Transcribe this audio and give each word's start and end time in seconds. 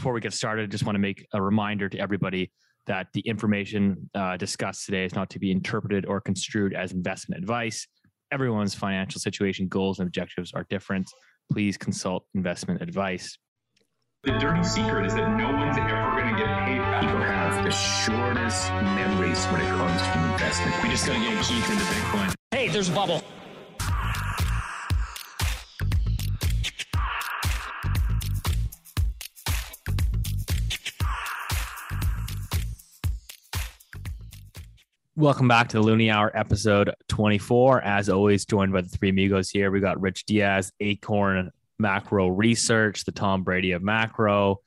before 0.00 0.14
we 0.14 0.20
get 0.22 0.32
started, 0.32 0.62
I 0.62 0.66
just 0.66 0.86
want 0.86 0.94
to 0.94 0.98
make 0.98 1.26
a 1.34 1.42
reminder 1.42 1.86
to 1.90 1.98
everybody 1.98 2.50
that 2.86 3.08
the 3.12 3.20
information 3.20 4.08
uh, 4.14 4.38
discussed 4.38 4.86
today 4.86 5.04
is 5.04 5.14
not 5.14 5.28
to 5.28 5.38
be 5.38 5.50
interpreted 5.50 6.06
or 6.06 6.22
construed 6.22 6.72
as 6.72 6.92
investment 6.92 7.42
advice. 7.42 7.86
Everyone's 8.32 8.74
financial 8.74 9.20
situation, 9.20 9.68
goals, 9.68 9.98
and 9.98 10.06
objectives 10.06 10.52
are 10.54 10.64
different. 10.70 11.06
Please 11.52 11.76
consult 11.76 12.24
investment 12.34 12.80
advice. 12.80 13.36
The 14.22 14.38
dirty 14.38 14.64
secret 14.64 15.04
is 15.04 15.12
that 15.16 15.36
no 15.36 15.52
one's 15.52 15.76
ever 15.76 16.18
going 16.18 16.34
to 16.34 16.40
get 16.40 16.48
paid 16.64 16.78
back. 16.78 17.02
People 17.02 17.18
have 17.18 17.62
the 17.62 17.70
shortest 17.70 18.70
memories 18.70 19.44
when 19.48 19.60
it 19.60 19.68
comes 19.68 20.00
to 20.00 20.32
investment. 20.32 20.82
We 20.82 20.88
just 20.88 21.06
got 21.06 21.12
to 21.12 21.20
get 21.20 21.44
Keith 21.44 21.70
into 21.70 21.84
Bitcoin. 21.84 22.32
Hey, 22.52 22.68
there's 22.68 22.88
a 22.88 22.92
bubble. 22.92 23.22
Welcome 35.20 35.48
back 35.48 35.68
to 35.68 35.78
the 35.78 35.86
Loonie 35.86 36.10
Hour 36.10 36.34
episode 36.34 36.94
24. 37.08 37.82
As 37.82 38.08
always, 38.08 38.46
joined 38.46 38.72
by 38.72 38.80
the 38.80 38.88
three 38.88 39.10
amigos 39.10 39.50
here. 39.50 39.70
We 39.70 39.78
got 39.78 40.00
Rich 40.00 40.24
Dias, 40.24 40.72
Acorn 40.80 41.50
Macro 41.78 42.28
Research, 42.28 43.04
the 43.04 43.12
Tom 43.12 43.42
Brady 43.42 43.72
of 43.72 43.82
Macro. 43.82 44.62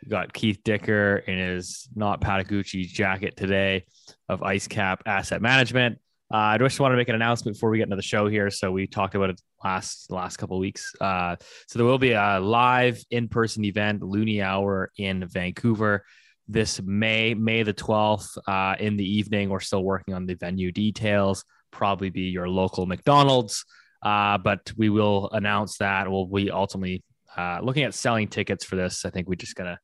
We 0.00 0.08
got 0.08 0.32
Keith 0.32 0.60
Dicker 0.62 1.16
in 1.26 1.38
his 1.38 1.88
not 1.96 2.20
Patagucci 2.20 2.86
jacket 2.86 3.36
today 3.36 3.84
of 4.28 4.42
IceCap 4.42 4.98
Asset 5.06 5.42
Management. 5.42 5.98
Uh, 6.32 6.36
I 6.36 6.58
just 6.58 6.78
want 6.78 6.92
to 6.92 6.96
make 6.96 7.08
an 7.08 7.16
announcement 7.16 7.56
before 7.56 7.70
we 7.70 7.78
get 7.78 7.84
into 7.84 7.96
the 7.96 8.02
show 8.02 8.28
here. 8.28 8.48
So 8.48 8.70
we 8.70 8.86
talked 8.86 9.16
about 9.16 9.30
it 9.30 9.40
last 9.64 10.12
last 10.12 10.36
couple 10.36 10.56
weeks. 10.60 10.94
Uh, 11.00 11.34
so 11.66 11.80
there 11.80 11.86
will 11.86 11.98
be 11.98 12.12
a 12.12 12.38
live 12.38 13.02
in 13.10 13.26
person 13.26 13.64
event, 13.64 14.02
Loonie 14.02 14.40
Hour 14.40 14.92
in 14.96 15.26
Vancouver 15.26 16.04
this 16.48 16.80
May, 16.82 17.34
May 17.34 17.62
the 17.62 17.74
12th 17.74 18.38
uh, 18.46 18.76
in 18.78 18.96
the 18.96 19.04
evening. 19.04 19.48
We're 19.48 19.60
still 19.60 19.82
working 19.82 20.14
on 20.14 20.26
the 20.26 20.34
venue 20.34 20.72
details, 20.72 21.44
probably 21.70 22.10
be 22.10 22.22
your 22.22 22.48
local 22.48 22.86
McDonald's. 22.86 23.64
Uh, 24.02 24.38
but 24.38 24.72
we 24.76 24.88
will 24.88 25.30
announce 25.32 25.78
that. 25.78 26.10
We'll 26.10 26.26
be 26.26 26.50
ultimately 26.50 27.02
uh, 27.36 27.58
looking 27.62 27.82
at 27.82 27.94
selling 27.94 28.28
tickets 28.28 28.64
for 28.64 28.76
this. 28.76 29.04
I 29.04 29.10
think 29.10 29.28
we're 29.28 29.34
just 29.34 29.56
gotta, 29.56 29.78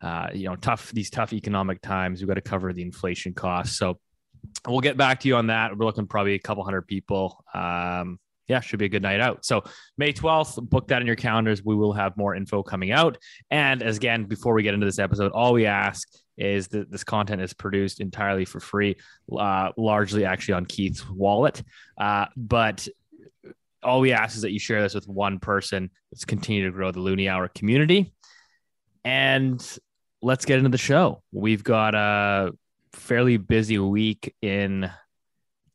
uh, 0.00 0.28
you 0.32 0.48
know, 0.48 0.56
tough 0.56 0.90
these 0.92 1.10
tough 1.10 1.32
economic 1.32 1.80
times. 1.80 2.20
We've 2.20 2.28
got 2.28 2.34
to 2.34 2.40
cover 2.40 2.72
the 2.72 2.82
inflation 2.82 3.32
costs. 3.32 3.78
So 3.78 3.98
we'll 4.66 4.80
get 4.80 4.96
back 4.96 5.20
to 5.20 5.28
you 5.28 5.36
on 5.36 5.48
that. 5.48 5.76
We're 5.76 5.86
looking 5.86 6.06
probably 6.06 6.34
a 6.34 6.38
couple 6.38 6.64
hundred 6.64 6.88
people. 6.88 7.44
Um, 7.54 8.18
yeah, 8.48 8.60
should 8.60 8.78
be 8.78 8.84
a 8.84 8.90
good 8.90 9.02
night 9.02 9.20
out. 9.20 9.44
So 9.44 9.64
May 9.96 10.12
12th, 10.12 10.68
book 10.68 10.88
that 10.88 11.00
in 11.00 11.06
your 11.06 11.16
calendars. 11.16 11.64
We 11.64 11.74
will 11.74 11.92
have 11.92 12.16
more 12.16 12.34
info 12.34 12.62
coming 12.62 12.92
out. 12.92 13.18
And 13.50 13.82
as 13.82 13.96
again, 13.96 14.24
before 14.24 14.54
we 14.54 14.62
get 14.62 14.74
into 14.74 14.86
this 14.86 14.98
episode, 14.98 15.32
all 15.32 15.52
we 15.52 15.66
ask 15.66 16.08
is 16.36 16.68
that 16.68 16.90
this 16.90 17.04
content 17.04 17.40
is 17.40 17.54
produced 17.54 18.00
entirely 18.00 18.44
for 18.44 18.60
free, 18.60 18.96
uh, 19.36 19.70
largely 19.76 20.24
actually 20.24 20.54
on 20.54 20.66
Keith's 20.66 21.08
wallet. 21.08 21.62
Uh, 21.96 22.26
but 22.36 22.86
all 23.82 24.00
we 24.00 24.12
ask 24.12 24.36
is 24.36 24.42
that 24.42 24.52
you 24.52 24.58
share 24.58 24.82
this 24.82 24.94
with 24.94 25.08
one 25.08 25.38
person. 25.38 25.90
Let's 26.12 26.24
continue 26.24 26.64
to 26.64 26.72
grow 26.72 26.90
the 26.90 27.00
Loonie 27.00 27.30
Hour 27.30 27.48
community. 27.48 28.12
And 29.04 29.64
let's 30.22 30.44
get 30.44 30.58
into 30.58 30.70
the 30.70 30.78
show. 30.78 31.22
We've 31.32 31.62
got 31.62 31.94
a 31.94 32.52
fairly 32.92 33.36
busy 33.36 33.78
week 33.78 34.34
in 34.40 34.90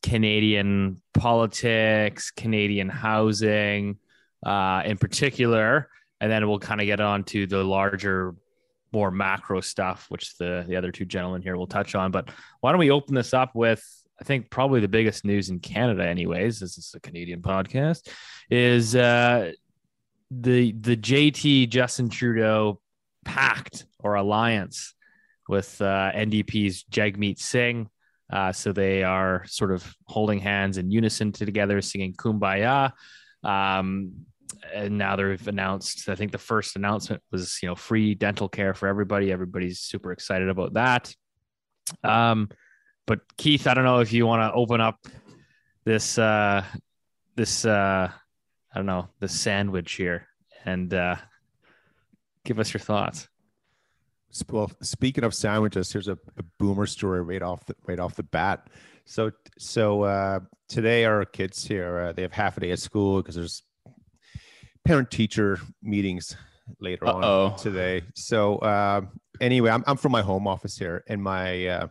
Canadian 0.01 1.01
politics, 1.13 2.31
Canadian 2.31 2.89
housing, 2.89 3.97
uh, 4.45 4.81
in 4.85 4.97
particular, 4.97 5.89
and 6.21 6.31
then 6.31 6.47
we'll 6.47 6.59
kind 6.59 6.81
of 6.81 6.87
get 6.87 6.99
on 6.99 7.23
to 7.25 7.47
the 7.47 7.63
larger, 7.63 8.35
more 8.91 9.11
macro 9.11 9.61
stuff, 9.61 10.05
which 10.09 10.37
the 10.37 10.65
the 10.67 10.75
other 10.75 10.91
two 10.91 11.05
gentlemen 11.05 11.41
here 11.41 11.57
will 11.57 11.67
touch 11.67 11.95
on. 11.95 12.11
But 12.11 12.29
why 12.61 12.71
don't 12.71 12.79
we 12.79 12.91
open 12.91 13.15
this 13.15 13.33
up 13.33 13.55
with? 13.55 13.83
I 14.19 14.23
think 14.23 14.49
probably 14.49 14.81
the 14.81 14.87
biggest 14.87 15.23
news 15.23 15.49
in 15.49 15.59
Canada, 15.59 16.05
anyways. 16.05 16.59
This 16.59 16.77
is 16.77 16.93
a 16.95 16.99
Canadian 16.99 17.41
podcast. 17.41 18.09
Is 18.49 18.95
uh, 18.95 19.51
the 20.31 20.71
the 20.73 20.97
JT 20.97 21.69
Justin 21.69 22.09
Trudeau 22.09 22.81
pact 23.25 23.85
or 23.99 24.15
alliance 24.15 24.93
with 25.47 25.81
uh, 25.81 26.11
NDP's 26.13 26.83
Jagmeet 26.91 27.39
Singh 27.39 27.89
uh, 28.31 28.51
so 28.51 28.71
they 28.71 29.03
are 29.03 29.43
sort 29.47 29.71
of 29.71 29.95
holding 30.05 30.39
hands 30.39 30.77
in 30.77 30.91
unison 30.91 31.31
together, 31.31 31.81
singing 31.81 32.13
"Kumbaya." 32.13 32.91
Um, 33.43 34.25
and 34.73 34.97
now 34.97 35.15
they've 35.15 35.47
announced. 35.47 36.09
I 36.09 36.15
think 36.15 36.31
the 36.31 36.37
first 36.37 36.75
announcement 36.75 37.21
was, 37.31 37.59
you 37.61 37.69
know, 37.69 37.75
free 37.75 38.15
dental 38.15 38.49
care 38.49 38.73
for 38.73 38.87
everybody. 38.87 39.31
Everybody's 39.31 39.79
super 39.79 40.11
excited 40.11 40.49
about 40.49 40.73
that. 40.73 41.13
Um, 42.03 42.49
but 43.07 43.21
Keith, 43.37 43.67
I 43.67 43.73
don't 43.73 43.85
know 43.85 43.99
if 43.99 44.13
you 44.13 44.27
want 44.27 44.41
to 44.41 44.55
open 44.55 44.81
up 44.81 44.99
this 45.85 46.17
uh, 46.17 46.63
this 47.35 47.65
uh, 47.65 48.11
I 48.71 48.75
don't 48.77 48.85
know 48.85 49.09
this 49.19 49.39
sandwich 49.39 49.93
here 49.93 50.27
and 50.65 50.93
uh, 50.93 51.15
give 52.43 52.59
us 52.59 52.73
your 52.73 52.81
thoughts. 52.81 53.27
Well, 54.49 54.71
speaking 54.81 55.23
of 55.23 55.33
sandwiches, 55.33 55.91
here's 55.91 56.07
a, 56.07 56.17
a, 56.37 56.43
boomer 56.59 56.85
story 56.85 57.21
right 57.21 57.41
off 57.41 57.65
the 57.65 57.75
right 57.87 57.99
off 57.99 58.15
the 58.15 58.23
bat. 58.23 58.69
So, 59.05 59.31
so 59.57 60.03
uh, 60.03 60.41
today 60.67 61.05
our 61.05 61.25
kids 61.25 61.65
here 61.65 61.99
uh, 61.99 62.13
they 62.13 62.21
have 62.21 62.31
half 62.31 62.57
a 62.57 62.59
day 62.59 62.71
at 62.71 62.79
school 62.79 63.17
because 63.17 63.35
there's 63.35 63.63
parent 64.85 65.09
teacher 65.09 65.59
meetings 65.81 66.35
later 66.79 67.07
Uh-oh. 67.07 67.45
on 67.47 67.57
today. 67.57 68.03
So 68.13 68.57
uh, 68.57 69.01
anyway, 69.41 69.71
I'm 69.71 69.83
I'm 69.87 69.97
from 69.97 70.11
my 70.11 70.21
home 70.21 70.47
office 70.47 70.77
here, 70.77 71.03
and 71.07 71.21
my 71.21 71.65
uh, 71.65 71.87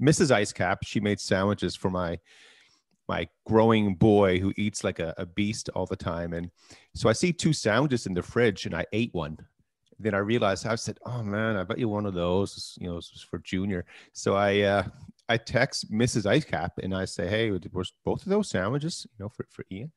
Mrs. 0.00 0.30
Icecap 0.30 0.78
she 0.82 1.00
made 1.00 1.20
sandwiches 1.20 1.74
for 1.74 1.90
my 1.90 2.18
my 3.08 3.26
growing 3.46 3.94
boy 3.94 4.38
who 4.38 4.52
eats 4.58 4.84
like 4.84 4.98
a, 4.98 5.14
a 5.16 5.24
beast 5.24 5.70
all 5.74 5.86
the 5.86 5.96
time, 5.96 6.34
and 6.34 6.50
so 6.94 7.08
I 7.08 7.14
see 7.14 7.32
two 7.32 7.54
sandwiches 7.54 8.06
in 8.06 8.12
the 8.12 8.22
fridge, 8.22 8.66
and 8.66 8.74
I 8.74 8.84
ate 8.92 9.14
one 9.14 9.38
then 9.98 10.14
I 10.14 10.18
realized 10.18 10.66
I 10.66 10.74
said, 10.76 10.98
"Oh 11.04 11.22
man, 11.22 11.56
I 11.56 11.64
bet 11.64 11.78
you 11.78 11.88
one 11.88 12.06
of 12.06 12.14
those, 12.14 12.76
you 12.80 12.88
know, 12.88 12.94
was 12.94 13.26
for 13.28 13.38
Junior." 13.38 13.84
So 14.12 14.36
I 14.36 14.60
uh, 14.60 14.84
I 15.28 15.36
text 15.36 15.92
Mrs. 15.92 16.26
Icecap 16.26 16.78
and 16.78 16.94
I 16.94 17.04
say, 17.04 17.28
"Hey, 17.28 17.50
were 17.50 17.84
both 18.04 18.22
of 18.22 18.30
those 18.30 18.48
sandwiches, 18.48 19.06
you 19.10 19.24
know, 19.24 19.28
for 19.28 19.46
for 19.50 19.64
Ian?" 19.70 19.92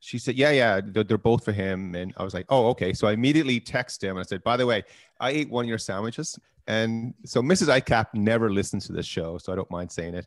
She 0.00 0.18
said, 0.18 0.36
"Yeah, 0.36 0.50
yeah, 0.50 0.80
they're, 0.84 1.04
they're 1.04 1.18
both 1.18 1.44
for 1.44 1.52
him." 1.52 1.94
And 1.94 2.14
I 2.16 2.24
was 2.24 2.34
like, 2.34 2.46
"Oh, 2.48 2.68
okay." 2.70 2.92
So 2.92 3.06
I 3.06 3.12
immediately 3.12 3.60
text 3.60 4.02
him 4.02 4.16
and 4.16 4.20
I 4.20 4.28
said, 4.28 4.42
"By 4.42 4.56
the 4.56 4.66
way, 4.66 4.82
I 5.20 5.30
ate 5.30 5.50
one 5.50 5.64
of 5.64 5.68
your 5.68 5.78
sandwiches." 5.78 6.38
And 6.66 7.14
so 7.24 7.42
Mrs. 7.42 7.68
Icecap 7.68 8.14
never 8.14 8.50
listens 8.50 8.86
to 8.86 8.92
this 8.92 9.06
show, 9.06 9.36
so 9.38 9.52
I 9.52 9.56
don't 9.56 9.70
mind 9.70 9.90
saying 9.90 10.14
it. 10.14 10.26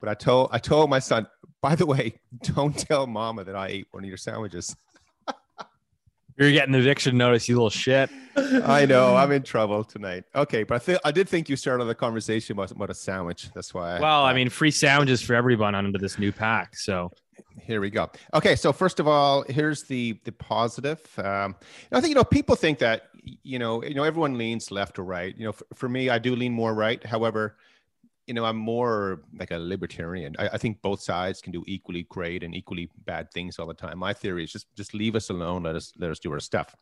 But 0.00 0.08
I 0.08 0.14
told 0.14 0.50
I 0.52 0.58
told 0.58 0.90
my 0.90 0.98
son, 0.98 1.26
"By 1.62 1.76
the 1.76 1.86
way, 1.86 2.20
don't 2.54 2.76
tell 2.76 3.06
Mama 3.06 3.44
that 3.44 3.56
I 3.56 3.68
ate 3.68 3.86
one 3.92 4.02
of 4.02 4.08
your 4.08 4.18
sandwiches." 4.18 4.76
You're 6.38 6.52
getting 6.52 6.74
eviction 6.74 7.16
notice, 7.16 7.48
you 7.48 7.54
little 7.54 7.70
shit. 7.70 8.10
I 8.36 8.84
know 8.84 9.16
I'm 9.16 9.32
in 9.32 9.42
trouble 9.42 9.84
tonight. 9.84 10.24
Okay, 10.34 10.64
but 10.64 10.74
I 10.74 10.78
think 10.78 11.00
I 11.04 11.10
did 11.10 11.28
think 11.28 11.48
you 11.48 11.56
started 11.56 11.84
the 11.84 11.94
conversation 11.94 12.52
about, 12.52 12.70
about 12.70 12.90
a 12.90 12.94
sandwich. 12.94 13.50
That's 13.54 13.72
why. 13.72 13.96
I, 13.96 14.00
well, 14.00 14.24
I 14.24 14.34
mean, 14.34 14.50
free 14.50 14.70
sandwiches 14.70 15.22
for 15.22 15.34
everyone 15.34 15.74
under 15.74 15.98
this 15.98 16.18
new 16.18 16.32
pack. 16.32 16.76
So 16.76 17.10
here 17.62 17.80
we 17.80 17.90
go. 17.90 18.10
Okay, 18.34 18.54
so 18.54 18.72
first 18.72 19.00
of 19.00 19.08
all, 19.08 19.44
here's 19.48 19.84
the 19.84 20.20
the 20.24 20.32
positive. 20.32 21.00
Um, 21.18 21.56
I 21.90 22.00
think 22.00 22.10
you 22.10 22.14
know 22.14 22.24
people 22.24 22.54
think 22.54 22.78
that 22.80 23.08
you 23.42 23.58
know 23.58 23.82
you 23.82 23.94
know 23.94 24.04
everyone 24.04 24.36
leans 24.36 24.70
left 24.70 24.98
or 24.98 25.04
right. 25.04 25.34
You 25.38 25.46
know, 25.46 25.52
for, 25.52 25.66
for 25.74 25.88
me, 25.88 26.10
I 26.10 26.18
do 26.18 26.36
lean 26.36 26.52
more 26.52 26.74
right. 26.74 27.04
However, 27.04 27.56
you 28.26 28.34
know, 28.34 28.44
I'm 28.44 28.56
more 28.56 29.22
like 29.38 29.52
a 29.52 29.58
libertarian. 29.58 30.34
I, 30.38 30.48
I, 30.48 30.58
think 30.58 30.82
both 30.82 31.00
sides 31.00 31.40
can 31.40 31.52
do 31.52 31.62
equally 31.66 32.04
great 32.10 32.42
and 32.42 32.54
equally 32.54 32.90
bad 33.04 33.30
things 33.32 33.58
all 33.58 33.66
the 33.66 33.74
time. 33.74 33.98
My 33.98 34.12
theory 34.12 34.44
is 34.44 34.52
just 34.52 34.66
just 34.76 34.94
leave 34.94 35.14
us 35.14 35.30
alone. 35.30 35.62
Let 35.62 35.76
us 35.76 35.92
let 35.98 36.10
us 36.10 36.18
do 36.18 36.32
our 36.32 36.40
stuff. 36.40 36.74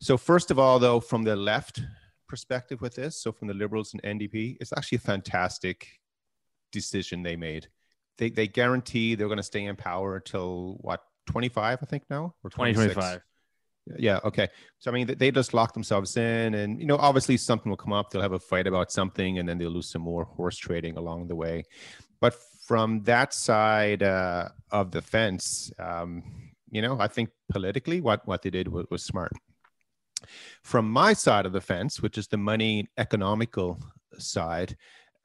So 0.00 0.16
first 0.16 0.50
of 0.50 0.58
all, 0.58 0.78
though, 0.78 0.98
from 0.98 1.22
the 1.22 1.36
left 1.36 1.82
perspective 2.28 2.80
with 2.80 2.94
this, 2.94 3.22
so 3.22 3.30
from 3.30 3.48
the 3.48 3.54
Liberals 3.54 3.92
and 3.92 4.02
NDP, 4.02 4.56
it's 4.60 4.72
actually 4.72 4.96
a 4.96 5.00
fantastic 5.00 5.86
decision 6.72 7.22
they 7.22 7.36
made. 7.36 7.68
They 8.16 8.30
they 8.30 8.48
guarantee 8.48 9.14
they're 9.14 9.28
going 9.28 9.36
to 9.36 9.42
stay 9.42 9.64
in 9.64 9.76
power 9.76 10.16
until 10.16 10.78
what 10.80 11.02
25, 11.26 11.78
I 11.82 11.86
think 11.86 12.04
now, 12.08 12.34
or 12.42 12.50
2025 12.50 13.20
yeah 13.98 14.20
okay. 14.24 14.48
So 14.78 14.90
i 14.90 14.94
mean 14.94 15.06
they 15.06 15.30
just 15.30 15.54
lock 15.54 15.72
themselves 15.74 16.16
in 16.16 16.54
and 16.54 16.80
you 16.80 16.86
know 16.86 16.96
obviously 16.96 17.36
something 17.36 17.70
will 17.70 17.76
come 17.76 17.92
up. 17.92 18.10
They'll 18.10 18.22
have 18.22 18.32
a 18.32 18.38
fight 18.38 18.66
about 18.66 18.90
something 18.92 19.38
and 19.38 19.48
then 19.48 19.58
they'll 19.58 19.70
lose 19.70 19.90
some 19.90 20.02
more 20.02 20.24
horse 20.24 20.56
trading 20.56 20.96
along 20.96 21.28
the 21.28 21.36
way. 21.36 21.64
But 22.20 22.34
from 22.66 23.02
that 23.02 23.34
side 23.34 24.02
uh, 24.02 24.48
of 24.70 24.90
the 24.90 25.02
fence 25.02 25.72
um, 25.78 26.22
you 26.70 26.80
know 26.80 26.96
i 27.00 27.08
think 27.08 27.28
politically 27.50 28.00
what 28.00 28.24
what 28.26 28.42
they 28.42 28.50
did 28.50 28.68
was, 28.68 28.86
was 28.90 29.04
smart. 29.04 29.32
From 30.62 30.90
my 30.90 31.12
side 31.14 31.46
of 31.46 31.52
the 31.52 31.60
fence 31.60 32.00
which 32.00 32.16
is 32.16 32.28
the 32.28 32.36
money 32.36 32.88
economical 32.96 33.80
side 34.18 34.76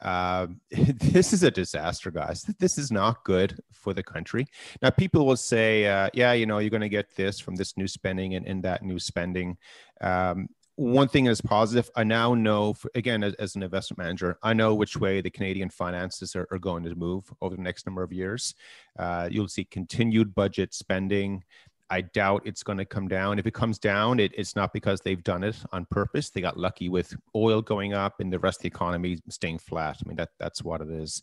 uh, 0.02 0.48
this 0.72 1.34
is 1.34 1.44
a 1.44 1.52
disaster, 1.52 2.12
guys. 2.12 2.44
This 2.60 2.78
is 2.78 2.92
not 2.92 3.24
good 3.24 3.60
for 3.72 3.94
the 3.94 4.04
country. 4.04 4.48
Now, 4.82 4.90
people 4.90 5.26
will 5.26 5.38
say, 5.38 5.88
uh, 5.88 6.10
yeah, 6.14 6.34
you 6.34 6.46
know, 6.46 6.60
you're 6.60 6.70
going 6.70 6.82
to 6.82 6.90
get 6.90 7.16
this 7.16 7.40
from 7.40 7.56
this 7.56 7.78
new 7.78 7.88
spending 7.88 8.36
and, 8.36 8.46
and 8.48 8.64
that 8.64 8.84
new 8.84 9.00
spending. 9.00 9.58
Um, 10.02 10.50
one 10.78 11.08
thing 11.08 11.28
is 11.28 11.40
positive. 11.40 11.90
I 11.96 12.04
now 12.04 12.34
know, 12.34 12.74
for, 12.74 12.92
again, 12.96 13.24
as, 13.24 13.34
as, 13.36 13.56
an 13.56 13.64
investment 13.64 13.98
manager, 14.00 14.38
I 14.44 14.54
know 14.54 14.76
which 14.76 14.98
way 14.98 15.22
the 15.22 15.30
Canadian 15.30 15.70
finances 15.70 16.36
are, 16.36 16.48
are 16.52 16.60
going 16.60 16.84
to 16.84 16.96
move 16.96 17.32
over 17.42 17.56
the 17.56 17.62
next 17.62 17.86
number 17.86 18.04
of 18.04 18.12
years. 18.12 18.56
Uh, 19.00 19.30
you'll 19.32 19.48
see 19.48 19.64
continued 19.64 20.36
budget 20.36 20.74
spending. 20.74 21.44
I 21.90 22.02
doubt 22.02 22.42
it's 22.46 22.64
going 22.64 22.80
to 22.80 22.86
come 22.86 23.08
down. 23.08 23.38
If 23.38 23.46
it 23.46 23.54
comes 23.54 23.78
down, 23.78 24.20
it, 24.20 24.32
it's 24.36 24.56
not 24.56 24.74
because 24.74 25.02
they've 25.02 25.24
done 25.24 25.44
it 25.44 25.56
on 25.72 25.86
purpose. 25.92 26.30
They 26.30 26.42
got 26.42 26.58
lucky 26.58 26.90
with 26.90 27.16
oil 27.36 27.62
going 27.62 27.94
up 27.94 28.20
and 28.20 28.34
the 28.34 28.40
rest 28.40 28.60
of 28.60 28.64
the 28.64 28.68
economy 28.68 29.20
staying 29.30 29.60
flat. 29.60 29.98
I 30.04 30.08
mean, 30.08 30.18
that 30.18 30.30
that's 30.40 30.64
what 30.64 30.82
it 30.82 30.90
is. 30.90 31.22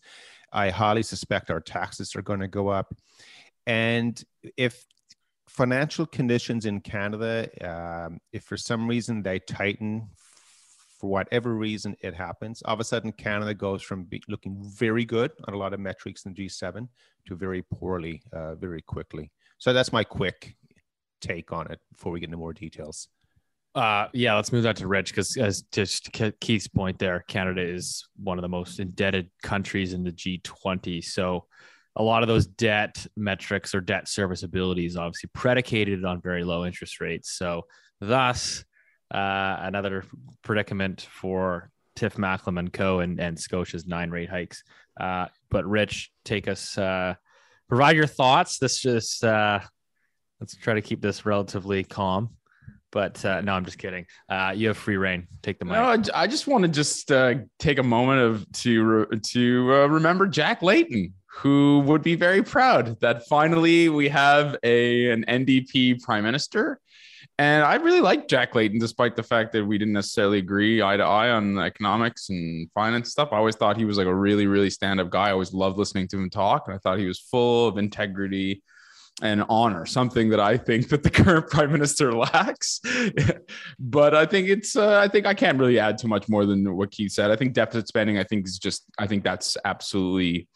I 0.53 0.69
highly 0.69 1.03
suspect 1.03 1.51
our 1.51 1.59
taxes 1.59 2.15
are 2.15 2.21
going 2.21 2.39
to 2.39 2.47
go 2.47 2.69
up. 2.69 2.95
And 3.65 4.21
if 4.55 4.85
financial 5.47 6.05
conditions 6.05 6.65
in 6.65 6.79
Canada, 6.79 7.49
um, 7.61 8.19
if 8.31 8.43
for 8.43 8.57
some 8.57 8.87
reason 8.87 9.21
they 9.21 9.39
tighten, 9.39 10.09
for 10.99 11.09
whatever 11.09 11.53
reason 11.55 11.95
it 11.99 12.13
happens, 12.13 12.61
all 12.63 12.73
of 12.73 12.79
a 12.79 12.83
sudden 12.83 13.11
Canada 13.11 13.53
goes 13.53 13.81
from 13.81 14.07
looking 14.29 14.57
very 14.63 15.03
good 15.03 15.31
on 15.47 15.53
a 15.53 15.57
lot 15.57 15.73
of 15.73 15.79
metrics 15.79 16.25
in 16.25 16.33
the 16.33 16.45
G7 16.45 16.87
to 17.27 17.35
very 17.35 17.61
poorly 17.61 18.21
uh, 18.31 18.55
very 18.55 18.81
quickly. 18.81 19.31
So 19.63 19.71
that's 19.71 19.93
my 19.93 20.03
quick 20.03 20.57
take 21.21 21.53
on 21.53 21.71
it 21.71 21.79
before 21.93 22.11
we 22.11 22.19
get 22.19 22.25
into 22.25 22.35
more 22.35 22.51
details. 22.51 23.07
Uh, 23.73 24.07
yeah, 24.11 24.35
let's 24.35 24.51
move 24.51 24.63
that 24.63 24.75
to 24.75 24.87
Rich 24.89 25.11
because, 25.11 25.37
as 25.37 25.61
just 25.71 26.11
Keith's 26.41 26.67
point 26.67 26.99
there, 26.99 27.23
Canada 27.29 27.61
is 27.61 28.05
one 28.21 28.37
of 28.37 28.41
the 28.41 28.49
most 28.49 28.81
indebted 28.81 29.29
countries 29.41 29.93
in 29.93 30.03
the 30.03 30.11
G20. 30.11 31.01
So, 31.01 31.45
a 31.95 32.03
lot 32.03 32.23
of 32.23 32.27
those 32.27 32.45
debt 32.45 33.07
metrics 33.15 33.73
or 33.73 33.79
debt 33.79 34.09
serviceability 34.09 34.85
is 34.85 34.97
obviously 34.97 35.29
predicated 35.33 36.03
on 36.03 36.19
very 36.19 36.43
low 36.43 36.65
interest 36.65 36.99
rates. 36.99 37.31
So, 37.31 37.61
thus, 38.01 38.65
uh, 39.13 39.55
another 39.61 40.03
predicament 40.41 41.07
for 41.09 41.71
Tiff 41.95 42.17
Macklem 42.17 42.57
and 42.59 42.73
Co. 42.73 42.99
and, 42.99 43.17
and 43.17 43.39
Scotia's 43.39 43.87
nine 43.87 44.09
rate 44.09 44.29
hikes. 44.29 44.61
Uh, 44.99 45.27
but, 45.49 45.65
Rich, 45.65 46.11
take 46.25 46.49
us, 46.49 46.77
uh, 46.77 47.13
provide 47.73 47.95
your 47.95 48.05
thoughts. 48.05 48.59
This 48.59 48.79
just, 48.79 49.23
uh, 49.23 49.59
let's 50.39 50.55
try 50.55 50.75
to 50.75 50.81
keep 50.81 51.01
this 51.01 51.25
relatively 51.25 51.83
calm. 51.83 52.29
But 52.91 53.25
uh, 53.25 53.41
no, 53.41 53.53
I'm 53.53 53.65
just 53.65 53.79
kidding. 53.79 54.05
Uh, 54.29 54.53
you 54.55 54.67
have 54.67 54.77
free 54.77 54.97
reign. 54.97 55.27
Take 55.41 55.57
the 55.57 55.65
mic. 55.65 55.73
No, 55.73 56.03
I 56.13 56.27
just 56.27 56.45
want 56.45 56.61
to 56.61 56.67
just 56.67 57.11
uh, 57.11 57.33
take 57.57 57.79
a 57.79 57.83
moment 57.83 58.21
of 58.21 58.51
to 58.61 58.83
re- 58.83 59.19
to 59.19 59.73
uh, 59.73 59.87
remember 59.87 60.27
Jack 60.27 60.61
Layton, 60.61 61.15
who 61.25 61.79
would 61.87 62.03
be 62.03 62.13
very 62.13 62.43
proud 62.43 62.99
that 62.99 63.25
finally 63.27 63.89
we 63.89 64.09
have 64.09 64.55
a 64.61 65.09
an 65.09 65.25
NDP 65.27 66.03
prime 66.03 66.23
minister. 66.23 66.79
And 67.39 67.63
I 67.63 67.75
really 67.75 68.01
like 68.01 68.27
Jack 68.27 68.53
Layton, 68.53 68.77
despite 68.77 69.15
the 69.15 69.23
fact 69.23 69.53
that 69.53 69.65
we 69.65 69.77
didn't 69.79 69.93
necessarily 69.93 70.37
agree 70.37 70.83
eye 70.83 70.97
to 70.97 71.03
eye 71.03 71.31
on 71.31 71.57
economics 71.57 72.29
and 72.29 72.69
finance 72.73 73.09
stuff. 73.09 73.29
I 73.31 73.37
always 73.37 73.55
thought 73.55 73.75
he 73.75 73.85
was 73.85 73.97
like 73.97 74.05
a 74.05 74.13
really, 74.13 74.45
really 74.45 74.69
stand 74.69 74.99
up 74.99 75.09
guy. 75.09 75.29
I 75.29 75.31
always 75.31 75.53
loved 75.53 75.77
listening 75.77 76.07
to 76.09 76.17
him 76.17 76.29
talk. 76.29 76.65
And 76.67 76.75
I 76.75 76.77
thought 76.77 76.99
he 76.99 77.07
was 77.07 77.19
full 77.19 77.67
of 77.67 77.77
integrity 77.79 78.61
and 79.21 79.43
honor, 79.49 79.85
something 79.85 80.29
that 80.29 80.39
I 80.39 80.57
think 80.57 80.89
that 80.89 81.01
the 81.01 81.09
current 81.09 81.49
prime 81.49 81.71
minister 81.71 82.13
lacks. 82.13 82.81
but 83.79 84.13
I 84.13 84.27
think 84.27 84.49
it's, 84.49 84.75
uh, 84.75 84.99
I 84.99 85.07
think 85.07 85.25
I 85.25 85.33
can't 85.33 85.59
really 85.59 85.79
add 85.79 85.97
too 85.97 86.07
much 86.07 86.29
more 86.29 86.45
than 86.45 86.75
what 86.75 86.91
Keith 86.91 87.11
said. 87.11 87.31
I 87.31 87.35
think 87.35 87.53
deficit 87.53 87.87
spending, 87.87 88.19
I 88.19 88.23
think 88.23 88.45
is 88.47 88.59
just, 88.59 88.83
I 88.99 89.07
think 89.07 89.23
that's 89.23 89.57
absolutely 89.65 90.47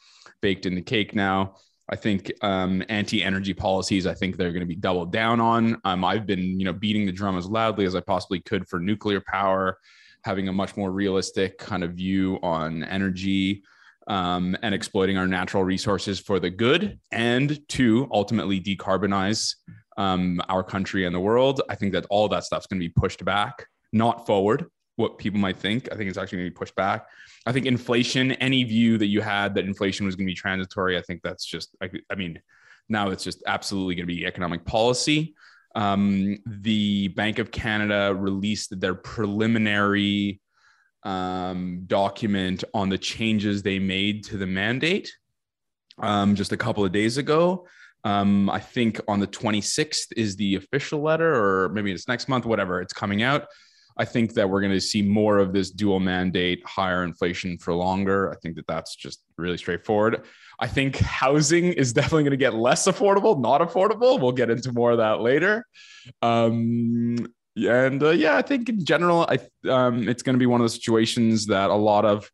baked 0.41 0.68
in 0.68 0.75
the 0.75 0.81
cake 0.81 1.15
now. 1.15 1.56
I 1.89 1.95
think 1.95 2.31
um, 2.42 2.84
anti-energy 2.89 3.54
policies. 3.54 4.06
I 4.06 4.13
think 4.13 4.36
they're 4.36 4.51
going 4.51 4.62
to 4.62 4.66
be 4.68 4.75
doubled 4.75 5.12
down 5.12 5.39
on. 5.39 5.80
Um, 5.86 6.04
I've 6.04 6.25
been, 6.25 6.60
you 6.60 6.66
know, 6.66 6.74
beating 6.74 7.06
the 7.06 7.12
drum 7.12 7.38
as 7.38 7.45
loudly 7.45 7.86
as 7.86 7.95
I 7.95 8.01
possibly 8.01 8.42
could 8.42 8.68
for 8.68 8.80
nuclear 8.80 9.22
power, 9.22 9.78
having 10.24 10.50
a 10.50 10.54
much 10.54 10.75
more 10.75 10.92
realistic 10.92 11.57
kind 11.57 11.84
of 11.84 11.94
view 11.94 12.39
on 12.44 12.84
energy 12.84 13.63
um, 14.07 14.57
and 14.62 14.74
exploiting 14.75 15.18
our 15.18 15.28
natural 15.28 15.63
resources 15.63 16.19
for 16.19 16.39
the 16.39 16.50
good, 16.50 17.00
and 17.12 17.68
to 17.69 18.07
ultimately 18.12 18.60
decarbonize 18.60 19.56
um, 19.98 20.42
our 20.50 20.63
country 20.63 21.06
and 21.06 21.16
the 21.16 21.19
world. 21.19 21.62
I 21.69 21.75
think 21.75 21.94
that 21.94 22.06
all 22.10 22.28
that 22.30 22.44
stuff's 22.44 22.68
going 22.68 22.80
to 22.80 22.86
be 22.86 22.94
pushed 22.94 23.24
back, 23.24 23.66
not 23.94 24.25
forward. 24.25 24.66
What 24.97 25.17
people 25.17 25.39
might 25.39 25.57
think, 25.57 25.89
I 25.91 25.95
think 25.95 26.09
it's 26.09 26.17
actually 26.17 26.39
going 26.39 26.49
to 26.49 26.51
be 26.51 26.59
pushed 26.59 26.75
back. 26.75 27.07
I 27.45 27.51
think 27.53 27.65
inflation, 27.65 28.33
any 28.33 28.63
view 28.63 28.97
that 28.97 29.07
you 29.07 29.21
had 29.21 29.55
that 29.55 29.65
inflation 29.65 30.05
was 30.05 30.15
going 30.15 30.27
to 30.27 30.31
be 30.31 30.35
transitory, 30.35 30.97
I 30.97 31.01
think 31.01 31.21
that's 31.23 31.45
just, 31.45 31.75
I, 31.81 31.89
I 32.11 32.15
mean, 32.15 32.41
now 32.89 33.09
it's 33.09 33.23
just 33.23 33.41
absolutely 33.47 33.95
going 33.95 34.07
to 34.07 34.13
be 34.13 34.25
economic 34.25 34.65
policy. 34.65 35.33
Um, 35.75 36.39
the 36.45 37.09
Bank 37.09 37.39
of 37.39 37.51
Canada 37.51 38.13
released 38.13 38.79
their 38.79 38.95
preliminary 38.95 40.41
um, 41.03 41.83
document 41.85 42.63
on 42.73 42.89
the 42.89 42.97
changes 42.97 43.61
they 43.61 43.79
made 43.79 44.25
to 44.25 44.38
the 44.38 44.47
mandate 44.47 45.11
um, 45.99 46.35
just 46.35 46.51
a 46.51 46.57
couple 46.57 46.83
of 46.83 46.91
days 46.91 47.17
ago. 47.17 47.67
Um, 48.03 48.49
I 48.49 48.59
think 48.59 49.01
on 49.07 49.19
the 49.19 49.27
26th 49.27 50.07
is 50.15 50.35
the 50.35 50.55
official 50.55 51.01
letter, 51.01 51.33
or 51.33 51.69
maybe 51.69 51.91
it's 51.91 52.07
next 52.07 52.27
month, 52.27 52.45
whatever, 52.45 52.81
it's 52.81 52.94
coming 52.94 53.23
out. 53.23 53.47
I 53.97 54.05
think 54.05 54.33
that 54.33 54.49
we're 54.49 54.61
going 54.61 54.73
to 54.73 54.81
see 54.81 55.01
more 55.01 55.39
of 55.39 55.53
this 55.53 55.71
dual 55.71 55.99
mandate, 55.99 56.63
higher 56.65 57.03
inflation 57.03 57.57
for 57.57 57.73
longer. 57.73 58.31
I 58.31 58.35
think 58.35 58.55
that 58.55 58.67
that's 58.67 58.95
just 58.95 59.21
really 59.38 59.57
straightforward. 59.57 60.23
I 60.59 60.67
think 60.67 60.97
housing 60.97 61.65
is 61.65 61.94
definitely 61.94 62.23
going 62.23 62.31
to 62.31 62.38
get 62.38 62.53
less 62.53 62.85
affordable, 62.85 63.39
not 63.39 63.61
affordable. 63.61 64.19
We'll 64.19 64.31
get 64.31 64.49
into 64.49 64.71
more 64.71 64.91
of 64.91 64.97
that 64.97 65.21
later. 65.21 65.65
Um, 66.21 67.27
and 67.55 68.03
uh, 68.03 68.09
yeah, 68.11 68.38
I 68.38 68.44
think 68.44 68.69
in 68.69 68.85
general, 68.85 69.27
I 69.27 69.39
um, 69.69 70.07
it's 70.07 70.21
going 70.21 70.35
to 70.35 70.39
be 70.39 70.45
one 70.45 70.61
of 70.61 70.63
those 70.63 70.75
situations 70.75 71.47
that 71.47 71.71
a 71.71 71.75
lot 71.75 72.05
of 72.05 72.29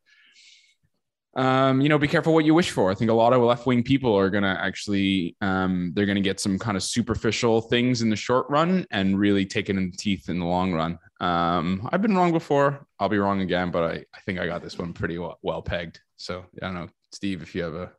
um, 1.36 1.80
you 1.80 1.88
know, 1.88 1.98
be 1.98 2.06
careful 2.06 2.32
what 2.32 2.44
you 2.44 2.54
wish 2.54 2.70
for. 2.70 2.90
I 2.90 2.94
think 2.94 3.10
a 3.10 3.14
lot 3.14 3.32
of 3.32 3.42
left 3.42 3.66
wing 3.66 3.82
people 3.82 4.16
are 4.16 4.30
going 4.30 4.44
to 4.44 4.56
actually, 4.60 5.36
um, 5.40 5.92
they're 5.94 6.06
going 6.06 6.14
to 6.14 6.22
get 6.22 6.38
some 6.38 6.58
kind 6.58 6.76
of 6.76 6.82
superficial 6.82 7.60
things 7.60 8.02
in 8.02 8.10
the 8.10 8.16
short 8.16 8.46
run 8.48 8.86
and 8.92 9.18
really 9.18 9.44
take 9.44 9.68
it 9.68 9.76
in 9.76 9.90
the 9.90 9.96
teeth 9.96 10.28
in 10.28 10.38
the 10.38 10.44
long 10.44 10.72
run. 10.72 10.98
Um, 11.24 11.88
I've 11.90 12.02
been 12.02 12.14
wrong 12.14 12.32
before. 12.32 12.86
I'll 12.98 13.08
be 13.08 13.18
wrong 13.18 13.40
again, 13.40 13.70
but 13.70 13.82
I, 13.82 14.04
I 14.14 14.20
think 14.26 14.38
I 14.38 14.46
got 14.46 14.62
this 14.62 14.76
one 14.76 14.92
pretty 14.92 15.16
well, 15.16 15.38
well 15.42 15.62
pegged. 15.62 16.00
So 16.16 16.44
I 16.60 16.66
don't 16.66 16.74
know, 16.74 16.88
Steve, 17.12 17.42
if 17.42 17.54
you 17.54 17.62
have 17.62 17.74
a. 17.74 17.92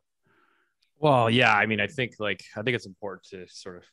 Well, 0.98 1.28
yeah, 1.28 1.52
I 1.52 1.66
mean, 1.66 1.80
I 1.80 1.88
think 1.88 2.14
like, 2.20 2.44
I 2.56 2.62
think 2.62 2.76
it's 2.76 2.86
important 2.86 3.24
to 3.30 3.46
sort 3.48 3.78
of 3.78 3.84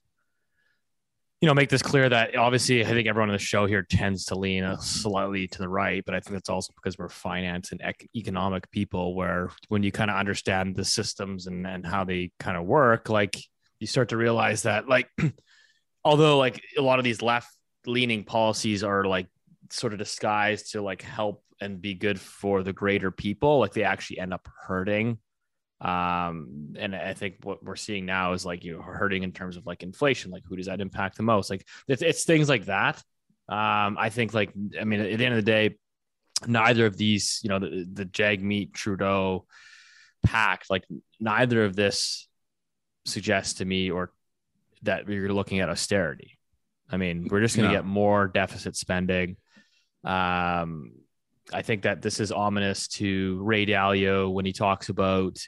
you 1.41 1.47
know, 1.47 1.53
make 1.53 1.67
this 1.67 1.81
clear 1.81 2.07
that 2.07 2.37
obviously 2.37 2.85
I 2.85 2.87
think 2.87 3.05
everyone 3.05 3.29
on 3.29 3.35
the 3.35 3.39
show 3.39 3.65
here 3.65 3.81
tends 3.81 4.23
to 4.25 4.35
lean 4.35 4.77
slightly 4.79 5.45
to 5.47 5.57
the 5.57 5.67
right, 5.67 6.01
but 6.05 6.15
I 6.15 6.21
think 6.21 6.35
that's 6.35 6.47
also 6.47 6.71
because 6.75 6.97
we're 6.97 7.09
finance 7.09 7.73
and 7.73 7.81
ec- 7.83 8.07
economic 8.15 8.71
people 8.71 9.13
where 9.13 9.49
when 9.67 9.83
you 9.83 9.91
kind 9.91 10.09
of 10.09 10.15
understand 10.15 10.77
the 10.77 10.85
systems 10.85 11.47
and, 11.47 11.67
and 11.67 11.85
how 11.85 12.05
they 12.05 12.31
kind 12.39 12.55
of 12.55 12.63
work, 12.63 13.09
like 13.09 13.35
you 13.81 13.87
start 13.87 14.09
to 14.09 14.17
realize 14.17 14.61
that 14.61 14.87
like, 14.87 15.09
although 16.05 16.37
like 16.37 16.61
a 16.77 16.81
lot 16.81 16.99
of 16.99 17.03
these 17.03 17.21
left 17.21 17.49
leaning 17.85 18.23
policies 18.23 18.83
are 18.83 19.05
like 19.05 19.27
sort 19.69 19.93
of 19.93 19.99
disguised 19.99 20.71
to 20.71 20.81
like 20.81 21.01
help 21.01 21.43
and 21.61 21.81
be 21.81 21.93
good 21.93 22.19
for 22.19 22.63
the 22.63 22.73
greater 22.73 23.11
people, 23.11 23.59
like 23.59 23.73
they 23.73 23.83
actually 23.83 24.19
end 24.19 24.33
up 24.33 24.47
hurting 24.67 25.17
um, 25.83 26.75
and 26.79 26.95
I 26.95 27.13
think 27.13 27.39
what 27.43 27.61
we're 27.63 27.75
seeing 27.75 28.05
now 28.05 28.31
is 28.31 28.45
like 28.45 28.63
you 28.63 28.73
know 28.73 28.81
hurting 28.81 29.23
in 29.23 29.33
terms 29.33 29.57
of 29.57 29.65
like 29.65 29.83
inflation. 29.83 30.31
Like 30.31 30.43
who 30.47 30.55
does 30.55 30.67
that 30.67 30.79
impact 30.79 31.17
the 31.17 31.23
most? 31.23 31.49
Like 31.49 31.67
it's, 31.87 32.01
it's 32.01 32.23
things 32.23 32.47
like 32.47 32.65
that. 32.65 33.03
Um, 33.49 33.97
I 33.99 34.09
think 34.09 34.33
like 34.33 34.53
I 34.79 34.85
mean 34.85 35.01
at 35.01 35.17
the 35.17 35.25
end 35.25 35.35
of 35.35 35.43
the 35.43 35.51
day, 35.51 35.77
neither 36.47 36.85
of 36.85 36.95
these, 36.95 37.41
you 37.43 37.49
know, 37.49 37.59
the, 37.59 37.85
the 37.91 38.05
Jagmeet 38.05 38.73
Trudeau 38.73 39.45
pact, 40.23 40.69
like 40.69 40.85
neither 41.19 41.65
of 41.65 41.75
this 41.75 42.29
suggests 43.05 43.55
to 43.55 43.65
me 43.65 43.91
or 43.91 44.13
that 44.83 45.09
you're 45.09 45.33
looking 45.33 45.59
at 45.59 45.69
austerity. 45.69 46.39
I 46.93 46.97
mean, 46.97 47.27
we're 47.29 47.41
just 47.41 47.55
going 47.55 47.67
to 47.67 47.73
no. 47.73 47.79
get 47.79 47.85
more 47.85 48.27
deficit 48.27 48.75
spending. 48.75 49.35
Um, 50.03 50.91
I 51.51 51.63
think 51.63 51.83
that 51.83 52.03
this 52.03 52.19
is 52.19 52.31
ominous 52.31 52.87
to 52.89 53.41
Ray 53.41 53.65
Dalio 53.65 54.31
when 54.31 54.45
he 54.45 54.53
talks 54.53 54.89
about 54.89 55.39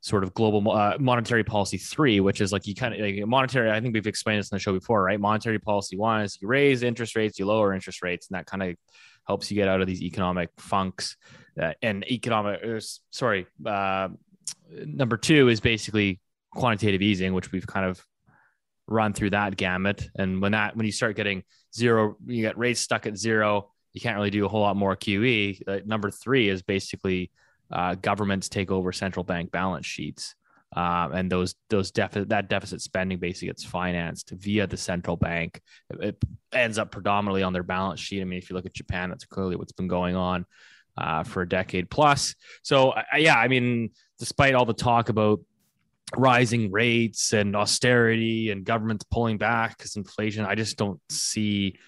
sort 0.00 0.24
of 0.24 0.32
global 0.32 0.70
uh, 0.72 0.96
monetary 0.98 1.44
policy 1.44 1.76
three, 1.76 2.20
which 2.20 2.40
is 2.40 2.52
like 2.52 2.66
you 2.66 2.74
kind 2.74 2.94
of 2.94 3.00
like 3.00 3.26
monetary. 3.26 3.70
I 3.70 3.82
think 3.82 3.92
we've 3.92 4.06
explained 4.06 4.38
this 4.38 4.50
in 4.50 4.56
the 4.56 4.60
show 4.60 4.72
before, 4.72 5.02
right? 5.02 5.20
Monetary 5.20 5.58
policy 5.58 5.98
one 5.98 6.22
is 6.22 6.38
you 6.40 6.48
raise 6.48 6.82
interest 6.82 7.16
rates, 7.16 7.38
you 7.38 7.44
lower 7.44 7.74
interest 7.74 8.02
rates, 8.02 8.28
and 8.30 8.38
that 8.38 8.46
kind 8.46 8.62
of 8.62 8.76
helps 9.26 9.50
you 9.50 9.56
get 9.56 9.68
out 9.68 9.82
of 9.82 9.86
these 9.86 10.00
economic 10.00 10.48
funks. 10.56 11.18
Uh, 11.60 11.74
and 11.82 12.10
economic, 12.10 12.60
uh, 12.64 12.80
sorry, 13.10 13.46
uh, 13.66 14.08
number 14.86 15.18
two 15.18 15.48
is 15.48 15.60
basically 15.60 16.18
quantitative 16.50 17.02
easing, 17.02 17.34
which 17.34 17.52
we've 17.52 17.66
kind 17.66 17.84
of 17.84 18.02
run 18.88 19.12
through 19.12 19.30
that 19.30 19.56
gamut. 19.56 20.08
And 20.16 20.40
when 20.42 20.52
that 20.52 20.76
when 20.76 20.86
you 20.86 20.92
start 20.92 21.16
getting 21.16 21.44
zero, 21.74 22.16
you 22.26 22.42
get 22.42 22.58
rates 22.58 22.80
stuck 22.80 23.06
at 23.06 23.16
zero 23.16 23.70
you 23.92 24.00
can't 24.00 24.16
really 24.16 24.30
do 24.30 24.44
a 24.44 24.48
whole 24.48 24.60
lot 24.60 24.76
more 24.76 24.96
QE. 24.96 25.60
Uh, 25.66 25.80
number 25.84 26.10
three 26.10 26.48
is 26.48 26.62
basically 26.62 27.30
uh, 27.72 27.94
governments 27.96 28.48
take 28.48 28.70
over 28.70 28.92
central 28.92 29.24
bank 29.24 29.50
balance 29.50 29.86
sheets. 29.86 30.34
Um, 30.76 31.12
and 31.14 31.32
those 31.32 31.54
those 31.70 31.90
deficit 31.90 32.28
that 32.28 32.50
deficit 32.50 32.82
spending 32.82 33.18
basically 33.18 33.48
gets 33.48 33.64
financed 33.64 34.30
via 34.30 34.66
the 34.66 34.76
central 34.76 35.16
bank. 35.16 35.62
It, 35.88 36.00
it 36.00 36.22
ends 36.52 36.78
up 36.78 36.90
predominantly 36.90 37.42
on 37.42 37.54
their 37.54 37.62
balance 37.62 38.00
sheet. 38.00 38.20
I 38.20 38.24
mean, 38.24 38.38
if 38.38 38.50
you 38.50 38.56
look 38.56 38.66
at 38.66 38.74
Japan, 38.74 39.08
that's 39.08 39.24
clearly 39.24 39.56
what's 39.56 39.72
been 39.72 39.88
going 39.88 40.14
on 40.14 40.44
uh, 40.98 41.22
for 41.22 41.40
a 41.40 41.48
decade 41.48 41.88
plus. 41.88 42.34
So, 42.62 42.90
uh, 42.90 43.02
yeah, 43.16 43.36
I 43.36 43.48
mean, 43.48 43.90
despite 44.18 44.54
all 44.54 44.66
the 44.66 44.74
talk 44.74 45.08
about 45.08 45.40
rising 46.16 46.70
rates 46.70 47.32
and 47.32 47.54
austerity 47.54 48.50
and 48.50 48.64
governments 48.64 49.04
pulling 49.10 49.38
back 49.38 49.76
because 49.76 49.96
inflation, 49.96 50.44
I 50.44 50.54
just 50.54 50.76
don't 50.76 51.00
see 51.10 51.78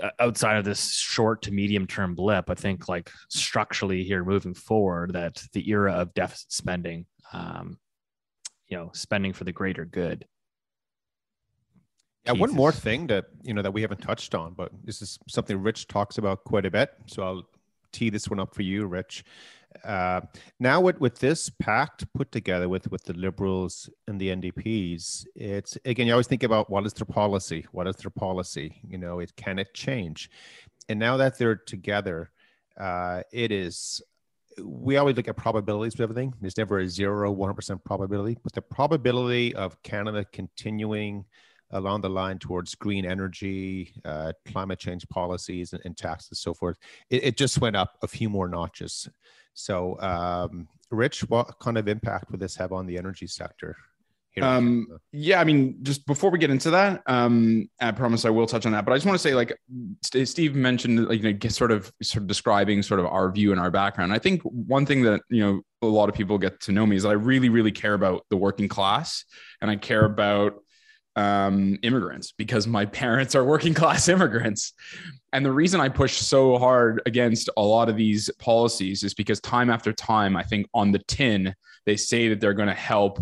uh, 0.00 0.10
outside 0.18 0.58
of 0.58 0.64
this 0.64 0.92
short 0.92 1.42
to 1.42 1.52
medium 1.52 1.86
term 1.86 2.14
blip. 2.14 2.50
I 2.50 2.54
think 2.54 2.88
like 2.88 3.10
structurally 3.28 4.04
here 4.04 4.24
moving 4.24 4.54
forward 4.54 5.14
that 5.14 5.42
the 5.52 5.68
era 5.70 5.94
of 5.94 6.14
deficit 6.14 6.52
spending, 6.52 7.06
um, 7.32 7.78
you 8.68 8.76
know, 8.76 8.90
spending 8.92 9.32
for 9.32 9.44
the 9.44 9.52
greater 9.52 9.84
good. 9.84 10.26
Yeah, 12.26 12.32
one 12.32 12.52
more 12.52 12.70
thing 12.70 13.06
that 13.06 13.26
you 13.42 13.54
know 13.54 13.62
that 13.62 13.72
we 13.72 13.80
haven't 13.80 14.02
touched 14.02 14.34
on, 14.34 14.52
but 14.52 14.70
this 14.84 15.00
is 15.00 15.18
something 15.26 15.60
Rich 15.60 15.86
talks 15.86 16.18
about 16.18 16.44
quite 16.44 16.66
a 16.66 16.70
bit. 16.70 16.90
So 17.06 17.22
I'll 17.22 17.42
tee 17.92 18.10
this 18.10 18.28
one 18.28 18.38
up 18.38 18.54
for 18.54 18.62
you, 18.62 18.86
Rich. 18.86 19.24
Uh, 19.84 20.20
now 20.58 20.80
with 20.80 21.00
with 21.00 21.18
this 21.18 21.48
pact 21.48 22.12
put 22.12 22.32
together 22.32 22.68
with 22.68 22.90
with 22.90 23.04
the 23.04 23.12
Liberals 23.12 23.88
and 24.08 24.20
the 24.20 24.28
NDPs, 24.28 25.26
it's 25.34 25.78
again 25.84 26.06
you 26.06 26.12
always 26.12 26.26
think 26.26 26.42
about 26.42 26.68
what 26.70 26.84
is 26.86 26.92
their 26.92 27.06
policy, 27.06 27.66
what 27.72 27.86
is 27.86 27.96
their 27.96 28.10
policy. 28.10 28.80
You 28.86 28.98
know, 28.98 29.20
it 29.20 29.34
can 29.36 29.58
it 29.58 29.72
change, 29.74 30.30
and 30.88 30.98
now 30.98 31.16
that 31.18 31.38
they're 31.38 31.56
together, 31.56 32.30
uh, 32.78 33.22
it 33.32 33.52
is. 33.52 34.02
We 34.60 34.96
always 34.96 35.16
look 35.16 35.28
at 35.28 35.36
probabilities 35.36 35.94
with 35.94 36.02
everything. 36.02 36.34
There's 36.40 36.58
never 36.58 36.80
a 36.80 36.88
zero, 36.88 37.16
zero, 37.16 37.30
one 37.30 37.48
hundred 37.48 37.54
percent 37.54 37.84
probability, 37.84 38.36
but 38.42 38.52
the 38.52 38.60
probability 38.60 39.54
of 39.54 39.80
Canada 39.82 40.26
continuing 40.32 41.24
along 41.70 42.00
the 42.00 42.10
line 42.10 42.38
towards 42.38 42.74
green 42.74 43.06
energy, 43.06 43.92
uh, 44.04 44.32
climate 44.46 44.78
change 44.78 45.08
policies, 45.08 45.72
and, 45.72 45.80
and 45.84 45.96
taxes, 45.96 46.40
so 46.40 46.52
forth. 46.52 46.76
It, 47.08 47.24
it 47.24 47.36
just 47.36 47.60
went 47.60 47.76
up 47.76 47.96
a 48.02 48.08
few 48.08 48.28
more 48.28 48.48
notches. 48.48 49.08
So, 49.54 50.00
um, 50.00 50.68
Rich, 50.90 51.28
what 51.28 51.58
kind 51.60 51.78
of 51.78 51.88
impact 51.88 52.30
would 52.30 52.40
this 52.40 52.56
have 52.56 52.72
on 52.72 52.86
the 52.86 52.98
energy 52.98 53.26
sector? 53.26 53.76
Um, 54.40 54.86
yeah, 55.12 55.40
I 55.40 55.44
mean, 55.44 55.76
just 55.82 56.06
before 56.06 56.30
we 56.30 56.38
get 56.38 56.50
into 56.50 56.70
that, 56.70 57.02
um, 57.06 57.68
I 57.80 57.90
promise 57.90 58.24
I 58.24 58.30
will 58.30 58.46
touch 58.46 58.64
on 58.64 58.72
that. 58.72 58.84
But 58.84 58.92
I 58.92 58.96
just 58.96 59.06
want 59.06 59.16
to 59.16 59.22
say, 59.22 59.34
like 59.34 59.56
St- 60.02 60.28
Steve 60.28 60.54
mentioned, 60.54 61.08
like 61.08 61.22
you 61.22 61.32
know, 61.32 61.48
sort 61.48 61.72
of 61.72 61.92
sort 62.02 62.22
of 62.22 62.28
describing 62.28 62.82
sort 62.82 63.00
of 63.00 63.06
our 63.06 63.30
view 63.32 63.50
and 63.50 63.60
our 63.60 63.70
background. 63.70 64.12
I 64.12 64.18
think 64.18 64.42
one 64.42 64.86
thing 64.86 65.02
that 65.02 65.22
you 65.28 65.44
know 65.44 65.60
a 65.82 65.86
lot 65.86 66.08
of 66.08 66.14
people 66.14 66.38
get 66.38 66.60
to 66.60 66.72
know 66.72 66.86
me 66.86 66.96
is 66.96 67.02
that 67.02 67.10
I 67.10 67.14
really, 67.14 67.48
really 67.48 67.72
care 67.72 67.94
about 67.94 68.24
the 68.30 68.36
working 68.36 68.68
class, 68.68 69.24
and 69.60 69.70
I 69.70 69.76
care 69.76 70.04
about 70.04 70.54
um, 71.16 71.78
immigrants 71.82 72.32
because 72.32 72.66
my 72.66 72.84
parents 73.02 73.34
are 73.34 73.44
working 73.44 73.74
class 73.74 74.08
immigrants. 74.08 74.72
And 75.32 75.44
the 75.44 75.52
reason 75.52 75.80
I 75.80 75.88
push 75.88 76.16
so 76.16 76.58
hard 76.58 77.02
against 77.06 77.50
a 77.56 77.62
lot 77.62 77.88
of 77.88 77.96
these 77.96 78.30
policies 78.38 79.04
is 79.04 79.14
because 79.14 79.40
time 79.40 79.70
after 79.70 79.92
time, 79.92 80.36
I 80.36 80.42
think 80.42 80.66
on 80.74 80.92
the 80.92 80.98
tin, 81.00 81.54
they 81.86 81.96
say 81.96 82.28
that 82.28 82.40
they're 82.40 82.54
going 82.54 82.68
to 82.68 82.74
help. 82.74 83.18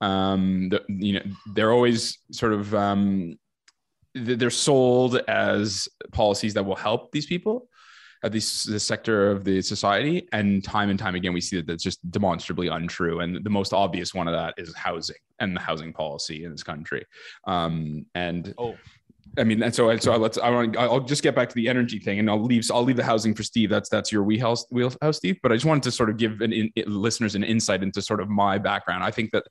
Um, 0.00 0.70
the, 0.70 0.82
you 0.88 1.14
know, 1.14 1.22
they're 1.54 1.72
always 1.72 2.18
sort 2.32 2.52
of 2.52 2.74
um, 2.74 3.38
they're 4.14 4.50
sold 4.50 5.16
as 5.28 5.88
policies 6.12 6.54
that 6.54 6.64
will 6.64 6.76
help 6.76 7.12
these 7.12 7.26
people 7.26 7.68
at 8.22 8.32
this 8.32 8.64
this 8.64 8.84
sector 8.84 9.30
of 9.30 9.44
the 9.44 9.62
society. 9.62 10.28
And 10.32 10.62
time 10.62 10.90
and 10.90 10.98
time 10.98 11.14
again, 11.14 11.32
we 11.32 11.40
see 11.40 11.56
that 11.56 11.66
that's 11.66 11.82
just 11.82 12.08
demonstrably 12.10 12.68
untrue. 12.68 13.20
And 13.20 13.42
the 13.44 13.50
most 13.50 13.72
obvious 13.72 14.14
one 14.14 14.28
of 14.28 14.34
that 14.34 14.54
is 14.58 14.74
housing 14.74 15.16
and 15.38 15.56
the 15.56 15.60
housing 15.60 15.92
policy 15.92 16.44
in 16.44 16.52
this 16.52 16.62
country. 16.62 17.04
Um, 17.46 18.06
and 18.14 18.54
Oh. 18.58 18.76
I 19.38 19.44
mean, 19.44 19.62
and 19.62 19.74
so 19.74 19.90
and 19.90 20.02
so 20.02 20.16
let's. 20.16 20.38
I 20.38 20.50
want. 20.50 20.76
I'll 20.76 21.00
just 21.00 21.22
get 21.22 21.34
back 21.34 21.48
to 21.48 21.54
the 21.54 21.68
energy 21.68 21.98
thing, 22.00 22.18
and 22.18 22.28
I'll 22.28 22.42
leave. 22.42 22.64
So 22.64 22.74
I'll 22.74 22.82
leave 22.82 22.96
the 22.96 23.04
housing 23.04 23.34
for 23.34 23.42
Steve. 23.42 23.70
That's 23.70 23.88
that's 23.88 24.10
your 24.10 24.24
wheelhouse, 24.24 24.66
wheelhouse, 24.70 25.18
Steve. 25.18 25.38
But 25.42 25.52
I 25.52 25.54
just 25.54 25.66
wanted 25.66 25.84
to 25.84 25.92
sort 25.92 26.10
of 26.10 26.16
give 26.16 26.40
an, 26.40 26.52
in, 26.52 26.72
listeners 26.86 27.36
an 27.36 27.44
insight 27.44 27.82
into 27.82 28.02
sort 28.02 28.20
of 28.20 28.28
my 28.28 28.58
background. 28.58 29.04
I 29.04 29.12
think 29.12 29.30
that 29.30 29.44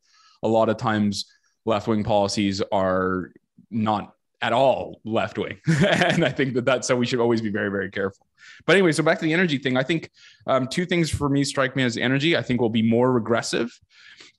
a 0.44 0.48
lot 0.48 0.68
of 0.68 0.78
times 0.78 1.26
left 1.66 1.88
wing 1.88 2.04
policies 2.04 2.62
are 2.74 3.32
not 3.72 4.14
at 4.42 4.52
all 4.52 5.00
left 5.06 5.38
wing, 5.38 5.58
and 5.88 6.26
I 6.26 6.30
think 6.30 6.56
that 6.56 6.66
that's 6.66 6.88
so 6.88 6.98
we 6.98 7.06
should 7.06 7.20
always 7.20 7.42
be 7.42 7.50
very 7.50 7.70
very 7.70 7.90
careful. 7.90 8.26
But 8.66 8.74
anyway, 8.74 8.92
so 8.92 9.04
back 9.04 9.20
to 9.20 9.26
the 9.26 9.34
energy 9.34 9.58
thing. 9.58 9.78
I 9.78 9.84
think 9.84 10.10
um, 10.48 10.68
two 10.68 10.86
things 10.86 11.10
for 11.10 11.30
me 11.30 11.44
strike 11.44 11.76
me 11.76 11.84
as 11.84 11.98
energy. 11.98 12.38
I 12.38 12.42
think 12.42 12.62
will 12.62 12.70
be 12.70 12.82
more 12.82 13.12
regressive. 13.12 13.72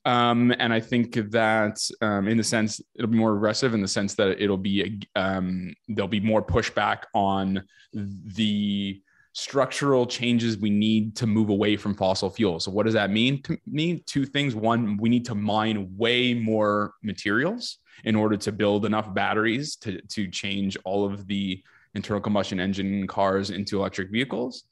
Um, 0.03 0.53
and 0.57 0.73
I 0.73 0.79
think 0.79 1.13
that 1.31 1.79
um, 2.01 2.27
in 2.27 2.37
the 2.37 2.43
sense 2.43 2.81
it'll 2.95 3.11
be 3.11 3.17
more 3.17 3.35
aggressive 3.35 3.73
in 3.73 3.81
the 3.81 3.87
sense 3.87 4.15
that 4.15 4.41
it'll 4.41 4.57
be 4.57 5.01
um, 5.15 5.73
there'll 5.87 6.07
be 6.07 6.19
more 6.19 6.41
pushback 6.41 7.03
on 7.13 7.63
the 7.93 9.01
structural 9.33 10.05
changes 10.05 10.57
we 10.57 10.69
need 10.69 11.15
to 11.15 11.27
move 11.27 11.49
away 11.49 11.77
from 11.77 11.95
fossil 11.95 12.29
fuels. 12.29 12.65
So 12.65 12.71
what 12.71 12.85
does 12.85 12.95
that 12.95 13.11
mean 13.11 13.41
to 13.43 13.57
me? 13.65 14.03
Two 14.05 14.25
things. 14.25 14.55
One, 14.55 14.97
we 14.97 15.09
need 15.09 15.25
to 15.25 15.35
mine 15.35 15.93
way 15.95 16.33
more 16.33 16.93
materials 17.01 17.77
in 18.03 18.15
order 18.15 18.35
to 18.37 18.51
build 18.51 18.85
enough 18.85 19.13
batteries 19.13 19.75
to, 19.77 20.01
to 20.01 20.27
change 20.27 20.77
all 20.83 21.05
of 21.05 21.27
the 21.27 21.63
internal 21.95 22.21
combustion 22.21 22.59
engine 22.59 23.07
cars 23.07 23.49
into 23.49 23.77
electric 23.77 24.11
vehicles. 24.11 24.63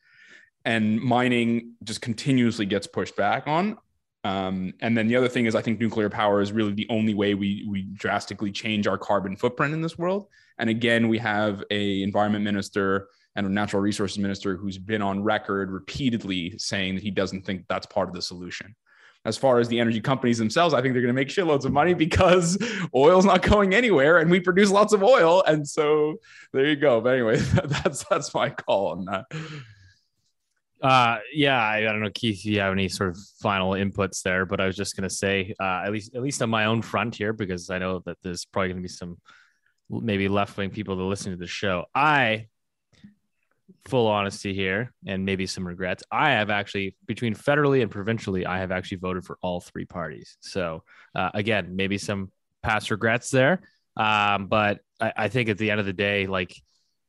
And 0.65 0.99
mining 0.99 1.73
just 1.83 2.01
continuously 2.01 2.65
gets 2.65 2.85
pushed 2.87 3.15
back 3.15 3.47
on. 3.47 3.77
Um, 4.25 4.73
and 4.81 4.97
then 4.97 5.07
the 5.07 5.15
other 5.15 5.29
thing 5.29 5.45
is, 5.45 5.55
I 5.55 5.61
think 5.61 5.79
nuclear 5.79 6.09
power 6.09 6.41
is 6.41 6.51
really 6.51 6.73
the 6.73 6.87
only 6.89 7.13
way 7.13 7.33
we 7.35 7.65
we 7.69 7.83
drastically 7.83 8.51
change 8.51 8.85
our 8.85 8.97
carbon 8.97 9.37
footprint 9.37 9.73
in 9.73 9.81
this 9.81 9.97
world. 9.97 10.27
And 10.57 10.69
again, 10.69 11.07
we 11.07 11.17
have 11.19 11.63
a 11.71 12.03
environment 12.03 12.43
minister 12.43 13.07
and 13.35 13.47
a 13.47 13.49
natural 13.49 13.81
resources 13.81 14.19
minister 14.19 14.57
who's 14.57 14.77
been 14.77 15.01
on 15.01 15.23
record 15.23 15.71
repeatedly 15.71 16.57
saying 16.57 16.95
that 16.95 17.03
he 17.03 17.11
doesn't 17.11 17.45
think 17.45 17.65
that's 17.69 17.85
part 17.85 18.09
of 18.09 18.13
the 18.13 18.21
solution. 18.21 18.75
As 19.25 19.37
far 19.37 19.59
as 19.59 19.67
the 19.67 19.79
energy 19.79 19.99
companies 19.99 20.37
themselves, 20.37 20.73
I 20.73 20.81
think 20.81 20.93
they're 20.93 21.01
going 21.01 21.13
to 21.13 21.19
make 21.19 21.27
shitloads 21.27 21.65
of 21.65 21.73
money 21.73 21.93
because 21.93 22.57
oil's 22.95 23.25
not 23.25 23.41
going 23.41 23.73
anywhere, 23.73 24.19
and 24.19 24.31
we 24.31 24.39
produce 24.39 24.71
lots 24.71 24.93
of 24.93 25.03
oil. 25.03 25.43
And 25.45 25.67
so 25.67 26.15
there 26.53 26.65
you 26.65 26.77
go. 26.77 27.01
But 27.01 27.13
anyway, 27.15 27.37
that's 27.65 28.05
that's 28.05 28.33
my 28.33 28.49
call 28.49 28.91
on 28.91 29.05
that. 29.05 29.25
Uh, 30.81 31.17
yeah, 31.33 31.61
I, 31.61 31.79
I 31.79 31.81
don't 31.81 32.01
know, 32.01 32.09
Keith. 32.13 32.45
You 32.45 32.61
have 32.61 32.71
any 32.71 32.87
sort 32.87 33.09
of 33.09 33.17
final 33.41 33.71
inputs 33.71 34.21
there? 34.21 34.45
But 34.45 34.61
I 34.61 34.65
was 34.65 34.77
just 34.77 34.95
gonna 34.95 35.09
say, 35.09 35.53
uh, 35.59 35.83
at 35.85 35.91
least 35.91 36.15
at 36.15 36.21
least 36.21 36.41
on 36.41 36.49
my 36.49 36.65
own 36.65 36.81
front 36.81 37.15
here, 37.15 37.33
because 37.33 37.69
I 37.69 37.77
know 37.79 38.01
that 38.05 38.17
there's 38.23 38.45
probably 38.45 38.69
gonna 38.69 38.81
be 38.81 38.87
some 38.87 39.17
maybe 39.89 40.27
left 40.29 40.55
wing 40.57 40.69
people 40.69 40.95
that 40.95 41.03
listen 41.03 41.31
to 41.31 41.37
the 41.37 41.47
show. 41.47 41.85
I, 41.93 42.47
full 43.85 44.07
honesty 44.07 44.53
here, 44.53 44.93
and 45.05 45.25
maybe 45.25 45.45
some 45.45 45.67
regrets. 45.67 46.03
I 46.11 46.31
have 46.31 46.49
actually 46.49 46.95
between 47.05 47.35
federally 47.35 47.81
and 47.81 47.91
provincially, 47.91 48.45
I 48.45 48.59
have 48.59 48.71
actually 48.71 48.97
voted 48.97 49.25
for 49.25 49.37
all 49.41 49.59
three 49.61 49.85
parties. 49.85 50.37
So 50.41 50.83
uh, 51.15 51.31
again, 51.33 51.75
maybe 51.75 51.97
some 51.97 52.31
past 52.61 52.91
regrets 52.91 53.29
there. 53.29 53.61
Um, 53.95 54.47
but 54.47 54.79
I, 54.99 55.13
I 55.15 55.27
think 55.29 55.49
at 55.49 55.57
the 55.57 55.71
end 55.71 55.79
of 55.79 55.85
the 55.85 55.93
day, 55.93 56.27
like 56.27 56.55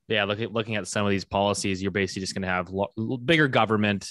yeah, 0.08 0.24
look 0.24 0.40
at 0.40 0.52
looking 0.52 0.74
at 0.76 0.88
some 0.88 1.06
of 1.06 1.10
these 1.10 1.24
policies, 1.24 1.80
you're 1.80 1.92
basically 1.92 2.20
just 2.20 2.34
going 2.34 2.42
to 2.42 2.48
have 2.48 2.70
lo- 2.70 2.92
bigger 3.24 3.46
government, 3.46 4.08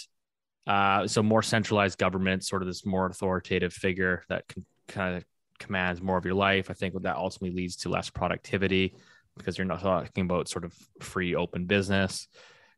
uh, 0.66 1.08
so 1.08 1.22
more 1.22 1.44
centralized 1.44 1.98
government, 1.98 2.46
sort 2.46 2.62
of 2.62 2.68
this 2.68 2.86
more 2.86 3.06
authoritative 3.06 3.74
figure 3.74 4.24
that 4.30 4.48
can 4.48 4.66
kind 4.88 5.18
of 5.18 5.26
commands 5.60 6.02
more 6.02 6.18
of 6.18 6.24
your 6.24 6.36
life. 6.36 6.70
I 6.70 6.74
think 6.74 7.00
that 7.02 7.18
ultimately 7.18 7.56
leads 7.56 7.76
to 7.78 7.90
less 7.90 8.10
productivity 8.10 8.96
because 9.40 9.58
you're 9.58 9.66
not 9.66 9.82
talking 9.82 10.26
about 10.26 10.48
sort 10.48 10.64
of 10.66 10.74
free 11.02 11.34
open 11.34 11.66
business. 11.66 12.28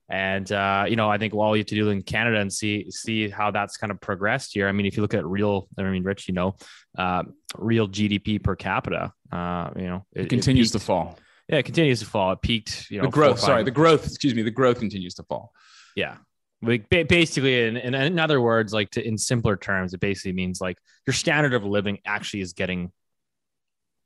And 0.08 0.50
uh, 0.52 0.86
you 0.88 0.96
know, 0.96 1.10
I 1.10 1.18
think 1.18 1.34
all 1.34 1.56
you 1.56 1.62
have 1.62 1.68
to 1.68 1.76
do 1.76 1.90
in 1.90 2.02
Canada 2.04 2.40
and 2.40 2.52
see 2.52 2.90
see 2.92 3.30
how 3.30 3.52
that's 3.52 3.78
kind 3.78 3.92
of 3.92 4.00
progressed 4.02 4.54
here. 4.54 4.68
I 4.68 4.72
mean, 4.72 4.86
if 4.86 4.96
you 4.98 5.02
look 5.02 5.14
at 5.14 5.26
real, 5.26 5.68
I 5.78 5.84
mean, 5.84 6.04
Rich, 6.04 6.28
you 6.28 6.34
know, 6.34 6.56
uh, 6.98 7.24
real 7.58 7.88
GDP 7.88 8.42
per 8.44 8.56
capita, 8.56 9.14
uh, 9.32 9.70
you 9.76 9.88
know, 9.88 10.06
It 10.14 10.30
continues 10.30 10.72
to 10.72 10.80
fall. 10.80 11.18
Yeah, 11.48 11.58
it 11.58 11.64
continues 11.64 12.00
to 12.00 12.06
fall. 12.06 12.32
It 12.34 12.42
peaked, 12.42 12.90
you 12.90 12.98
know, 12.98 13.06
the 13.06 13.12
growth, 13.12 13.40
sorry, 13.40 13.64
the 13.64 13.72
growth, 13.72 14.06
excuse 14.06 14.36
me, 14.36 14.42
the 14.42 14.52
growth 14.52 14.80
continues 14.80 15.16
to 15.16 15.24
fall. 15.24 15.52
yeah. 15.96 16.18
Like 16.64 16.90
basically, 16.90 17.64
in, 17.68 17.76
in, 17.76 17.96
in 17.96 18.20
other 18.20 18.40
words, 18.40 18.72
like 18.72 18.92
to, 18.92 19.04
in 19.04 19.18
simpler 19.18 19.58
terms, 19.58 19.96
it 19.96 20.00
basically 20.00 20.34
means 20.34 20.62
like 20.62 20.78
your 21.08 21.14
standard 21.16 21.56
of 21.56 21.66
living 21.66 21.98
actually 22.06 22.42
is 22.42 22.54
getting, 22.54 22.92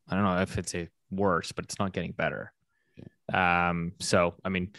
I 0.08 0.16
don't 0.16 0.24
know 0.24 0.38
if 0.42 0.58
it's 0.58 0.74
a 0.74 0.88
worse, 1.12 1.52
but 1.52 1.66
it's 1.66 1.80
not 1.80 1.94
getting 1.94 2.12
better. 2.12 2.52
Um, 3.34 3.94
so 4.00 4.36
I 4.44 4.50
mean, 4.50 4.72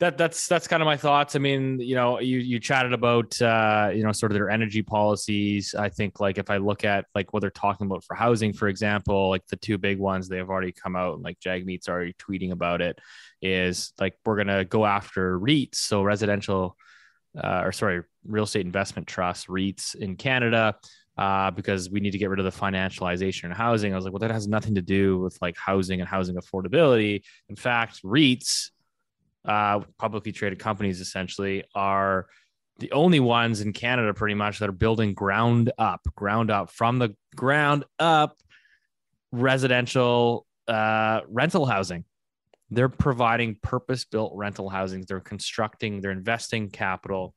that 0.00 0.16
that's 0.16 0.48
that's 0.48 0.66
kind 0.66 0.82
of 0.82 0.86
my 0.86 0.96
thoughts. 0.96 1.36
I 1.36 1.38
mean, 1.38 1.80
you 1.80 1.94
know, 1.94 2.18
you 2.18 2.38
you 2.38 2.58
chatted 2.58 2.92
about 2.92 3.40
uh, 3.42 3.90
you 3.94 4.02
know, 4.02 4.12
sort 4.12 4.32
of 4.32 4.34
their 4.34 4.50
energy 4.50 4.82
policies. 4.82 5.74
I 5.74 5.88
think 5.88 6.18
like 6.20 6.38
if 6.38 6.50
I 6.50 6.56
look 6.56 6.84
at 6.84 7.06
like 7.14 7.32
what 7.32 7.40
they're 7.40 7.50
talking 7.50 7.86
about 7.86 8.04
for 8.04 8.14
housing, 8.14 8.52
for 8.52 8.68
example, 8.68 9.28
like 9.28 9.46
the 9.46 9.56
two 9.56 9.78
big 9.78 9.98
ones 9.98 10.28
they've 10.28 10.48
already 10.48 10.72
come 10.72 10.96
out, 10.96 11.20
like 11.20 11.38
Jagmeet's 11.40 11.88
already 11.88 12.14
tweeting 12.14 12.52
about 12.52 12.80
it, 12.80 12.98
is 13.42 13.92
like 14.00 14.18
we're 14.24 14.36
gonna 14.36 14.64
go 14.64 14.86
after 14.86 15.38
REITs, 15.38 15.76
so 15.76 16.02
residential 16.02 16.76
uh, 17.42 17.62
or 17.64 17.72
sorry, 17.72 18.02
real 18.24 18.44
estate 18.44 18.66
investment 18.66 19.08
trusts, 19.08 19.46
REITs 19.46 19.94
in 19.94 20.16
Canada. 20.16 20.76
Uh, 21.16 21.50
because 21.50 21.90
we 21.90 22.00
need 22.00 22.10
to 22.10 22.18
get 22.18 22.30
rid 22.30 22.40
of 22.40 22.44
the 22.44 22.60
financialization 22.60 23.44
in 23.44 23.50
housing. 23.52 23.92
I 23.92 23.96
was 23.96 24.04
like, 24.04 24.12
well, 24.12 24.20
that 24.20 24.30
has 24.30 24.48
nothing 24.48 24.74
to 24.74 24.82
do 24.82 25.18
with 25.18 25.38
like 25.40 25.56
housing 25.56 26.00
and 26.00 26.08
housing 26.08 26.36
affordability. 26.36 27.22
In 27.48 27.56
fact, 27.56 28.02
REITs, 28.02 28.70
uh, 29.44 29.80
publicly 29.98 30.32
traded 30.32 30.58
companies, 30.58 31.00
essentially 31.00 31.64
are 31.74 32.26
the 32.78 32.90
only 32.90 33.20
ones 33.20 33.60
in 33.60 33.72
Canada, 33.72 34.12
pretty 34.12 34.34
much, 34.34 34.58
that 34.58 34.68
are 34.68 34.72
building 34.72 35.14
ground 35.14 35.70
up, 35.78 36.00
ground 36.16 36.50
up 36.50 36.70
from 36.70 36.98
the 36.98 37.14
ground 37.36 37.84
up 38.00 38.36
residential 39.30 40.46
uh, 40.66 41.20
rental 41.28 41.66
housing. 41.66 42.04
They're 42.70 42.88
providing 42.88 43.56
purpose 43.62 44.04
built 44.04 44.32
rental 44.34 44.68
housing. 44.68 45.04
They're 45.06 45.20
constructing, 45.20 46.00
they're 46.00 46.10
investing 46.10 46.70
capital 46.70 47.34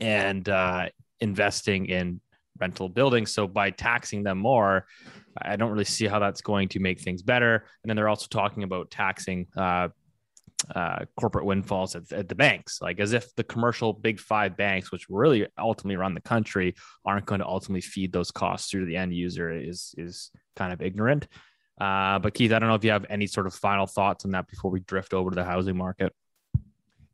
and 0.00 0.48
uh, 0.48 0.88
investing 1.20 1.86
in 1.86 2.20
rental 2.60 2.88
buildings. 2.88 3.32
So 3.32 3.46
by 3.46 3.70
taxing 3.70 4.22
them 4.22 4.38
more, 4.38 4.86
I 5.40 5.56
don't 5.56 5.70
really 5.70 5.84
see 5.84 6.06
how 6.06 6.18
that's 6.18 6.40
going 6.40 6.68
to 6.70 6.80
make 6.80 7.00
things 7.00 7.22
better. 7.22 7.56
And 7.82 7.88
then 7.88 7.96
they're 7.96 8.08
also 8.08 8.26
talking 8.28 8.62
about 8.62 8.90
taxing 8.90 9.46
uh, 9.56 9.88
uh, 10.74 11.04
corporate 11.18 11.44
windfalls 11.44 11.94
at, 11.94 12.10
at, 12.12 12.28
the 12.28 12.34
banks, 12.34 12.82
like 12.82 12.98
as 12.98 13.12
if 13.12 13.34
the 13.36 13.44
commercial 13.44 13.92
big 13.92 14.18
five 14.18 14.56
banks, 14.56 14.90
which 14.90 15.06
really 15.08 15.46
ultimately 15.56 15.96
run 15.96 16.14
the 16.14 16.20
country, 16.20 16.74
aren't 17.04 17.26
going 17.26 17.40
to 17.40 17.46
ultimately 17.46 17.80
feed 17.80 18.12
those 18.12 18.30
costs 18.30 18.70
through 18.70 18.80
to 18.80 18.86
the 18.86 18.96
end 18.96 19.14
user 19.14 19.50
is 19.50 19.94
is 19.96 20.30
kind 20.56 20.72
of 20.72 20.82
ignorant. 20.82 21.28
Uh, 21.80 22.18
but 22.18 22.34
Keith, 22.34 22.52
I 22.52 22.58
don't 22.58 22.68
know 22.68 22.74
if 22.74 22.84
you 22.84 22.90
have 22.90 23.06
any 23.08 23.26
sort 23.26 23.46
of 23.46 23.54
final 23.54 23.86
thoughts 23.86 24.24
on 24.24 24.32
that 24.32 24.48
before 24.48 24.70
we 24.70 24.80
drift 24.80 25.14
over 25.14 25.30
to 25.30 25.36
the 25.36 25.44
housing 25.44 25.76
market. 25.76 26.12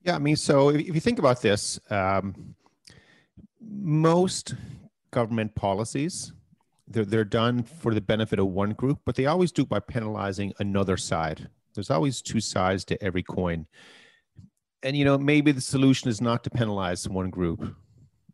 Yeah, 0.02 0.16
I 0.16 0.18
mean, 0.18 0.36
so 0.36 0.70
if, 0.70 0.94
you 0.94 1.00
think 1.00 1.18
about 1.18 1.42
this, 1.42 1.78
um, 1.90 2.54
most 3.60 4.54
government 5.14 5.54
policies 5.54 6.32
they're 6.88 7.04
they're 7.04 7.24
done 7.24 7.62
for 7.62 7.94
the 7.94 8.00
benefit 8.00 8.38
of 8.38 8.48
one 8.48 8.72
group, 8.72 9.00
but 9.04 9.14
they 9.14 9.26
always 9.26 9.52
do 9.52 9.64
by 9.64 9.80
penalizing 9.80 10.52
another 10.58 10.96
side. 10.96 11.48
There's 11.74 11.90
always 11.90 12.22
two 12.22 12.40
sides 12.40 12.84
to 12.86 13.02
every 13.02 13.22
coin. 13.22 13.66
And 14.82 14.96
you 14.96 15.04
know, 15.04 15.16
maybe 15.16 15.52
the 15.52 15.60
solution 15.60 16.08
is 16.10 16.20
not 16.20 16.44
to 16.44 16.50
penalize 16.50 17.08
one 17.08 17.30
group. 17.30 17.74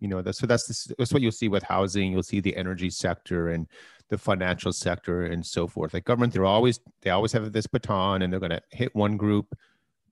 You 0.00 0.08
know, 0.08 0.22
that's 0.22 0.38
so 0.38 0.46
that's 0.46 0.66
this, 0.66 0.88
that's 0.98 1.12
what 1.12 1.22
you'll 1.22 1.32
see 1.32 1.48
with 1.48 1.62
housing. 1.62 2.12
You'll 2.12 2.22
see 2.22 2.40
the 2.40 2.56
energy 2.56 2.90
sector 2.90 3.50
and 3.50 3.66
the 4.08 4.18
financial 4.18 4.72
sector 4.72 5.26
and 5.26 5.46
so 5.46 5.68
forth. 5.68 5.94
Like 5.94 6.04
government, 6.04 6.32
they're 6.32 6.44
always 6.44 6.80
they 7.02 7.10
always 7.10 7.32
have 7.32 7.52
this 7.52 7.66
baton, 7.66 8.22
and 8.22 8.32
they're 8.32 8.40
going 8.40 8.50
to 8.50 8.62
hit 8.70 8.94
one 8.96 9.16
group, 9.16 9.54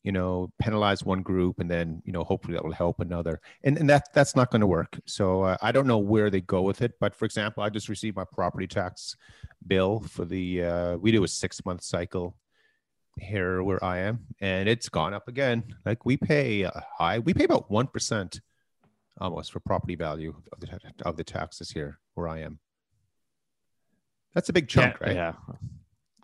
you 0.03 0.13
know, 0.13 0.51
penalize 0.59 1.05
one 1.05 1.23
group, 1.23 1.61
and 1.61 1.71
then 1.71 2.03
you 2.05 2.13
know, 2.13 2.25
hopefully 2.25 2.55
that 2.55 2.65
will 2.65 2.73
help 2.73 3.01
another. 3.01 3.41
And 3.65 3.79
and 3.79 3.89
that 3.91 4.13
that's 4.13 4.37
not 4.37 4.51
going 4.51 4.61
to 4.61 4.67
work. 4.67 4.99
So 5.07 5.43
uh, 5.43 5.57
I 5.63 5.73
don't 5.73 5.87
know 5.87 5.99
where 5.99 6.31
they 6.31 6.41
go 6.41 6.63
with 6.63 6.83
it. 6.83 6.95
But 7.01 7.15
for 7.15 7.25
example, 7.25 7.63
I 7.63 7.69
just 7.71 7.89
received 7.89 8.17
my 8.17 8.25
property 8.25 8.67
tax 8.67 9.17
bill 9.67 10.01
for 10.01 10.25
the 10.25 10.65
uh, 10.65 10.97
we 10.97 11.13
do 11.13 11.25
a 11.25 11.29
six 11.29 11.65
month 11.65 11.83
cycle 11.83 12.37
here 13.19 13.63
where 13.63 13.83
I 13.85 13.99
am, 13.99 14.21
and 14.41 14.69
it's 14.69 14.89
gone 14.89 15.15
up 15.15 15.29
again. 15.29 15.65
Like 15.85 16.05
we 16.05 16.17
pay 16.17 16.63
a 16.63 16.85
high, 16.99 17.19
we 17.19 17.35
pay 17.35 17.45
about 17.45 17.71
one 17.71 17.87
percent 17.87 18.41
almost 19.21 19.53
for 19.53 19.61
property 19.61 19.97
value 19.97 20.35
of 20.53 20.61
the 20.61 20.81
of 21.05 21.17
the 21.17 21.25
taxes 21.25 21.71
here 21.71 21.99
where 22.15 22.29
I 22.29 22.41
am. 22.41 22.59
That's 24.35 24.49
a 24.49 24.53
big 24.53 24.69
chunk, 24.69 24.97
yeah, 25.01 25.07
right? 25.07 25.17
Yeah. 25.17 25.33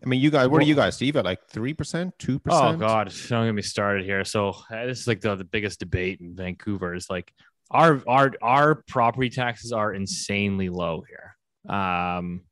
I 0.04 0.08
mean, 0.08 0.20
you 0.20 0.30
guys, 0.30 0.48
what 0.48 0.60
are 0.62 0.66
you 0.66 0.74
guys, 0.74 0.96
Steve? 0.96 1.16
At 1.16 1.24
like 1.24 1.46
three 1.48 1.72
percent, 1.72 2.18
two 2.18 2.38
percent? 2.38 2.76
Oh 2.76 2.76
God, 2.76 3.12
don't 3.28 3.46
get 3.46 3.54
me 3.54 3.62
started 3.62 4.04
here. 4.04 4.24
So 4.24 4.50
uh, 4.50 4.86
this 4.86 5.00
is 5.00 5.06
like 5.06 5.20
the, 5.20 5.34
the 5.34 5.44
biggest 5.44 5.80
debate 5.80 6.20
in 6.20 6.34
Vancouver. 6.34 6.94
Is 6.94 7.08
like 7.08 7.32
our 7.70 8.02
our 8.06 8.32
our 8.42 8.74
property 8.86 9.30
taxes 9.30 9.72
are 9.72 9.94
insanely 9.94 10.68
low 10.68 11.02
here. 11.08 11.74
Um, 11.74 12.42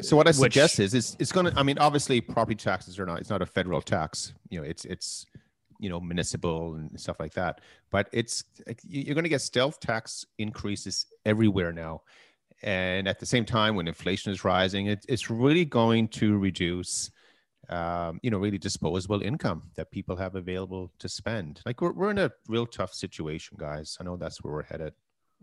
so 0.00 0.16
what 0.16 0.26
I 0.26 0.30
Which- 0.30 0.36
suggest 0.36 0.80
is 0.80 0.94
it's 0.94 1.16
it's 1.18 1.32
gonna 1.32 1.52
I 1.56 1.62
mean 1.62 1.78
obviously 1.78 2.20
property 2.20 2.56
taxes 2.56 2.98
are 2.98 3.06
not 3.06 3.20
it's 3.20 3.30
not 3.30 3.42
a 3.42 3.46
federal 3.46 3.82
tax. 3.82 4.32
You 4.48 4.60
know, 4.60 4.66
it's 4.66 4.84
it's 4.86 5.26
you 5.78 5.90
know 5.90 6.00
municipal 6.00 6.76
and 6.76 6.98
stuff 6.98 7.20
like 7.20 7.34
that. 7.34 7.60
But 7.90 8.08
it's 8.12 8.44
you're 8.86 9.14
gonna 9.14 9.28
get 9.28 9.42
stealth 9.42 9.80
tax 9.80 10.24
increases 10.38 11.06
everywhere 11.26 11.72
now. 11.72 12.02
And 12.62 13.06
at 13.08 13.18
the 13.20 13.26
same 13.26 13.44
time, 13.44 13.76
when 13.76 13.86
inflation 13.86 14.32
is 14.32 14.44
rising, 14.44 14.86
it, 14.86 15.04
it's 15.08 15.30
really 15.30 15.64
going 15.64 16.08
to 16.08 16.36
reduce, 16.38 17.10
um, 17.68 18.18
you 18.22 18.30
know, 18.30 18.38
really 18.38 18.58
disposable 18.58 19.22
income 19.22 19.62
that 19.76 19.90
people 19.90 20.16
have 20.16 20.34
available 20.34 20.90
to 20.98 21.08
spend. 21.08 21.60
Like 21.64 21.80
we're, 21.80 21.92
we're 21.92 22.10
in 22.10 22.18
a 22.18 22.30
real 22.48 22.66
tough 22.66 22.92
situation, 22.94 23.56
guys. 23.60 23.96
I 24.00 24.04
know 24.04 24.16
that's 24.16 24.42
where 24.42 24.52
we're 24.52 24.64
headed. 24.64 24.92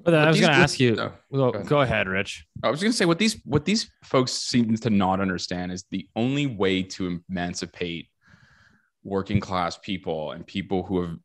but 0.03 0.11
then 0.11 0.21
I 0.21 0.27
was 0.27 0.41
going 0.41 0.51
to 0.51 0.57
ask 0.57 0.77
you. 0.79 0.97
Oh, 0.99 1.13
Go, 1.31 1.51
go 1.51 1.57
ahead. 1.57 1.67
go 1.67 1.81
ahead, 1.81 2.07
Rich. 2.09 2.45
I 2.63 2.69
was 2.69 2.81
going 2.81 2.91
to 2.91 2.97
say 2.97 3.05
what 3.05 3.17
these 3.17 3.39
what 3.45 3.63
these 3.63 3.89
folks 4.03 4.33
seem 4.33 4.75
to 4.75 4.89
not 4.89 5.21
understand 5.21 5.71
is 5.71 5.85
the 5.91 6.07
only 6.17 6.47
way 6.47 6.83
to 6.83 7.21
emancipate 7.29 8.09
working 9.05 9.39
class 9.39 9.77
people 9.77 10.31
and 10.31 10.45
people 10.47 10.81
who 10.81 10.99
have 10.99 11.15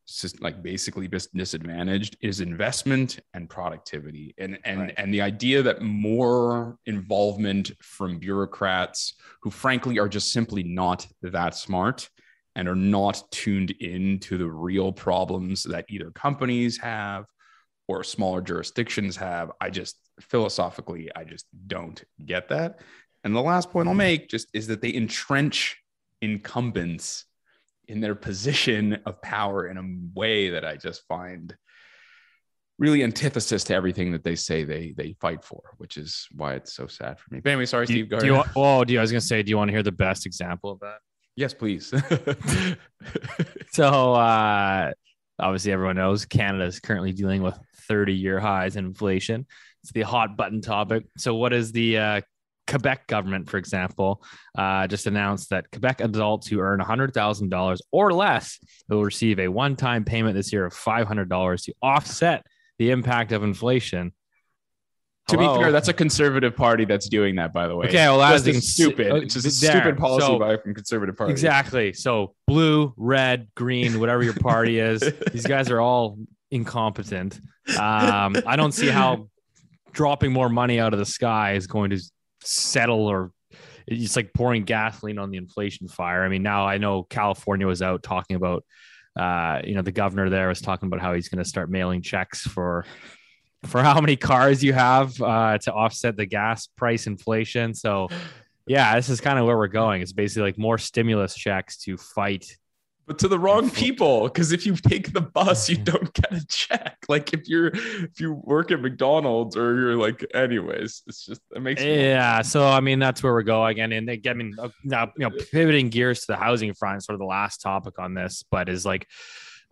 like 0.40 0.62
basically 0.62 1.09
been 1.09 1.21
disadvantaged 1.35 2.14
is 2.21 2.40
investment 2.40 3.19
and 3.33 3.49
productivity 3.49 4.35
and 4.37 4.59
and 4.64 4.81
Right. 4.81 4.95
and 4.99 5.12
the 5.12 5.23
idea 5.23 5.62
that 5.62 5.81
more 5.81 6.77
involvement 6.85 7.73
from 7.81 8.19
bureaucrats 8.19 9.14
who 9.43 9.51
frankly 9.51 9.99
are 9.99 10.11
just 10.11 10.31
simply 10.31 10.62
not 10.62 11.07
that 11.23 11.55
smart 11.55 12.11
and 12.55 12.69
are 12.69 12.77
not 12.77 13.23
tuned 13.31 13.71
in 13.71 14.19
to 14.21 14.37
the 14.37 14.51
real 14.51 14.93
problems 14.93 15.62
that 15.62 15.87
either 15.88 16.11
companies 16.11 16.77
have 16.77 17.25
or 17.88 18.05
smaller 18.05 18.43
jurisdictions 18.43 19.16
have. 19.16 19.51
I 19.59 19.71
just 19.71 19.97
philosophically, 20.21 21.11
I 21.16 21.25
just 21.25 21.47
don't 21.66 22.03
get 22.27 22.51
that. 22.51 22.81
And 23.25 23.35
the 23.35 23.40
last 23.40 23.71
point 23.71 23.88
I'll 23.88 23.95
hmm. 23.95 23.99
make 23.99 24.29
just 24.29 24.49
is 24.53 24.66
that 24.66 24.83
they 24.83 24.93
entrench 24.93 25.79
incumbents 26.21 27.25
in 27.90 28.00
their 28.00 28.14
position 28.14 28.98
of 29.05 29.20
power 29.20 29.68
in 29.68 29.76
a 29.76 30.18
way 30.18 30.50
that 30.50 30.64
I 30.64 30.76
just 30.76 31.07
find 31.09 31.55
really 32.79 33.03
antithesis 33.03 33.64
to 33.64 33.74
everything 33.74 34.12
that 34.12 34.24
they 34.24 34.37
say 34.37 34.64
they 34.64 34.94
they 34.96 35.14
fight 35.20 35.44
for, 35.44 35.61
which 35.79 35.96
is 35.96 36.26
why 36.33 36.55
it's 36.55 36.72
so 36.72 36.87
sad 36.87 37.18
for 37.18 37.35
me. 37.35 37.40
But 37.40 37.50
anyway, 37.50 37.66
sorry, 37.66 37.87
Do 37.87 37.92
Steve. 37.92 38.09
Go 38.09 38.20
do 38.20 38.26
you 38.26 38.42
oh, 38.57 38.85
do 38.85 38.92
you, 38.92 39.00
I 39.00 39.03
was 39.03 39.11
going 39.11 39.20
to 39.20 39.26
say, 39.26 39.42
do 39.42 39.50
you 39.50 39.59
want 39.59 39.68
to 39.68 39.72
hear 39.72 39.83
the 39.83 39.92
best 39.92 40.24
example 40.24 40.70
of 40.70 40.81
that? 40.81 40.98
yes, 41.37 41.55
please. 41.55 41.92
So 43.72 44.14
uh, 44.14 44.92
obviously, 45.38 45.72
everyone 45.72 45.96
knows 45.96 46.24
Canada 46.26 46.64
is 46.64 46.81
currently 46.81 47.12
dealing 47.12 47.40
with 47.40 47.57
30 47.88 48.14
year 48.14 48.40
highs 48.40 48.76
in 48.76 48.85
inflation. 48.85 49.46
It's 49.83 49.92
the 49.92 50.03
hot 50.03 50.37
button 50.37 50.61
topic. 50.61 51.05
So, 51.16 51.37
what 51.37 51.53
is 51.53 51.70
the 51.70 51.98
uh, 51.98 52.20
Quebec 52.70 53.06
government, 53.09 53.50
for 53.50 53.56
example, 53.59 54.22
uh, 54.56 54.87
just 54.87 55.06
announced 55.06 55.50
that 55.50 55.70
Quebec 55.72 56.00
adults 56.00 56.46
who 56.46 56.61
earn 56.61 56.80
$100,000 56.80 57.78
or 57.92 58.12
less 58.12 58.59
will 58.88 59.04
receive 59.04 59.38
a 59.40 59.48
one 59.48 59.76
time 59.76 60.04
payment 60.04 60.35
this 60.37 60.52
year 60.52 60.64
of 60.64 60.72
$500 60.72 61.64
to 61.64 61.74
offset 61.83 62.46
the 62.78 62.90
impact 62.90 63.33
of 63.33 63.42
inflation. 63.42 64.12
to 65.28 65.37
be 65.38 65.44
fair, 65.46 65.70
that's 65.70 65.87
a 65.88 65.92
conservative 65.92 66.56
party 66.56 66.85
that's 66.85 67.09
doing 67.09 67.37
that, 67.37 67.52
by 67.52 67.68
the 67.68 67.76
way. 67.76 67.87
Okay, 67.87 68.06
well, 68.09 68.18
that's 68.18 68.42
Just 68.42 68.68
stupid. 68.74 69.22
It's 69.22 69.35
just 69.35 69.46
a 69.46 69.66
there. 69.66 69.80
stupid 69.80 69.96
policy 69.98 70.26
So- 70.26 70.38
by 70.38 70.56
from 70.56 70.74
conservative 70.74 71.16
party. 71.16 71.30
Exactly. 71.33 71.92
So 71.92 72.35
blue, 72.48 72.94
red, 72.96 73.48
green, 73.54 74.00
whatever 74.00 74.22
your 74.24 74.35
party 74.35 74.78
is, 74.80 75.00
these 75.33 75.46
guys 75.46 75.70
are 75.70 75.80
all 75.80 76.18
incompetent. 76.50 77.38
Um, 77.78 78.37
I 78.46 78.56
don't 78.56 78.72
see 78.72 78.88
how 78.88 79.28
dropping 79.92 80.33
more 80.33 80.48
money 80.48 80.80
out 80.80 80.92
of 80.92 80.98
the 80.98 81.06
sky 81.06 81.52
is 81.52 81.66
going 81.68 81.90
to 81.90 82.00
settle 82.42 83.07
or 83.07 83.33
it's 83.87 84.16
like 84.16 84.33
pouring 84.33 84.64
gasoline 84.64 85.18
on 85.18 85.31
the 85.31 85.38
inflation 85.38 85.88
fire. 85.88 86.22
I 86.22 86.29
mean, 86.29 86.42
now 86.42 86.66
I 86.66 86.79
know 86.79 87.03
California 87.03 87.66
was 87.66 87.83
out 87.83 88.03
talking 88.03 88.37
about, 88.37 88.64
uh, 89.18 89.61
you 89.64 89.74
know, 89.74 89.83
the 89.83 89.92
governor 89.92 90.31
there 90.31 90.48
was 90.48 90.61
talking 90.61 90.87
about 90.87 91.00
how 91.00 91.14
he's 91.14 91.29
going 91.29 91.42
to 91.42 91.48
start 91.48 91.70
mailing 91.70 92.03
checks 92.03 92.42
for 92.42 92.85
for 93.66 93.83
how 93.83 94.00
many 94.00 94.16
cars 94.16 94.62
you 94.62 94.72
have 94.72 95.20
uh, 95.20 95.59
to 95.59 95.72
offset 95.72 96.16
the 96.16 96.24
gas 96.24 96.66
price 96.66 97.07
inflation. 97.07 97.74
So, 97.74 98.09
yeah, 98.66 98.94
this 98.96 99.09
is 99.09 99.20
kind 99.20 99.38
of 99.38 99.44
where 99.44 99.57
we're 99.57 99.66
going. 99.66 100.00
It's 100.00 100.12
basically 100.12 100.44
like 100.44 100.59
more 100.59 100.79
stimulus 100.79 101.35
checks 101.35 101.79
to 101.79 101.96
fight. 101.96 102.57
But 103.11 103.18
to 103.18 103.29
the 103.29 103.38
wrong 103.38 103.68
people 103.68 104.25
because 104.25 104.53
if 104.53 104.64
you 104.64 104.77
take 104.77 105.12
the 105.12 105.20
bus 105.20 105.68
you 105.68 105.77
don't 105.77 106.14
get 106.14 106.33
a 106.33 106.46
check 106.46 106.96
like 107.09 107.33
if 107.33 107.49
you're 107.49 107.68
if 107.75 108.20
you 108.20 108.40
work 108.44 108.70
at 108.70 108.81
mcdonald's 108.81 109.57
or 109.57 109.77
you're 109.77 109.96
like 109.96 110.25
anyways 110.33 111.03
it's 111.07 111.27
just 111.27 111.40
it 111.55 111.61
makes 111.61 111.83
me 111.83 112.05
Yeah, 112.05 112.42
so 112.42 112.66
I 112.66 112.81
mean 112.81 112.99
that's 112.99 113.23
where 113.23 113.33
we're 113.33 113.42
going, 113.42 113.81
and 113.81 113.92
and 113.92 114.09
again, 114.09 114.33
I 114.33 114.35
mean, 114.35 114.55
uh, 114.59 114.68
now 114.85 115.12
you 115.16 115.29
know, 115.29 115.37
pivoting 115.53 115.88
gears 115.88 116.20
to 116.20 116.27
the 116.29 116.37
housing 116.37 116.73
front, 116.75 117.05
sort 117.05 117.14
of 117.14 117.20
the 117.20 117.27
last 117.27 117.59
topic 117.59 117.99
on 117.99 118.14
this, 118.14 118.44
but 118.51 118.68
is 118.68 118.87
like, 118.87 119.07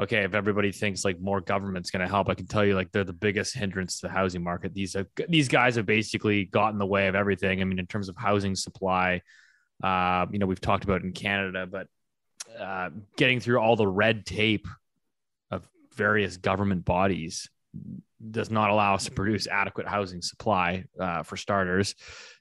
okay, 0.00 0.24
if 0.24 0.34
everybody 0.34 0.72
thinks 0.72 1.04
like 1.04 1.20
more 1.20 1.40
government's 1.40 1.90
going 1.90 2.04
to 2.04 2.08
help, 2.08 2.28
I 2.28 2.34
can 2.34 2.46
tell 2.46 2.64
you 2.64 2.74
like 2.74 2.92
they're 2.92 3.04
the 3.04 3.12
biggest 3.12 3.54
hindrance 3.54 4.00
to 4.00 4.08
the 4.08 4.12
housing 4.12 4.42
market. 4.42 4.74
These 4.74 4.96
are, 4.96 5.06
these 5.28 5.48
guys 5.48 5.76
have 5.76 5.86
basically 5.86 6.44
got 6.44 6.72
in 6.72 6.78
the 6.78 6.86
way 6.86 7.08
of 7.08 7.14
everything. 7.14 7.60
I 7.60 7.64
mean, 7.64 7.78
in 7.78 7.86
terms 7.86 8.08
of 8.08 8.16
housing 8.16 8.54
supply, 8.54 9.22
uh, 9.82 10.26
you 10.30 10.38
know, 10.38 10.46
we've 10.46 10.60
talked 10.60 10.84
about 10.84 11.02
in 11.02 11.12
Canada, 11.12 11.66
but 11.66 11.86
uh, 12.58 12.90
getting 13.16 13.40
through 13.40 13.58
all 13.58 13.76
the 13.76 13.86
red 13.86 14.26
tape 14.26 14.66
of 15.50 15.68
various 15.94 16.36
government 16.36 16.84
bodies 16.84 17.48
does 18.30 18.50
not 18.50 18.70
allow 18.70 18.94
us 18.94 19.04
to 19.04 19.10
produce 19.10 19.46
adequate 19.46 19.86
housing 19.86 20.22
supply 20.22 20.84
uh, 20.98 21.22
for 21.22 21.36
starters. 21.36 21.94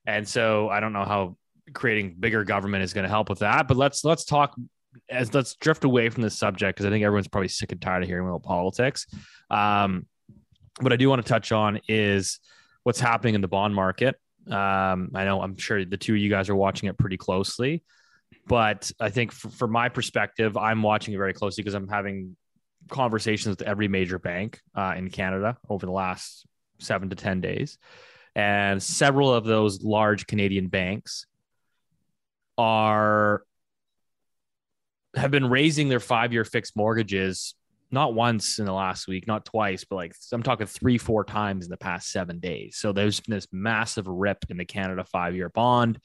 And 0.05 0.27
so 0.27 0.69
I 0.69 0.79
don't 0.79 0.93
know 0.93 1.05
how 1.05 1.37
creating 1.73 2.15
bigger 2.19 2.43
government 2.43 2.83
is 2.83 2.93
going 2.93 3.03
to 3.03 3.09
help 3.09 3.29
with 3.29 3.39
that. 3.39 3.67
But 3.67 3.77
let's 3.77 4.03
let's 4.03 4.25
talk 4.25 4.55
as 5.09 5.33
let's 5.33 5.55
drift 5.55 5.83
away 5.83 6.09
from 6.09 6.23
this 6.23 6.37
subject 6.37 6.77
because 6.77 6.85
I 6.85 6.89
think 6.89 7.03
everyone's 7.03 7.27
probably 7.27 7.49
sick 7.49 7.71
and 7.71 7.81
tired 7.81 8.03
of 8.03 8.09
hearing 8.09 8.27
about 8.27 8.43
politics. 8.43 9.05
Um, 9.49 10.07
what 10.79 10.93
I 10.93 10.95
do 10.95 11.09
want 11.09 11.23
to 11.23 11.27
touch 11.27 11.51
on 11.51 11.79
is 11.87 12.39
what's 12.83 12.99
happening 12.99 13.35
in 13.35 13.41
the 13.41 13.47
bond 13.47 13.75
market. 13.75 14.15
Um, 14.47 15.11
I 15.13 15.25
know 15.25 15.41
I'm 15.41 15.57
sure 15.57 15.83
the 15.83 15.97
two 15.97 16.13
of 16.13 16.19
you 16.19 16.29
guys 16.29 16.49
are 16.49 16.55
watching 16.55 16.87
it 16.87 16.97
pretty 16.97 17.17
closely, 17.17 17.83
but 18.47 18.91
I 18.99 19.09
think 19.09 19.31
from 19.31 19.71
my 19.71 19.89
perspective, 19.89 20.57
I'm 20.57 20.81
watching 20.81 21.13
it 21.13 21.17
very 21.17 21.33
closely 21.33 21.63
because 21.63 21.73
I'm 21.73 21.87
having 21.87 22.35
conversations 22.89 23.57
with 23.57 23.67
every 23.67 23.87
major 23.87 24.19
bank 24.19 24.61
uh, 24.75 24.93
in 24.97 25.09
Canada 25.09 25.57
over 25.69 25.85
the 25.85 25.91
last 25.91 26.45
seven 26.79 27.09
to 27.09 27.15
10 27.15 27.41
days. 27.41 27.77
And 28.35 28.81
several 28.81 29.33
of 29.33 29.45
those 29.45 29.83
large 29.83 30.27
Canadian 30.27 30.67
banks 30.67 31.25
are 32.57 33.43
have 35.15 35.31
been 35.31 35.49
raising 35.49 35.89
their 35.89 35.99
five 35.99 36.31
year 36.31 36.43
fixed 36.43 36.75
mortgages 36.75 37.55
not 37.89 38.13
once 38.13 38.59
in 38.59 38.65
the 38.65 38.73
last 38.73 39.07
week, 39.07 39.27
not 39.27 39.45
twice, 39.45 39.85
but 39.85 39.95
like 39.95 40.13
I'm 40.31 40.43
talking 40.43 40.67
three, 40.67 40.97
four 40.97 41.23
times 41.23 41.65
in 41.65 41.71
the 41.71 41.77
past 41.77 42.11
seven 42.11 42.39
days. 42.39 42.77
So 42.77 42.91
there's 42.91 43.21
been 43.21 43.35
this 43.35 43.47
massive 43.51 44.07
rip 44.07 44.45
in 44.49 44.57
the 44.57 44.65
Canada 44.65 45.05
five 45.05 45.35
year 45.35 45.49
bond. 45.49 45.99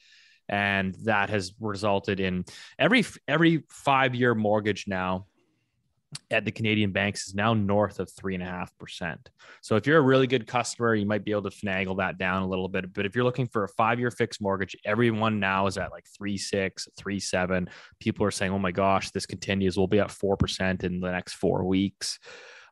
And 0.49 0.95
that 1.03 1.29
has 1.29 1.53
resulted 1.59 2.19
in 2.19 2.45
every 2.77 3.05
every 3.27 3.63
five 3.69 4.13
year 4.13 4.35
mortgage 4.35 4.85
now 4.87 5.25
at 6.31 6.45
the 6.45 6.51
Canadian 6.51 6.91
banks 6.91 7.27
is 7.27 7.35
now 7.35 7.53
north 7.53 7.99
of 7.99 8.09
three 8.11 8.33
and 8.33 8.43
a 8.43 8.45
half 8.45 8.75
percent. 8.77 9.29
So 9.61 9.75
if 9.75 9.87
you're 9.87 9.97
a 9.97 10.01
really 10.01 10.27
good 10.27 10.47
customer, 10.47 10.95
you 10.95 11.05
might 11.05 11.23
be 11.23 11.31
able 11.31 11.49
to 11.49 11.49
finagle 11.49 11.97
that 11.97 12.17
down 12.17 12.43
a 12.43 12.47
little 12.47 12.67
bit. 12.67 12.93
But 12.93 13.05
if 13.05 13.15
you're 13.15 13.23
looking 13.23 13.47
for 13.47 13.63
a 13.63 13.69
five-year 13.69 14.11
fixed 14.11 14.41
mortgage, 14.41 14.75
everyone 14.85 15.39
now 15.39 15.67
is 15.67 15.77
at 15.77 15.91
like 15.91 16.05
three 16.17 16.37
six, 16.37 16.87
three 16.97 17.19
seven. 17.19 17.69
People 17.99 18.25
are 18.25 18.31
saying, 18.31 18.51
"Oh 18.51 18.59
my 18.59 18.71
gosh, 18.71 19.11
this 19.11 19.25
continues. 19.25 19.77
We'll 19.77 19.87
be 19.87 19.99
at 19.99 20.11
four 20.11 20.37
percent 20.37 20.83
in 20.83 20.99
the 20.99 21.11
next 21.11 21.33
four 21.33 21.63
weeks." 21.63 22.19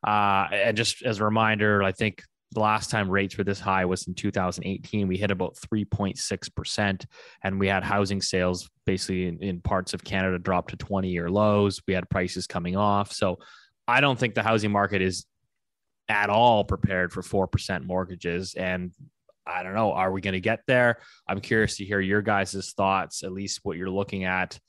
Uh, 0.06 0.48
and 0.52 0.76
just 0.76 1.04
as 1.04 1.20
a 1.20 1.26
reminder, 1.26 1.84
I 1.84 1.92
think 1.92 2.24
the 2.54 2.60
last 2.60 2.90
time 2.90 3.10
rates 3.10 3.38
were 3.38 3.44
this 3.44 3.60
high 3.60 3.86
was 3.86 4.08
in 4.08 4.14
2018. 4.14 5.08
We 5.08 5.18
hit 5.18 5.32
about 5.32 5.56
3.6%, 5.56 7.06
and 7.44 7.60
we 7.60 7.68
had 7.68 7.84
housing 7.84 8.22
sales 8.22 8.70
basically 8.86 9.28
in, 9.28 9.42
in 9.42 9.62
parts 9.62 9.94
of 9.94 10.04
Canada 10.04 10.38
drop 10.38 10.70
to 10.70 10.78
20 10.78 11.10
year 11.10 11.30
lows. 11.30 11.82
We 11.88 11.94
had 11.94 12.10
prices 12.10 12.48
coming 12.48 12.76
off. 12.76 13.14
So 13.14 13.40
I 13.88 14.02
don't 14.02 14.20
think 14.20 14.36
the 14.36 14.44
housing 14.44 14.72
market 14.72 15.02
is 15.02 15.26
at 16.10 16.30
all 16.30 16.66
prepared 16.66 17.14
for 17.14 17.22
4% 17.22 17.86
mortgages. 17.86 18.54
And 18.54 18.92
I 19.48 19.64
don't 19.64 19.74
know, 19.74 19.94
are 19.94 20.12
we 20.12 20.22
going 20.22 20.34
to 20.34 20.42
get 20.42 20.62
there? 20.68 21.00
I'm 21.28 21.40
curious 21.40 21.78
to 21.78 21.86
hear 21.86 22.02
your 22.02 22.22
guys' 22.22 22.74
thoughts, 22.76 23.24
at 23.24 23.32
least 23.32 23.62
what 23.64 23.78
you're 23.78 23.90
looking 23.90 24.26
at 24.26 24.60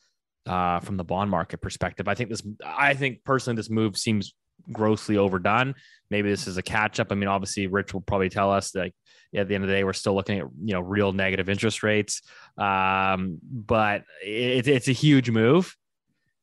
uh, 0.46 0.80
from 0.80 0.96
the 0.96 1.04
bond 1.04 1.30
market 1.30 1.60
perspective. 1.60 2.06
I 2.06 2.14
think 2.14 2.30
this, 2.30 2.42
I 2.64 2.94
think 2.94 3.24
personally, 3.24 3.56
this 3.56 3.70
move 3.70 3.96
seems 3.96 4.34
grossly 4.70 5.16
overdone. 5.16 5.74
Maybe 6.10 6.28
this 6.28 6.46
is 6.46 6.56
a 6.56 6.62
catch 6.62 7.00
up. 7.00 7.08
I 7.10 7.14
mean, 7.14 7.28
obviously, 7.28 7.66
Rich 7.66 7.94
will 7.94 8.02
probably 8.02 8.28
tell 8.28 8.52
us 8.52 8.70
that 8.72 8.92
at 9.34 9.48
the 9.48 9.54
end 9.54 9.64
of 9.64 9.68
the 9.68 9.74
day, 9.74 9.84
we're 9.84 9.94
still 9.94 10.14
looking 10.14 10.40
at 10.40 10.46
you 10.62 10.74
know 10.74 10.80
real 10.80 11.12
negative 11.12 11.48
interest 11.48 11.82
rates. 11.82 12.22
Um, 12.58 13.38
but 13.42 14.04
it, 14.24 14.68
it's 14.68 14.88
a 14.88 14.92
huge 14.92 15.30
move. 15.30 15.74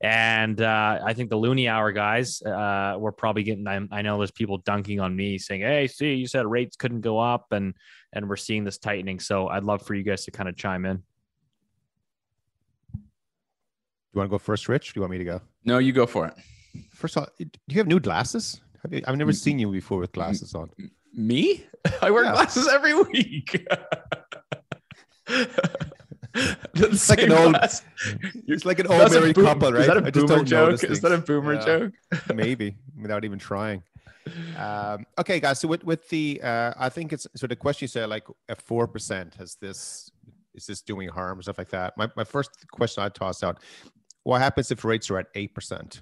And 0.02 0.62
uh, 0.62 1.00
I 1.04 1.14
think 1.14 1.30
the 1.30 1.36
Loonie 1.36 1.70
Hour 1.70 1.92
guys 1.92 2.42
uh, 2.42 2.96
were 2.98 3.12
probably 3.12 3.44
getting. 3.44 3.68
I, 3.68 3.82
I, 3.92 4.02
know 4.02 4.18
there's 4.18 4.32
people 4.32 4.58
dunking 4.60 5.02
on 5.02 5.14
me 5.14 5.38
saying, 5.38 5.62
"Hey, 5.62 5.88
see, 5.88 6.14
you 6.14 6.26
said 6.26 6.48
rates 6.48 6.78
couldn't 6.78 7.02
go 7.02 7.20
up, 7.20 7.48
and 7.52 7.74
and 8.14 8.30
we're 8.30 8.38
seeing 8.38 8.64
this 8.64 8.78
tightening." 8.78 9.20
So 9.20 9.50
I'd 9.50 9.66
love 9.66 9.82
for 9.82 9.96
you 9.96 10.04
guys 10.04 10.24
to 10.24 10.32
kind 10.32 10.48
of 10.48 10.56
chime 10.56 10.86
in. 10.86 11.04
Do 12.96 14.14
you 14.14 14.20
want 14.20 14.30
to 14.30 14.32
go 14.32 14.40
first, 14.40 14.70
Rich? 14.70 14.94
do 14.94 14.98
you 14.98 15.02
want 15.02 15.12
me 15.12 15.18
to 15.18 15.26
go? 15.26 15.42
No, 15.66 15.80
you 15.80 15.92
go 15.92 16.06
for 16.06 16.28
it. 16.28 16.34
First 16.94 17.18
of 17.18 17.24
all, 17.24 17.30
do 17.38 17.48
you 17.68 17.78
have 17.78 17.88
new 17.88 18.00
glasses? 18.00 18.62
Have 18.84 18.94
you, 18.94 19.02
I've 19.08 19.18
never 19.18 19.34
seen 19.34 19.60
you 19.60 19.72
before 19.72 20.00
with 20.00 20.12
glasses 20.12 20.56
on. 20.56 20.70
Me? 21.14 21.66
I 22.02 22.12
wear 22.12 22.24
yeah. 22.24 22.34
glasses 22.34 22.68
every 22.68 22.94
week. 22.94 23.68
it's 26.76 27.10
like 27.10 27.22
an 27.22 27.32
old. 27.32 27.54
Glass. 27.54 27.84
It's 28.48 28.66
like 28.66 28.80
an 28.80 28.88
old 28.88 29.12
married 29.12 29.36
boom, 29.36 29.46
couple, 29.46 29.72
right? 29.72 29.82
Is 29.82 29.88
that 29.88 29.98
a 29.98 30.12
boomer 30.12 30.44
joke? 30.44 30.84
Is 30.84 31.02
that 31.02 31.12
a 31.12 31.18
boomer 31.18 31.54
yeah, 31.56 31.66
joke? 31.66 31.94
maybe 32.34 32.76
without 33.00 33.26
even 33.26 33.40
trying. 33.40 33.84
Um, 34.58 35.06
okay, 35.18 35.40
guys. 35.40 35.60
So 35.60 35.68
with 35.68 35.84
with 35.84 36.08
the, 36.10 36.40
uh, 36.44 36.74
I 36.78 36.90
think 36.90 37.14
it's 37.14 37.28
so 37.36 37.48
the 37.48 37.56
question 37.56 37.86
you 37.86 37.88
said 37.88 38.10
like 38.10 38.26
at 38.48 38.62
four 38.62 38.88
percent 38.88 39.36
has 39.36 39.56
this 39.56 40.12
is 40.54 40.68
this 40.68 40.82
doing 40.82 41.10
harm 41.10 41.40
or 41.40 41.42
stuff 41.42 41.58
like 41.58 41.70
that. 41.70 41.98
My 41.98 42.10
my 42.16 42.24
first 42.24 42.52
question 42.72 43.04
I 43.04 43.10
toss 43.10 43.44
out: 43.44 43.60
What 44.24 44.42
happens 44.42 44.72
if 44.72 44.86
rates 44.86 45.10
are 45.10 45.18
at 45.18 45.28
eight 45.36 45.54
percent? 45.54 46.02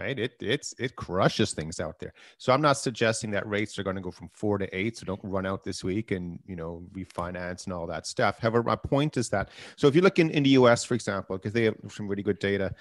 Right? 0.00 0.18
It 0.18 0.34
it's 0.40 0.74
it 0.78 0.96
crushes 0.96 1.52
things 1.52 1.80
out 1.80 1.98
there. 1.98 2.12
So 2.38 2.52
I'm 2.52 2.62
not 2.62 2.76
suggesting 2.78 3.30
that 3.32 3.46
rates 3.46 3.78
are 3.78 3.82
going 3.82 3.96
to 3.96 4.02
go 4.02 4.10
from 4.10 4.28
four 4.32 4.58
to 4.58 4.76
eight. 4.76 4.96
So 4.96 5.04
don't 5.06 5.20
run 5.22 5.46
out 5.46 5.62
this 5.62 5.84
week 5.84 6.10
and 6.10 6.38
you 6.46 6.56
know 6.56 6.82
refinance 6.92 7.64
and 7.64 7.72
all 7.72 7.86
that 7.86 8.06
stuff. 8.06 8.38
However, 8.38 8.62
my 8.62 8.76
point 8.76 9.16
is 9.16 9.28
that 9.30 9.50
so 9.76 9.86
if 9.88 9.94
you 9.94 10.00
look 10.00 10.18
in, 10.18 10.30
in 10.30 10.42
the 10.42 10.50
U.S. 10.50 10.84
for 10.84 10.94
example, 10.94 11.36
because 11.36 11.52
they 11.52 11.64
have 11.64 11.76
some 11.88 12.08
really 12.08 12.22
good 12.22 12.38
data. 12.38 12.74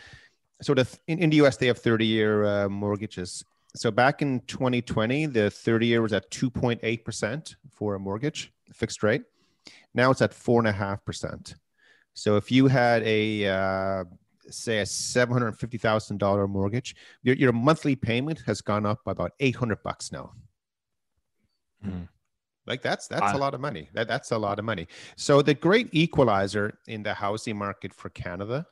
So 0.62 0.73
the, 0.73 0.86
in, 1.08 1.19
in 1.19 1.29
the 1.29 1.38
U.S. 1.38 1.55
they 1.58 1.67
have 1.67 1.77
30 1.77 2.05
year 2.05 2.45
uh, 2.45 2.69
mortgages. 2.69 3.45
So 3.75 3.91
back 3.91 4.21
in 4.21 4.41
2020, 4.41 5.27
the 5.27 5.49
30 5.49 5.88
year 5.88 6.01
was 6.01 6.12
at 6.13 6.29
2.8 6.32 7.03
percent 7.03 7.55
for 7.71 7.95
a 7.95 7.99
mortgage 7.99 8.51
fixed 8.73 9.03
rate. 9.03 9.23
Now 9.93 10.12
it's 10.12 10.21
at 10.21 10.34
four 10.34 10.60
and 10.60 10.67
a 10.67 10.71
half 10.71 11.03
percent. 11.05 11.55
So 12.13 12.36
if 12.36 12.51
you 12.51 12.67
had 12.67 13.03
a 13.03 13.47
uh, 13.47 14.03
say 14.53 14.79
a 14.79 14.85
seven 14.85 15.33
hundred 15.33 15.57
fifty 15.57 15.77
thousand 15.77 16.17
dollar 16.17 16.47
mortgage, 16.47 16.95
your 17.23 17.35
your 17.35 17.51
monthly 17.51 17.95
payment 17.95 18.41
has 18.45 18.62
gone 18.62 18.85
up 18.85 19.03
by 19.03 19.12
about 19.12 19.31
eight 19.39 19.55
hundred 19.55 19.81
bucks 19.83 20.12
now. 20.12 20.33
Mm. 21.85 22.07
Like 22.67 22.81
that's 22.81 23.07
that's 23.07 23.33
uh, 23.33 23.38
a 23.38 23.39
lot 23.39 23.53
of 23.53 23.62
money. 23.62 23.89
That 23.93 24.07
that's 24.07 24.31
a 24.31 24.38
lot 24.38 24.59
of 24.59 24.65
money. 24.65 24.88
So 25.15 25.41
the 25.41 25.53
great 25.55 25.89
equalizer 25.91 26.77
in 26.88 27.03
the 27.03 27.13
housing 27.13 27.57
market 27.57 27.93
for 27.93 28.09
Canada, 28.09 28.65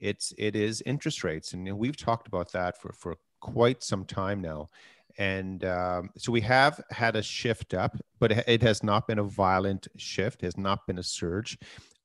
it's 0.00 0.32
it 0.38 0.56
is 0.56 0.82
interest 0.86 1.22
rates, 1.22 1.52
and 1.52 1.70
we've 1.76 1.96
talked 1.96 2.28
about 2.28 2.50
that 2.52 2.80
for 2.80 2.92
for 2.92 3.16
quite 3.40 3.82
some 3.82 4.04
time 4.04 4.40
now. 4.40 4.68
And 5.16 5.64
um, 5.64 6.10
so 6.16 6.32
we 6.32 6.40
have 6.40 6.80
had 6.90 7.14
a 7.14 7.22
shift 7.22 7.72
up, 7.74 7.96
but 8.18 8.32
it 8.48 8.62
has 8.62 8.82
not 8.82 9.06
been 9.06 9.20
a 9.20 9.24
violent 9.24 9.86
shift, 9.96 10.40
has 10.40 10.56
not 10.56 10.86
been 10.86 10.98
a 10.98 11.04
surge. 11.04 11.56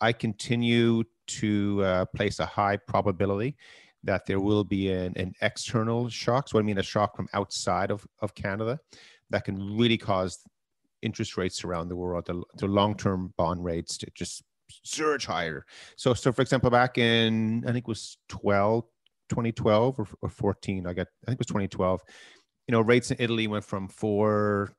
I 0.02 0.14
continue 0.14 1.04
to 1.28 1.84
uh, 1.84 2.06
place 2.16 2.40
a 2.40 2.46
high 2.46 2.78
probability 2.78 3.56
that 4.04 4.26
there 4.26 4.40
will 4.40 4.64
be 4.64 4.92
an, 4.92 5.14
an 5.18 5.34
external 5.42 6.10
shock. 6.10 6.48
So 6.48 6.60
I 6.60 6.62
mean 6.62 6.78
a 6.78 6.84
shock 6.84 7.16
from 7.16 7.28
outside 7.34 7.92
of, 7.92 8.06
of 8.22 8.34
Canada 8.34 8.80
that 9.30 9.44
can 9.44 9.78
really 9.78 9.98
cause 9.98 10.40
interest 11.02 11.38
rates 11.38 11.64
around 11.64 11.90
the 11.90 11.96
world, 11.96 12.26
the, 12.26 12.42
the 12.58 12.68
long-term 12.68 13.34
bond 13.38 13.64
rates 13.64 13.98
to 13.98 14.08
just 14.16 14.44
surge 14.84 15.26
higher. 15.26 15.66
So, 15.96 16.14
so 16.14 16.32
for 16.32 16.42
example, 16.42 16.70
back 16.70 16.98
in, 16.98 17.64
I 17.68 17.72
think 17.72 17.86
it 17.86 17.88
was 17.88 18.18
12, 18.30 18.86
2012 19.30 20.00
or, 20.00 20.08
or 20.22 20.30
14, 20.30 20.88
I 20.88 20.94
got, 20.94 21.08
I 21.26 21.32
think 21.32 21.36
it 21.36 21.40
was 21.40 21.48
2012, 21.48 22.02
you 22.68 22.72
know, 22.72 22.82
rates 22.82 23.12
in 23.12 23.18
Italy 23.20 23.48
went 23.48 23.66
from 23.66 23.88
four 23.88 24.74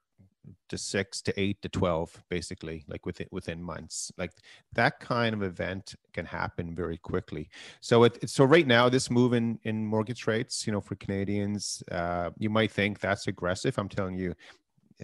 to 0.68 0.78
six 0.78 1.20
to 1.22 1.40
eight 1.40 1.60
to 1.62 1.68
12 1.68 2.22
basically 2.28 2.84
like 2.88 3.04
within 3.06 3.26
within 3.30 3.62
months. 3.62 4.10
Like 4.16 4.32
that 4.72 5.00
kind 5.00 5.34
of 5.34 5.42
event 5.42 5.94
can 6.12 6.24
happen 6.24 6.74
very 6.74 6.98
quickly. 6.98 7.48
So 7.80 8.04
it, 8.04 8.28
so 8.28 8.44
right 8.44 8.66
now 8.66 8.88
this 8.88 9.10
move 9.10 9.32
in 9.32 9.58
in 9.64 9.86
mortgage 9.86 10.26
rates 10.26 10.66
you 10.66 10.72
know 10.72 10.80
for 10.80 10.94
canadians 10.96 11.82
uh, 11.90 12.30
you 12.38 12.50
might 12.50 12.70
think 12.70 13.00
that's 13.00 13.26
aggressive. 13.26 13.78
I'm 13.78 13.88
telling 13.88 14.16
you 14.16 14.34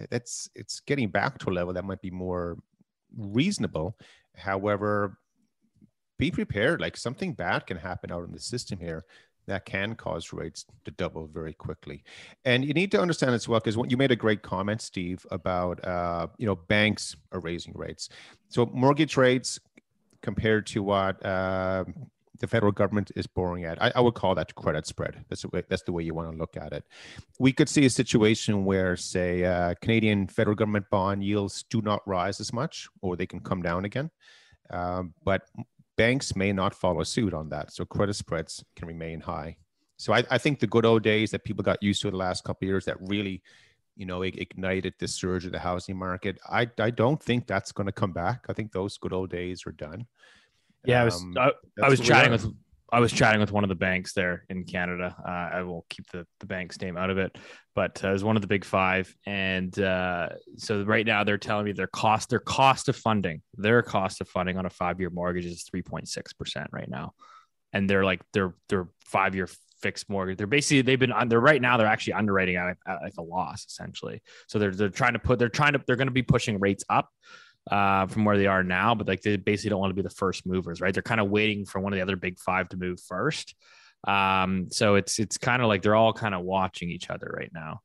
that's 0.09 0.49
it's 0.55 0.79
getting 0.79 1.09
back 1.09 1.39
to 1.39 1.49
a 1.49 1.53
level 1.53 1.73
that 1.73 1.85
might 1.85 2.01
be 2.01 2.11
more 2.11 2.57
reasonable. 3.17 3.97
However 4.35 5.17
be 6.17 6.31
prepared 6.31 6.81
like 6.81 6.97
something 6.97 7.33
bad 7.33 7.67
can 7.67 7.77
happen 7.77 8.11
out 8.11 8.23
in 8.23 8.31
the 8.31 8.39
system 8.39 8.79
here 8.79 9.05
that 9.47 9.65
can 9.65 9.95
cause 9.95 10.33
rates 10.33 10.65
to 10.85 10.91
double 10.91 11.27
very 11.27 11.53
quickly. 11.53 12.03
And 12.45 12.63
you 12.65 12.73
need 12.73 12.91
to 12.91 13.01
understand 13.01 13.33
as 13.33 13.47
well, 13.47 13.59
because 13.59 13.77
you 13.89 13.97
made 13.97 14.11
a 14.11 14.15
great 14.15 14.41
comment, 14.41 14.81
Steve, 14.81 15.25
about 15.31 15.83
uh, 15.85 16.27
you 16.37 16.45
know 16.45 16.55
banks 16.55 17.15
are 17.31 17.39
raising 17.39 17.73
rates. 17.75 18.09
So 18.49 18.65
mortgage 18.67 19.17
rates 19.17 19.59
compared 20.21 20.65
to 20.67 20.83
what 20.83 21.23
uh, 21.25 21.85
the 22.39 22.47
federal 22.47 22.71
government 22.71 23.11
is 23.15 23.27
borrowing 23.27 23.65
at, 23.65 23.81
I, 23.81 23.91
I, 23.95 24.01
would 24.01 24.13
call 24.13 24.35
that 24.35 24.53
credit 24.55 24.85
spread. 24.85 25.23
That's 25.29 25.41
the 25.41 25.49
way, 25.49 25.63
that's 25.69 25.83
the 25.83 25.91
way 25.91 26.03
you 26.03 26.13
want 26.13 26.31
to 26.31 26.37
look 26.37 26.57
at 26.57 26.73
it. 26.73 26.83
We 27.39 27.51
could 27.51 27.69
see 27.69 27.85
a 27.85 27.89
situation 27.89 28.65
where, 28.65 28.95
say, 28.95 29.43
uh, 29.43 29.75
Canadian 29.81 30.27
federal 30.27 30.55
government 30.55 30.85
bond 30.89 31.23
yields 31.23 31.63
do 31.69 31.81
not 31.81 32.07
rise 32.07 32.39
as 32.39 32.53
much, 32.53 32.87
or 33.01 33.15
they 33.15 33.25
can 33.25 33.39
come 33.39 33.61
down 33.61 33.85
again. 33.85 34.11
Um, 34.69 35.13
but 35.23 35.43
banks 35.97 36.35
may 36.35 36.53
not 36.53 36.73
follow 36.73 37.03
suit 37.03 37.33
on 37.33 37.49
that. 37.49 37.73
So 37.73 37.85
credit 37.85 38.15
spreads 38.15 38.63
can 38.75 38.87
remain 38.87 39.19
high. 39.19 39.57
so 39.97 40.13
I, 40.13 40.23
I 40.29 40.37
think 40.37 40.59
the 40.59 40.67
good 40.67 40.85
old 40.85 41.03
days 41.03 41.31
that 41.31 41.43
people 41.43 41.63
got 41.63 41.81
used 41.81 42.01
to 42.03 42.11
the 42.11 42.17
last 42.17 42.43
couple 42.43 42.65
of 42.65 42.69
years 42.69 42.85
that 42.85 42.97
really, 43.01 43.41
you 43.95 44.05
know, 44.05 44.21
ignited 44.21 44.93
the 44.99 45.07
surge 45.07 45.45
of 45.45 45.51
the 45.51 45.59
housing 45.59 45.97
market. 45.97 46.39
I 46.47 46.69
I 46.79 46.91
don't 46.91 47.21
think 47.21 47.47
that's 47.47 47.71
going 47.71 47.87
to 47.87 47.91
come 47.91 48.13
back. 48.13 48.45
I 48.47 48.53
think 48.53 48.71
those 48.71 48.97
good 48.97 49.11
old 49.11 49.31
days 49.31 49.65
are 49.65 49.71
done. 49.71 50.05
Yeah, 50.85 51.01
I 51.01 51.05
was 51.05 51.21
Um, 51.21 51.35
I, 51.37 51.51
I 51.83 51.89
was 51.89 51.99
chatting 51.99 52.31
with 52.31 52.45
I 52.91 52.99
was 52.99 53.11
chatting 53.11 53.41
with 53.41 53.51
one 53.51 53.63
of 53.63 53.69
the 53.69 53.75
banks 53.75 54.13
there 54.13 54.45
in 54.49 54.63
Canada. 54.63 55.15
Uh, 55.25 55.57
I 55.57 55.61
will 55.63 55.85
keep 55.89 56.09
the 56.11 56.25
the 56.39 56.45
bank's 56.45 56.79
name 56.79 56.97
out 56.97 57.09
of 57.09 57.17
it, 57.17 57.37
but 57.75 58.01
uh, 58.03 58.09
it 58.09 58.13
was 58.13 58.23
one 58.23 58.37
of 58.37 58.41
the 58.41 58.47
big 58.47 58.63
five. 58.63 59.13
And 59.25 59.77
uh, 59.79 60.29
so 60.57 60.83
right 60.83 61.05
now 61.05 61.23
they're 61.23 61.37
telling 61.37 61.65
me 61.65 61.73
their 61.73 61.87
cost 61.87 62.29
their 62.29 62.39
cost 62.39 62.87
of 62.87 62.95
funding 62.95 63.41
their 63.55 63.81
cost 63.81 64.21
of 64.21 64.29
funding 64.29 64.57
on 64.57 64.65
a 64.65 64.69
five 64.69 64.99
year 64.99 65.09
mortgage 65.09 65.45
is 65.45 65.63
three 65.63 65.81
point 65.81 66.07
six 66.07 66.33
percent 66.33 66.69
right 66.71 66.89
now, 66.89 67.13
and 67.73 67.89
they're 67.89 68.05
like 68.05 68.21
their 68.31 68.55
their 68.69 68.87
five 68.99 69.35
year 69.35 69.49
fixed 69.81 70.09
mortgage. 70.09 70.37
They're 70.37 70.47
basically 70.47 70.81
they've 70.81 70.99
been 70.99 71.13
they're 71.27 71.39
right 71.39 71.61
now 71.61 71.77
they're 71.77 71.87
actually 71.87 72.13
underwriting 72.13 72.55
at, 72.55 72.77
at 72.87 73.01
like 73.01 73.13
a 73.17 73.23
loss 73.23 73.65
essentially. 73.65 74.21
So 74.47 74.59
they're 74.59 74.71
they're 74.71 74.89
trying 74.89 75.13
to 75.13 75.19
put 75.19 75.39
they're 75.39 75.49
trying 75.49 75.73
to 75.73 75.81
they're 75.85 75.97
going 75.97 76.07
to 76.07 76.13
be 76.13 76.23
pushing 76.23 76.59
rates 76.59 76.83
up 76.89 77.09
uh, 77.71 78.07
from 78.07 78.25
where 78.25 78.37
they 78.37 78.47
are 78.47 78.63
now, 78.63 78.95
but 78.95 79.07
like 79.07 79.21
they 79.21 79.35
basically 79.37 79.71
don't 79.71 79.79
want 79.79 79.91
to 79.91 79.95
be 79.95 80.01
the 80.01 80.09
first 80.09 80.45
movers, 80.45 80.81
right? 80.81 80.93
They're 80.93 81.03
kind 81.03 81.21
of 81.21 81.29
waiting 81.29 81.65
for 81.65 81.79
one 81.79 81.93
of 81.93 81.97
the 81.97 82.03
other 82.03 82.15
big 82.15 82.39
five 82.39 82.69
to 82.69 82.77
move 82.77 82.99
first. 83.01 83.55
Um, 84.07 84.67
so 84.71 84.95
it's 84.95 85.19
it's 85.19 85.37
kind 85.37 85.61
of 85.61 85.67
like 85.67 85.81
they're 85.81 85.95
all 85.95 86.13
kind 86.13 86.35
of 86.35 86.43
watching 86.43 86.89
each 86.89 87.09
other 87.09 87.33
right 87.35 87.51
now. 87.53 87.81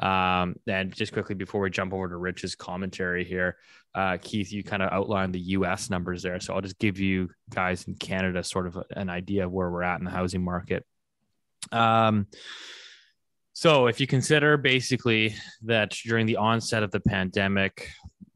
Um, 0.00 0.56
and 0.66 0.92
just 0.92 1.12
quickly 1.12 1.34
before 1.34 1.60
we 1.60 1.70
jump 1.70 1.92
over 1.92 2.08
to 2.08 2.16
Rich's 2.16 2.54
commentary 2.54 3.24
here, 3.24 3.56
uh, 3.94 4.18
Keith, 4.20 4.52
you 4.52 4.64
kind 4.64 4.82
of 4.82 4.92
outlined 4.92 5.34
the 5.34 5.40
U.S. 5.40 5.88
numbers 5.88 6.22
there, 6.22 6.40
so 6.40 6.54
I'll 6.54 6.60
just 6.60 6.78
give 6.78 6.98
you 6.98 7.30
guys 7.50 7.84
in 7.84 7.94
Canada 7.94 8.42
sort 8.42 8.66
of 8.66 8.78
an 8.90 9.08
idea 9.08 9.46
of 9.46 9.52
where 9.52 9.70
we're 9.70 9.84
at 9.84 10.00
in 10.00 10.04
the 10.04 10.10
housing 10.10 10.42
market. 10.42 10.84
Um, 11.70 12.26
so 13.52 13.86
if 13.86 14.00
you 14.00 14.08
consider 14.08 14.56
basically 14.56 15.36
that 15.62 15.90
during 16.04 16.26
the 16.26 16.38
onset 16.38 16.82
of 16.82 16.90
the 16.90 16.98
pandemic, 16.98 17.88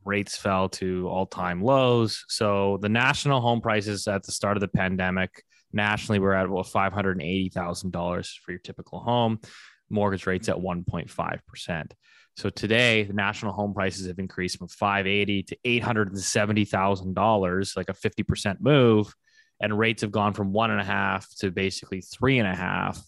rates 0.05 0.37
fell 0.37 0.69
to 0.71 1.09
all-time 1.09 1.63
lows. 1.63 2.25
So 2.29 2.79
the 2.81 2.89
national 2.89 3.41
home 3.41 3.61
prices 3.61 4.07
at 4.09 4.23
the 4.23 4.33
start 4.33 4.57
of 4.57 4.61
the 4.61 4.69
pandemic 4.69 5.43
nationally 5.73 6.19
were 6.19 6.35
at 6.35 6.47
about 6.47 6.67
five 6.69 6.93
hundred 6.93 7.19
and 7.19 7.23
eighty 7.23 7.51
thousand 7.51 7.91
dollars 7.93 8.39
for 8.43 8.53
your 8.53 8.61
typical 8.61 9.01
home. 9.01 9.41
Mortgage 9.91 10.27
rates 10.27 10.49
at 10.49 10.61
one 10.61 10.85
point 10.85 11.11
five 11.11 11.41
percent. 11.47 11.95
So 12.37 12.51
today, 12.51 13.03
the 13.03 13.15
national 13.15 13.53
home 13.53 13.75
prices 13.75 14.07
have 14.07 14.19
increased 14.19 14.59
from 14.59 14.69
five 14.69 15.07
eighty 15.07 15.43
to 15.43 15.57
eight 15.65 15.83
hundred 15.83 16.09
and 16.09 16.19
seventy 16.19 16.65
thousand 16.65 17.15
dollars, 17.15 17.75
like 17.77 17.89
a 17.89 17.95
fifty 17.95 18.23
percent 18.23 18.61
move, 18.61 19.13
and 19.61 19.79
rates 19.79 20.03
have 20.03 20.13
gone 20.13 20.35
from 20.35 20.53
one 20.53 20.71
and 20.71 20.81
a 20.81 20.85
half 20.85 21.27
to 21.39 21.51
basically 21.51 22.01
three 22.01 22.39
and 22.39 22.49
a 22.49 22.55
half. 22.55 23.03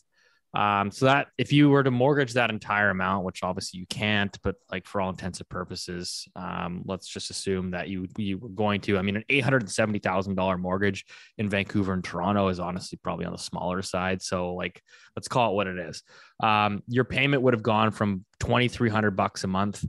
Um, 0.52 0.90
so 0.90 1.06
that 1.06 1.28
if 1.38 1.52
you 1.52 1.70
were 1.70 1.84
to 1.84 1.92
mortgage 1.92 2.32
that 2.32 2.50
entire 2.50 2.90
amount, 2.90 3.24
which 3.24 3.44
obviously 3.44 3.78
you 3.78 3.86
can't, 3.86 4.36
but 4.42 4.56
like 4.70 4.86
for 4.86 5.00
all 5.00 5.10
intents 5.10 5.38
and 5.38 5.48
purposes, 5.48 6.26
um, 6.34 6.82
let's 6.86 7.06
just 7.06 7.30
assume 7.30 7.70
that 7.70 7.88
you 7.88 8.08
you 8.16 8.38
were 8.38 8.48
going 8.48 8.80
to. 8.82 8.98
I 8.98 9.02
mean, 9.02 9.16
an 9.16 9.24
eight 9.28 9.44
hundred 9.44 9.62
and 9.62 9.70
seventy 9.70 10.00
thousand 10.00 10.34
dollar 10.34 10.58
mortgage 10.58 11.04
in 11.38 11.48
Vancouver 11.48 11.92
and 11.92 12.02
Toronto 12.02 12.48
is 12.48 12.58
honestly 12.58 12.98
probably 13.00 13.26
on 13.26 13.32
the 13.32 13.38
smaller 13.38 13.80
side. 13.82 14.22
So 14.22 14.54
like, 14.54 14.82
let's 15.14 15.28
call 15.28 15.52
it 15.52 15.54
what 15.54 15.68
it 15.68 15.78
is. 15.78 16.02
Um, 16.42 16.82
your 16.88 17.04
payment 17.04 17.42
would 17.42 17.54
have 17.54 17.62
gone 17.62 17.92
from 17.92 18.24
twenty 18.40 18.66
three 18.66 18.90
hundred 18.90 19.12
bucks 19.12 19.44
a 19.44 19.48
month 19.48 19.84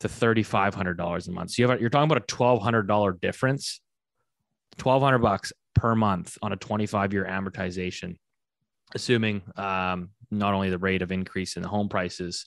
to 0.00 0.08
thirty 0.08 0.42
five 0.42 0.74
hundred 0.74 0.96
dollars 0.96 1.28
a 1.28 1.32
month. 1.32 1.50
So 1.50 1.62
you 1.62 1.68
have 1.68 1.80
you're 1.82 1.90
talking 1.90 2.10
about 2.10 2.22
a 2.22 2.26
twelve 2.26 2.62
hundred 2.62 2.88
dollar 2.88 3.12
difference, 3.12 3.82
twelve 4.78 5.02
hundred 5.02 5.18
bucks 5.18 5.52
per 5.74 5.94
month 5.94 6.38
on 6.40 6.52
a 6.52 6.56
twenty 6.56 6.86
five 6.86 7.12
year 7.12 7.26
amortization 7.26 8.16
assuming 8.94 9.42
um, 9.56 10.10
not 10.30 10.54
only 10.54 10.70
the 10.70 10.78
rate 10.78 11.02
of 11.02 11.12
increase 11.12 11.56
in 11.56 11.62
the 11.62 11.68
home 11.68 11.88
prices, 11.88 12.46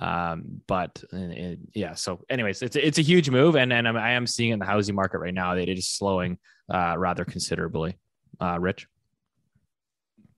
um, 0.00 0.62
but 0.66 1.02
uh, 1.12 1.16
uh, 1.16 1.54
yeah. 1.74 1.94
So, 1.94 2.24
anyways, 2.30 2.62
it's 2.62 2.76
it's 2.76 2.98
a 2.98 3.02
huge 3.02 3.28
move, 3.28 3.56
and 3.56 3.72
and 3.72 3.86
I'm- 3.86 3.96
I 3.96 4.12
am 4.12 4.26
seeing 4.26 4.52
in 4.52 4.58
the 4.58 4.64
housing 4.64 4.94
market 4.94 5.18
right 5.18 5.34
now 5.34 5.54
that 5.54 5.68
it 5.68 5.78
is 5.78 5.88
slowing 5.88 6.38
uh, 6.72 6.94
rather 6.96 7.24
considerably. 7.24 7.98
Uh, 8.40 8.58
Rich, 8.58 8.86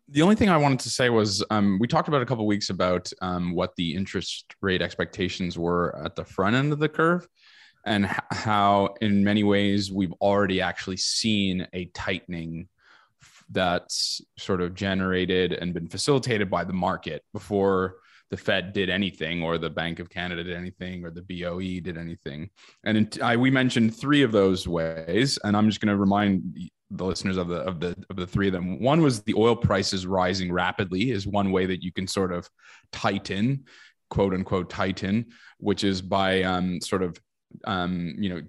The 0.09 0.23
only 0.23 0.35
thing 0.35 0.49
I 0.49 0.57
wanted 0.57 0.81
to 0.81 0.90
say 0.90 1.11
was 1.11 1.45
um, 1.51 1.79
we 1.79 1.87
talked 1.87 2.09
about 2.09 2.23
a 2.23 2.27
couple 2.27 2.47
weeks 2.47 2.71
about 2.71 3.12
um, 3.21 3.55
what 3.55 3.77
the 3.77 3.95
interest 3.95 4.55
rate 4.61 4.83
expectations 4.83 5.57
were 5.57 5.97
at 6.05 6.16
the 6.16 6.25
front 6.25 6.57
end 6.57 6.73
of 6.73 6.81
the 6.81 6.88
curve, 6.88 7.29
and 7.87 8.07
how 8.31 8.95
in 9.01 9.23
many 9.23 9.45
ways 9.45 9.92
we've 9.92 10.12
already 10.21 10.61
actually 10.61 10.97
seen 10.97 11.66
a 11.73 11.85
tightening 11.95 12.68
that's 13.52 14.20
sort 14.38 14.60
of 14.60 14.74
generated 14.74 15.52
and 15.52 15.74
been 15.74 15.88
facilitated 15.88 16.50
by 16.50 16.64
the 16.64 16.72
market 16.72 17.22
before 17.32 17.96
the 18.30 18.36
Fed 18.38 18.72
did 18.72 18.88
anything, 18.88 19.42
or 19.42 19.58
the 19.58 19.68
Bank 19.68 19.98
of 19.98 20.08
Canada 20.08 20.42
did 20.42 20.56
anything, 20.56 21.04
or 21.04 21.10
the 21.10 21.20
BOE 21.20 21.80
did 21.80 21.98
anything. 21.98 22.48
And 22.82 22.96
in, 22.96 23.10
I, 23.22 23.36
we 23.36 23.50
mentioned 23.50 23.94
three 23.94 24.22
of 24.22 24.32
those 24.32 24.66
ways, 24.66 25.38
and 25.44 25.54
I'm 25.54 25.68
just 25.68 25.82
going 25.82 25.94
to 25.94 25.98
remind 25.98 26.70
the 26.90 27.04
listeners 27.04 27.36
of 27.36 27.48
the 27.48 27.56
of 27.56 27.78
the 27.78 27.94
of 28.08 28.16
the 28.16 28.26
three 28.26 28.46
of 28.46 28.54
them. 28.54 28.80
One 28.80 29.02
was 29.02 29.22
the 29.22 29.34
oil 29.34 29.54
prices 29.54 30.06
rising 30.06 30.50
rapidly 30.50 31.10
is 31.10 31.26
one 31.26 31.52
way 31.52 31.66
that 31.66 31.82
you 31.82 31.92
can 31.92 32.06
sort 32.06 32.32
of 32.32 32.48
tighten, 32.90 33.64
quote 34.08 34.32
unquote 34.32 34.70
tighten, 34.70 35.26
which 35.58 35.84
is 35.84 36.00
by 36.00 36.42
um, 36.42 36.80
sort 36.80 37.02
of 37.02 37.20
um, 37.64 38.14
you 38.18 38.30
know 38.30 38.42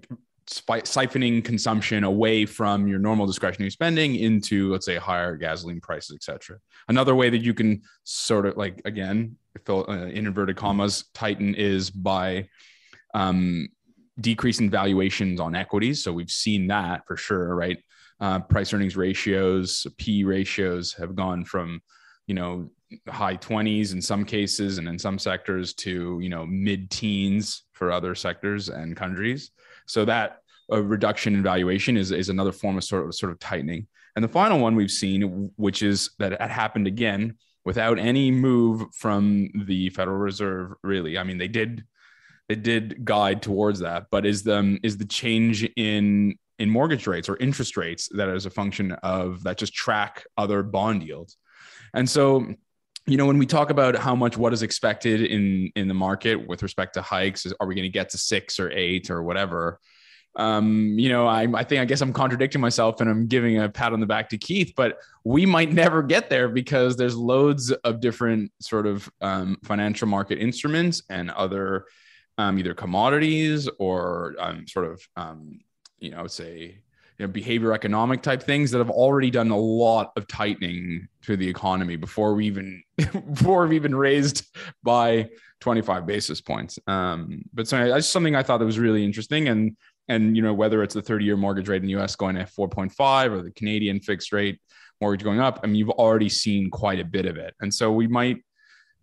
siphoning 0.46 1.44
consumption 1.44 2.04
away 2.04 2.44
from 2.44 2.86
your 2.86 2.98
normal 2.98 3.26
discretionary 3.26 3.70
spending 3.70 4.16
into 4.16 4.70
let's 4.70 4.86
say 4.86 4.96
higher 4.96 5.36
gasoline 5.36 5.80
prices, 5.80 6.16
etc. 6.16 6.58
Another 6.88 7.14
way 7.14 7.30
that 7.30 7.42
you 7.42 7.54
can 7.54 7.82
sort 8.04 8.46
of 8.46 8.56
like 8.56 8.80
again, 8.84 9.36
fill, 9.64 9.86
uh, 9.88 10.06
in 10.06 10.26
inverted 10.26 10.56
commas, 10.56 11.04
tighten 11.14 11.54
is 11.54 11.90
by 11.90 12.48
um, 13.14 13.68
decreasing 14.20 14.70
valuations 14.70 15.40
on 15.40 15.54
equities. 15.54 16.02
So 16.02 16.12
we've 16.12 16.30
seen 16.30 16.66
that 16.68 17.06
for 17.06 17.16
sure, 17.16 17.54
right? 17.54 17.78
Uh, 18.20 18.40
price 18.40 18.72
earnings 18.72 18.96
ratios, 18.96 19.86
P 19.98 20.24
ratios 20.24 20.92
have 20.94 21.14
gone 21.14 21.44
from, 21.44 21.80
you 22.26 22.34
know, 22.34 22.70
high 23.08 23.36
20s 23.36 23.92
in 23.92 24.00
some 24.00 24.24
cases 24.24 24.78
and 24.78 24.88
in 24.88 24.98
some 24.98 25.18
sectors 25.18 25.74
to, 25.74 26.18
you 26.22 26.28
know, 26.28 26.46
mid 26.46 26.90
teens 26.90 27.64
for 27.72 27.90
other 27.90 28.14
sectors 28.14 28.68
and 28.68 28.96
countries. 28.96 29.50
So 29.86 30.04
that 30.04 30.38
a 30.70 30.82
reduction 30.82 31.34
in 31.34 31.42
valuation 31.42 31.96
is, 31.96 32.10
is 32.10 32.28
another 32.28 32.52
form 32.52 32.76
of 32.76 32.84
sort 32.84 33.06
of 33.06 33.14
sort 33.14 33.32
of 33.32 33.38
tightening. 33.38 33.86
And 34.16 34.24
the 34.24 34.28
final 34.28 34.60
one 34.60 34.76
we've 34.76 34.90
seen, 34.90 35.50
which 35.56 35.82
is 35.82 36.10
that 36.18 36.32
it 36.32 36.40
happened 36.40 36.86
again 36.86 37.36
without 37.64 37.98
any 37.98 38.30
move 38.30 38.84
from 38.94 39.48
the 39.66 39.90
Federal 39.90 40.18
Reserve, 40.18 40.72
really. 40.82 41.18
I 41.18 41.24
mean, 41.24 41.38
they 41.38 41.48
did 41.48 41.84
they 42.48 42.54
did 42.54 43.04
guide 43.04 43.42
towards 43.42 43.80
that, 43.80 44.06
but 44.10 44.26
is 44.26 44.42
the 44.42 44.58
um, 44.58 44.78
is 44.82 44.98
the 44.98 45.06
change 45.06 45.64
in 45.76 46.36
in 46.58 46.70
mortgage 46.70 47.06
rates 47.06 47.28
or 47.28 47.36
interest 47.38 47.76
rates 47.76 48.08
that 48.12 48.28
is 48.28 48.46
a 48.46 48.50
function 48.50 48.92
of 49.02 49.42
that 49.42 49.58
just 49.58 49.74
track 49.74 50.24
other 50.36 50.62
bond 50.62 51.02
yields. 51.02 51.36
And 51.94 52.08
so, 52.08 52.46
you 53.06 53.16
know, 53.16 53.26
when 53.26 53.38
we 53.38 53.46
talk 53.46 53.70
about 53.70 53.96
how 53.96 54.14
much 54.14 54.36
what 54.36 54.52
is 54.52 54.62
expected 54.62 55.20
in 55.22 55.70
in 55.76 55.88
the 55.88 55.94
market 55.94 56.36
with 56.36 56.62
respect 56.62 56.94
to 56.94 57.02
hikes, 57.02 57.44
is 57.44 57.54
are 57.60 57.66
we 57.66 57.74
going 57.74 57.84
to 57.84 57.92
get 57.92 58.10
to 58.10 58.18
six 58.18 58.58
or 58.58 58.70
eight 58.70 59.10
or 59.10 59.22
whatever? 59.22 59.78
Um, 60.36 60.98
you 60.98 61.10
know, 61.10 61.26
I, 61.26 61.46
I 61.54 61.62
think 61.62 61.80
I 61.80 61.84
guess 61.84 62.00
I'm 62.00 62.12
contradicting 62.12 62.60
myself 62.60 63.00
and 63.00 63.08
I'm 63.08 63.26
giving 63.26 63.60
a 63.60 63.68
pat 63.68 63.92
on 63.92 64.00
the 64.00 64.06
back 64.06 64.30
to 64.30 64.38
Keith, 64.38 64.72
but 64.76 64.98
we 65.22 65.46
might 65.46 65.72
never 65.84 66.02
get 66.02 66.28
there 66.28 66.48
because 66.48 66.96
there's 66.96 67.14
loads 67.14 67.70
of 67.70 68.00
different 68.00 68.50
sort 68.60 68.86
of 68.86 69.08
um, 69.20 69.58
financial 69.62 70.08
market 70.08 70.38
instruments 70.38 71.02
and 71.08 71.30
other 71.30 71.86
um, 72.38 72.58
either 72.58 72.74
commodities 72.74 73.68
or 73.78 74.34
um, 74.38 74.66
sort 74.66 74.86
of 74.86 75.06
um, 75.16 75.60
you 75.98 76.10
know 76.10 76.18
I 76.18 76.22
would 76.22 76.30
say 76.30 76.78
you 77.18 77.26
know 77.26 77.32
behavior 77.32 77.72
economic 77.72 78.22
type 78.22 78.42
things 78.42 78.70
that 78.70 78.78
have 78.78 78.90
already 78.90 79.30
done 79.30 79.50
a 79.50 79.56
lot 79.56 80.12
of 80.16 80.26
tightening 80.26 81.06
to 81.22 81.36
the 81.36 81.48
economy 81.48 81.96
before 81.96 82.34
we 82.34 82.46
even 82.46 82.82
before 82.96 83.62
we've 83.62 83.74
even 83.74 83.94
raised 83.94 84.46
by 84.82 85.28
25 85.60 86.06
basis 86.06 86.40
points. 86.40 86.78
Um, 86.86 87.42
but 87.54 87.66
so 87.66 87.88
that's 87.88 88.08
something 88.08 88.36
i 88.36 88.42
thought 88.42 88.58
that 88.58 88.66
was 88.66 88.78
really 88.78 89.04
interesting. 89.04 89.48
And 89.48 89.76
and 90.08 90.36
you 90.36 90.42
know 90.42 90.52
whether 90.52 90.82
it's 90.82 90.94
the 90.94 91.02
30 91.02 91.24
year 91.24 91.36
mortgage 91.36 91.68
rate 91.68 91.82
in 91.82 91.88
the 91.88 91.94
us 91.94 92.16
going 92.16 92.36
at 92.36 92.52
4.5 92.52 93.30
or 93.30 93.42
the 93.42 93.50
canadian 93.52 94.00
fixed 94.00 94.32
rate 94.32 94.60
mortgage 95.00 95.24
going 95.24 95.40
up 95.40 95.60
i 95.62 95.66
mean 95.66 95.76
you've 95.76 95.88
already 95.88 96.28
seen 96.28 96.70
quite 96.70 97.00
a 97.00 97.04
bit 97.04 97.26
of 97.26 97.36
it. 97.36 97.54
And 97.60 97.72
so 97.72 97.90
we 97.90 98.06
might 98.06 98.44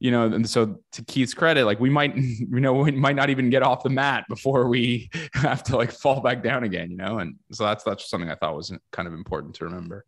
you 0.01 0.09
know, 0.09 0.23
and 0.23 0.49
so 0.49 0.79
to 0.93 1.03
Keith's 1.03 1.35
credit, 1.35 1.65
like 1.65 1.79
we 1.79 1.91
might, 1.91 2.15
you 2.17 2.59
know, 2.59 2.73
we 2.73 2.89
might 2.89 3.15
not 3.15 3.29
even 3.29 3.51
get 3.51 3.61
off 3.61 3.83
the 3.83 3.89
mat 3.89 4.25
before 4.27 4.67
we 4.67 5.11
have 5.33 5.63
to 5.65 5.77
like 5.77 5.91
fall 5.91 6.21
back 6.21 6.41
down 6.41 6.63
again, 6.63 6.89
you 6.89 6.97
know, 6.97 7.19
and 7.19 7.35
so 7.51 7.65
that's 7.65 7.83
that's 7.83 8.09
something 8.09 8.29
I 8.29 8.33
thought 8.35 8.55
was 8.55 8.73
kind 8.91 9.07
of 9.07 9.13
important 9.13 9.53
to 9.55 9.65
remember. 9.65 10.05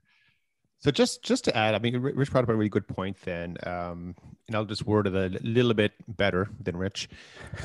So 0.80 0.90
just 0.90 1.24
just 1.24 1.44
to 1.46 1.56
add, 1.56 1.76
I 1.76 1.80
mean, 1.80 1.96
Rich 1.98 2.32
brought 2.32 2.44
up 2.44 2.50
a 2.50 2.56
really 2.56 2.70
good 2.70 2.88
point. 2.88 3.18
Then, 3.22 3.56
um, 3.68 4.16
and 4.48 4.56
I'll 4.56 4.66
just 4.66 4.84
word 4.84 5.06
it 5.06 5.16
a 5.16 5.38
little 5.44 5.76
bit 5.76 5.94
better 6.08 6.50
than 6.60 6.76
Rich. 6.76 7.08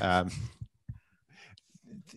Um, 0.03 0.31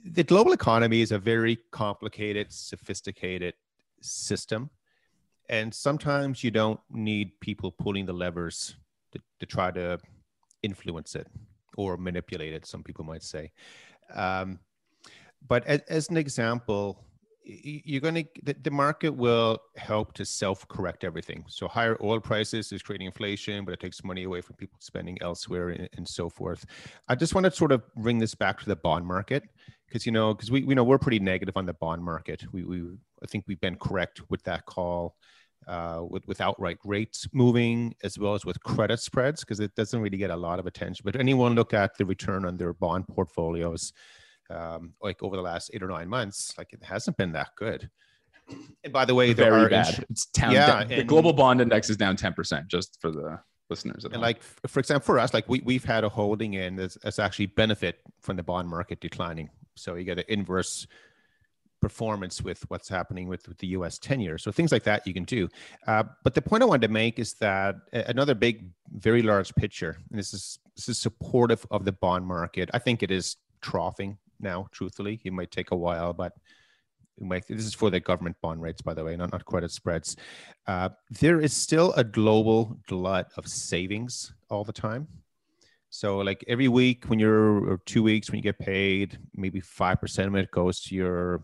the 0.04 0.24
global 0.26 0.52
economy 0.52 1.00
is 1.00 1.14
a 1.14 1.20
very 1.20 1.58
complicated, 1.72 2.52
sophisticated 2.52 3.54
system, 4.02 4.72
and 5.48 5.74
sometimes 5.74 6.44
you 6.44 6.52
don't 6.52 6.82
need 6.90 7.40
people 7.40 7.72
pulling 7.72 8.06
the 8.06 8.14
levers 8.14 8.76
to, 9.12 9.20
to 9.40 9.46
try 9.46 9.72
to 9.72 10.00
influence 10.64 11.16
it 11.16 11.28
or 11.78 11.98
manipulate 11.98 12.54
it. 12.54 12.66
Some 12.66 12.84
people 12.84 13.06
might 13.06 13.24
say. 13.24 13.52
Um, 14.14 14.60
but 15.48 15.66
as, 15.66 15.82
as 15.90 16.10
an 16.10 16.18
example, 16.18 17.04
you're 17.44 18.02
going 18.02 18.16
to 18.16 18.26
the, 18.44 18.56
the, 18.62 18.72
market 18.72 19.10
will 19.10 19.58
help 19.76 20.14
to 20.14 20.24
self-correct 20.24 21.04
everything 21.04 21.44
so 21.48 21.68
higher 21.68 21.98
oil 22.04 22.20
prices 22.20 22.72
is 22.72 22.84
creating 22.84 23.08
inflation 23.08 23.66
but 23.66 23.74
it 23.74 23.80
takes 23.80 24.04
money 24.04 24.24
away 24.24 24.42
from 24.42 24.56
people 24.58 24.78
spending 24.80 25.18
elsewhere 25.22 25.70
and, 25.70 25.90
and 25.98 26.08
so 26.08 26.30
forth 26.30 26.66
i 27.08 27.16
just 27.16 27.34
want 27.34 27.44
to 27.44 27.52
sort 27.52 27.72
of 27.72 27.82
bring 27.96 28.20
this 28.20 28.36
back 28.36 28.60
to 28.60 28.68
the 28.68 28.76
bond 28.76 29.06
market 29.06 29.44
because 29.88 30.06
you 30.06 30.12
know 30.12 30.34
because 30.36 30.52
we, 30.52 30.64
we 30.64 30.76
know 30.76 30.84
we're 30.84 31.00
pretty 31.00 31.20
negative 31.20 31.58
on 31.58 31.66
the 31.66 31.74
bond 31.74 32.04
market 32.04 32.44
we, 32.52 32.64
we 32.64 32.84
i 33.24 33.26
think 33.26 33.44
we've 33.48 33.62
been 33.62 33.76
correct 33.76 34.22
with 34.30 34.44
that 34.44 34.64
call 34.68 35.16
uh, 35.68 36.02
with, 36.10 36.28
with 36.28 36.42
outright 36.42 36.78
rates 36.84 37.28
moving 37.34 37.94
as 38.04 38.18
well 38.18 38.34
as 38.34 38.46
with 38.46 38.62
credit 38.64 39.00
spreads 39.00 39.42
because 39.42 39.60
it 39.60 39.74
doesn't 39.76 40.02
really 40.02 40.18
get 40.18 40.32
a 40.32 40.36
lot 40.36 40.60
of 40.60 40.66
attention 40.66 41.04
but 41.06 41.16
anyone 41.16 41.54
look 41.54 41.74
at 41.74 41.96
the 41.98 42.06
return 42.06 42.46
on 42.46 42.58
their 42.58 42.74
bond 42.74 43.08
portfolios 43.08 43.94
um, 44.52 44.94
like 45.02 45.22
over 45.24 45.36
the 45.36 45.42
last 45.42 45.72
eight 45.74 45.84
or 45.84 45.88
nine 45.88 46.10
months, 46.10 46.54
like 46.58 46.74
it 46.74 46.84
hasn't 46.84 47.18
been 47.18 47.32
that 47.34 47.50
good. 47.56 47.90
And 48.84 48.92
by 48.92 49.06
the 49.06 49.16
way, 49.16 49.34
there 49.34 49.52
very 49.52 49.66
are 49.66 49.70
bad. 49.70 49.88
Ins- 49.88 50.00
it's 50.10 50.26
down. 50.28 50.52
Yeah, 50.52 50.84
the 50.84 51.04
global 51.04 51.32
bond 51.32 51.62
index 51.62 51.90
is 51.90 51.98
down 51.98 52.18
ten 52.18 52.34
percent, 52.34 52.68
just 52.68 53.00
for 53.00 53.12
the 53.12 53.40
listeners. 53.70 54.04
and 54.04 54.14
home. 54.14 54.22
like 54.22 54.44
for 54.44 54.80
example, 54.80 55.06
for 55.06 55.20
us, 55.20 55.34
like 55.34 55.48
we 55.48 55.62
we've 55.64 55.86
had 55.86 56.04
a 56.04 56.10
holding 56.10 56.56
in 56.56 56.76
that's, 56.76 56.98
that's 57.02 57.20
actually 57.20 57.46
benefit 57.46 58.00
from 58.20 58.36
the 58.36 58.44
bond 58.44 58.68
market 58.68 59.00
declining. 59.00 59.50
So 59.76 59.96
you 59.96 60.04
get 60.04 60.20
an 60.20 60.26
inverse 60.28 60.86
performance 61.82 62.42
with 62.42 62.64
what's 62.70 62.88
happening 62.88 63.28
with, 63.28 63.48
with 63.48 63.58
the 63.58 63.68
US 63.68 63.98
10 63.98 64.20
years. 64.22 64.44
So 64.44 64.52
things 64.52 64.72
like 64.72 64.84
that 64.84 65.06
you 65.06 65.14
can 65.14 65.24
do. 65.24 65.50
Uh, 65.88 66.04
but 66.24 66.34
the 66.34 66.42
point 66.42 66.64
I 66.64 66.66
wanted 66.66 66.88
to 66.88 66.94
make 66.94 67.20
is 67.20 67.34
that 67.36 67.76
another 67.92 68.36
big, 68.36 68.70
very 68.94 69.22
large 69.22 69.54
picture, 69.56 69.98
and 70.10 70.20
this 70.20 70.34
is 70.34 70.60
this 70.76 70.88
is 70.88 70.98
supportive 70.98 71.66
of 71.72 71.84
the 71.84 71.92
bond 71.92 72.26
market. 72.26 72.70
I 72.74 72.80
think 72.80 73.04
it 73.04 73.12
is 73.12 73.38
troughing 73.62 74.18
now, 74.40 74.68
truthfully. 74.72 75.20
It 75.24 75.34
might 75.34 75.52
take 75.52 75.72
a 75.72 75.76
while, 75.76 76.14
but 76.14 76.34
might, 77.20 77.48
this 77.48 77.66
is 77.66 77.74
for 77.74 77.90
the 77.90 78.00
government 78.00 78.36
bond 78.42 78.62
rates, 78.62 78.82
by 78.82 78.94
the 78.94 79.04
way, 79.04 79.16
not, 79.16 79.32
not 79.32 79.46
credit 79.46 79.72
spreads. 79.72 80.16
Uh, 80.68 80.90
there 81.20 81.40
is 81.40 81.54
still 81.54 81.94
a 81.94 82.04
global 82.04 82.78
glut 82.88 83.32
of 83.38 83.48
savings 83.48 84.34
all 84.50 84.64
the 84.64 84.74
time. 84.74 85.08
So, 85.94 86.20
like 86.20 86.44
every 86.48 86.70
week, 86.70 87.10
when 87.10 87.20
you're, 87.20 87.70
or 87.70 87.82
two 87.86 88.02
weeks, 88.02 88.32
when 88.32 88.38
you 88.38 88.44
get 88.44 88.58
paid, 88.58 89.20
maybe 89.36 89.62
5% 89.62 90.28
of 90.28 90.36
it 90.36 90.50
goes 90.50 90.80
to 90.84 90.96
your 90.96 91.42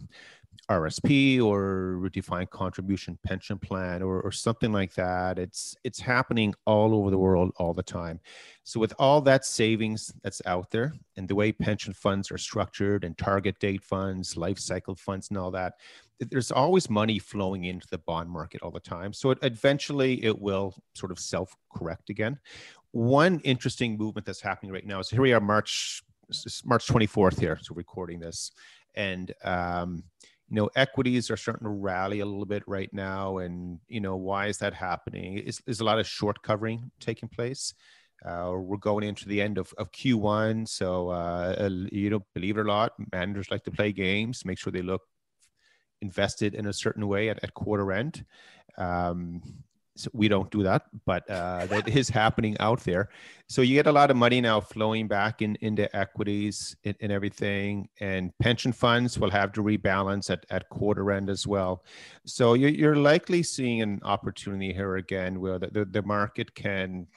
RSP 0.69 1.41
or 1.41 2.09
defined 2.09 2.49
contribution 2.49 3.17
pension 3.23 3.57
plan 3.57 4.01
or, 4.01 4.21
or 4.21 4.31
something 4.31 4.73
like 4.73 4.93
that. 4.95 5.39
It's 5.39 5.75
it's 5.83 5.99
happening 5.99 6.53
all 6.65 6.93
over 6.93 7.09
the 7.09 7.17
world 7.17 7.51
all 7.57 7.73
the 7.73 7.83
time. 7.83 8.19
So 8.63 8.79
with 8.79 8.93
all 8.99 9.21
that 9.21 9.45
savings 9.45 10.13
that's 10.23 10.41
out 10.45 10.71
there 10.71 10.93
and 11.15 11.27
the 11.27 11.35
way 11.35 11.53
pension 11.53 11.93
funds 11.93 12.31
are 12.31 12.37
structured 12.37 13.05
and 13.05 13.17
target 13.17 13.59
date 13.59 13.83
funds, 13.83 14.35
life 14.35 14.59
cycle 14.59 14.95
funds 14.95 15.29
and 15.29 15.37
all 15.37 15.51
that, 15.51 15.75
there's 16.19 16.51
always 16.51 16.89
money 16.89 17.19
flowing 17.19 17.65
into 17.65 17.87
the 17.89 17.99
bond 17.99 18.29
market 18.29 18.61
all 18.61 18.71
the 18.71 18.79
time. 18.79 19.13
So 19.13 19.31
it, 19.31 19.39
eventually 19.43 20.23
it 20.23 20.37
will 20.37 20.75
sort 20.95 21.11
of 21.11 21.19
self-correct 21.19 22.09
again. 22.09 22.39
One 22.97 23.41
interesting 23.41 23.95
movement 23.95 24.25
that's 24.25 24.41
happening 24.41 24.71
right 24.71 24.83
now 24.83 24.99
is 24.99 25.07
here 25.07 25.21
we 25.21 25.31
are 25.31 25.39
March 25.39 26.01
March 26.65 26.87
24th 26.87 27.39
here, 27.39 27.59
so 27.61 27.75
recording 27.75 28.19
this. 28.19 28.51
And 28.95 29.31
um, 29.43 30.03
you 30.49 30.55
know 30.55 30.71
equities 30.75 31.29
are 31.29 31.37
starting 31.37 31.65
to 31.65 31.69
rally 31.69 32.21
a 32.21 32.25
little 32.25 32.47
bit 32.47 32.63
right 32.65 32.91
now. 32.91 33.37
And 33.37 33.77
you 33.87 33.99
know 33.99 34.15
why 34.15 34.47
is 34.47 34.57
that 34.57 34.73
happening? 34.73 35.37
Is 35.37 35.61
there's 35.63 35.79
a 35.79 35.83
lot 35.83 35.99
of 35.99 36.07
short 36.07 36.41
covering 36.41 36.89
taking 36.99 37.29
place. 37.29 37.75
Uh, 38.25 38.53
we're 38.55 38.77
going 38.77 39.03
into 39.03 39.29
the 39.29 39.43
end 39.43 39.59
of, 39.59 39.71
of 39.77 39.91
q1 39.91 40.67
so 40.67 41.09
uh, 41.09 41.69
you 41.91 42.09
know 42.09 42.25
believe 42.33 42.57
it 42.57 42.61
or 42.61 42.63
not 42.63 42.93
managers 43.11 43.51
like 43.51 43.63
to 43.63 43.69
play 43.69 43.91
games 43.91 44.43
make 44.43 44.57
sure 44.57 44.73
they 44.73 44.81
look 44.81 45.03
invested 46.01 46.55
in 46.55 46.65
a 46.65 46.73
certain 46.73 47.07
way 47.07 47.29
at, 47.29 47.43
at 47.43 47.53
quarter 47.53 47.91
end. 47.91 48.25
Um, 48.77 49.41
so 49.97 50.09
we 50.13 50.27
don't 50.27 50.49
do 50.51 50.63
that, 50.63 50.83
but 51.05 51.29
uh, 51.29 51.65
that 51.67 51.87
is 52.01 52.09
happening 52.09 52.55
out 52.59 52.81
there. 52.81 53.09
So 53.47 53.61
you 53.61 53.75
get 53.75 53.87
a 53.87 53.91
lot 53.91 54.11
of 54.11 54.17
money 54.17 54.41
now 54.41 54.59
flowing 54.59 55.07
back 55.07 55.41
in, 55.41 55.57
into 55.61 55.93
equities 55.95 56.75
and, 56.83 56.95
and, 57.01 57.11
everything, 57.11 57.89
and 57.99 58.37
pension 58.39 58.71
funds 58.71 59.17
will 59.17 59.31
have 59.31 59.51
to 59.53 59.63
rebalance 59.63 60.29
at, 60.29 60.45
at 60.49 60.69
quarter 60.69 61.11
end 61.11 61.29
as 61.29 61.47
well. 61.47 61.83
So 62.25 62.53
you're, 62.53 62.69
you're 62.69 62.95
likely 62.95 63.43
seeing 63.43 63.81
an 63.81 63.99
opportunity 64.03 64.73
here 64.73 64.97
again 64.97 65.39
where 65.39 65.57
the, 65.59 65.67
the, 65.67 65.85
the 65.85 66.03
market 66.03 66.53
can, 66.53 67.07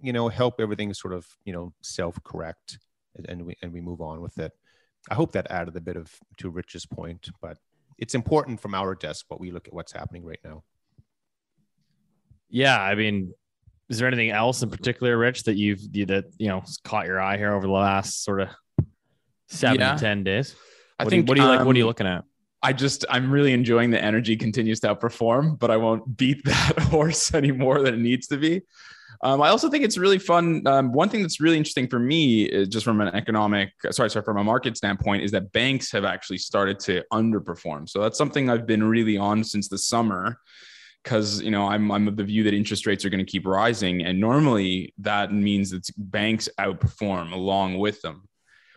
you 0.00 0.12
know, 0.12 0.28
help 0.28 0.60
everything 0.60 0.92
sort 0.94 1.14
of, 1.14 1.26
you 1.44 1.52
know, 1.52 1.72
self 1.82 2.22
correct 2.24 2.78
and 3.28 3.46
we, 3.46 3.56
and 3.62 3.72
we 3.72 3.80
move 3.80 4.00
on 4.00 4.20
with 4.20 4.38
it. 4.38 4.52
I 5.10 5.14
hope 5.14 5.32
that 5.32 5.50
added 5.50 5.76
a 5.76 5.80
bit 5.80 5.96
of 5.96 6.12
to 6.38 6.50
Rich's 6.50 6.86
point, 6.86 7.28
but 7.40 7.58
it's 7.98 8.14
important 8.14 8.60
from 8.60 8.74
our 8.74 8.94
desk, 8.94 9.26
but 9.28 9.38
we 9.38 9.52
look 9.52 9.68
at 9.68 9.74
what's 9.74 9.92
happening 9.92 10.24
right 10.24 10.40
now 10.44 10.64
yeah, 12.48 12.80
I 12.80 12.94
mean, 12.94 13.34
is 13.88 13.98
there 13.98 14.08
anything 14.08 14.30
else 14.30 14.62
in 14.62 14.70
particular, 14.70 15.16
Rich, 15.16 15.44
that 15.44 15.56
you've 15.56 15.80
that 16.08 16.24
you 16.38 16.48
know 16.48 16.62
caught 16.84 17.06
your 17.06 17.20
eye 17.20 17.36
here 17.36 17.52
over 17.52 17.66
the 17.66 17.72
last 17.72 18.24
sort 18.24 18.40
of 18.40 18.48
seven 19.48 19.80
yeah. 19.80 19.94
to 19.94 20.00
ten 20.00 20.24
days? 20.24 20.54
I 20.98 21.04
think. 21.04 21.26
Do, 21.26 21.30
what 21.30 21.36
do 21.36 21.42
you 21.42 21.48
like? 21.48 21.60
Um, 21.60 21.66
what 21.66 21.76
are 21.76 21.78
you 21.78 21.86
looking 21.86 22.06
at? 22.06 22.24
I 22.62 22.72
just 22.72 23.04
I'm 23.10 23.30
really 23.30 23.52
enjoying 23.52 23.90
the 23.90 24.02
energy 24.02 24.36
continues 24.36 24.80
to 24.80 24.94
outperform, 24.94 25.58
but 25.58 25.70
I 25.70 25.76
won't 25.76 26.16
beat 26.16 26.42
that 26.44 26.78
horse 26.78 27.34
any 27.34 27.52
more 27.52 27.82
than 27.82 27.94
it 27.94 28.00
needs 28.00 28.26
to 28.28 28.38
be. 28.38 28.62
Um, 29.22 29.40
I 29.40 29.48
also 29.48 29.70
think 29.70 29.84
it's 29.84 29.96
really 29.96 30.18
fun. 30.18 30.66
Um, 30.66 30.92
one 30.92 31.08
thing 31.08 31.22
that's 31.22 31.40
really 31.40 31.56
interesting 31.56 31.88
for 31.88 31.98
me, 31.98 32.44
is 32.44 32.68
just 32.68 32.84
from 32.84 33.00
an 33.00 33.08
economic, 33.14 33.70
sorry, 33.90 34.10
sorry, 34.10 34.24
from 34.24 34.38
a 34.38 34.44
market 34.44 34.76
standpoint, 34.76 35.22
is 35.22 35.30
that 35.30 35.52
banks 35.52 35.90
have 35.92 36.04
actually 36.04 36.38
started 36.38 36.78
to 36.80 37.02
underperform. 37.12 37.88
So 37.88 38.02
that's 38.02 38.18
something 38.18 38.50
I've 38.50 38.66
been 38.66 38.82
really 38.82 39.16
on 39.16 39.42
since 39.44 39.68
the 39.68 39.78
summer 39.78 40.38
because 41.04 41.42
you 41.42 41.50
know 41.50 41.66
I'm 41.66 41.92
I'm 41.92 42.08
of 42.08 42.16
the 42.16 42.24
view 42.24 42.42
that 42.44 42.54
interest 42.54 42.86
rates 42.86 43.04
are 43.04 43.10
going 43.10 43.24
to 43.24 43.30
keep 43.30 43.46
rising, 43.46 44.02
and 44.04 44.18
normally 44.18 44.94
that 44.98 45.32
means 45.32 45.70
that 45.70 45.88
banks 45.96 46.48
outperform 46.58 47.32
along 47.32 47.78
with 47.78 48.00
them. 48.00 48.26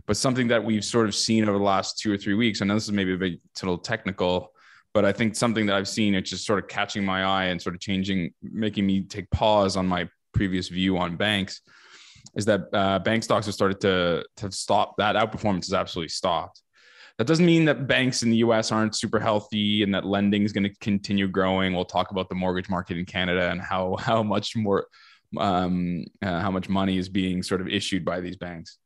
But 0.06 0.18
something 0.18 0.48
that 0.50 0.64
we've 0.64 0.86
sort 0.86 1.08
of 1.08 1.16
seen 1.16 1.48
over 1.48 1.58
the 1.58 1.64
last 1.64 2.00
two 2.00 2.14
or 2.14 2.18
three 2.18 2.36
weeks, 2.36 2.62
I 2.62 2.66
know 2.66 2.76
this 2.76 2.84
is 2.84 2.92
maybe 2.92 3.14
a 3.14 3.18
bit 3.18 3.34
a 3.34 3.66
little 3.66 3.78
technical, 3.78 4.52
but 4.94 5.06
I 5.06 5.12
think 5.12 5.36
something 5.36 5.66
that 5.66 5.76
I've 5.76 5.88
seen 5.88 6.16
it's 6.16 6.30
just 6.30 6.46
sort 6.46 6.60
of 6.60 6.68
catching 6.68 7.04
my 7.04 7.24
eye 7.24 7.46
and 7.46 7.62
sort 7.62 7.76
of 7.76 7.82
changing, 7.82 8.34
making 8.42 8.86
me 8.86 9.02
take 9.02 9.30
pause 9.32 9.76
on 9.76 9.88
my 9.88 10.08
previous 10.34 10.68
view 10.68 10.98
on 10.98 11.16
banks, 11.16 11.62
is 12.36 12.46
that 12.46 12.62
uh, 12.74 13.00
bank 13.00 13.24
stocks 13.24 13.46
have 13.48 13.56
started 13.56 13.80
to 13.82 14.26
to 14.38 14.52
stop. 14.52 14.96
That 14.98 15.16
outperformance 15.16 15.66
has 15.66 15.74
absolutely 15.74 16.10
stopped. 16.10 16.62
That 17.18 17.26
doesn't 17.26 17.46
mean 17.46 17.66
that 17.66 17.88
banks 17.88 18.22
in 18.22 18.30
the 18.30 18.38
US 18.38 18.72
aren't 18.72 18.96
super 18.96 19.20
healthy 19.20 19.82
and 19.82 19.94
that 19.96 20.06
lending 20.06 20.44
is 20.44 20.54
going 20.54 20.66
to 20.66 20.76
continue 20.82 21.28
growing. 21.28 21.74
We'll 21.74 21.86
talk 21.86 22.12
about 22.12 22.30
the 22.30 22.36
mortgage 22.36 22.70
market 22.70 22.98
in 22.98 23.06
Canada 23.06 23.50
and 23.50 23.60
how 23.62 23.96
how 24.00 24.22
much 24.24 24.56
more 24.56 24.88
um, 25.38 26.06
uh, 26.22 26.40
how 26.40 26.52
much 26.52 26.70
money 26.70 26.98
is 26.98 27.10
being 27.10 27.44
sort 27.44 27.62
of 27.62 27.68
issued 27.68 28.06
by 28.06 28.22
these 28.22 28.38
banks. 28.38 28.78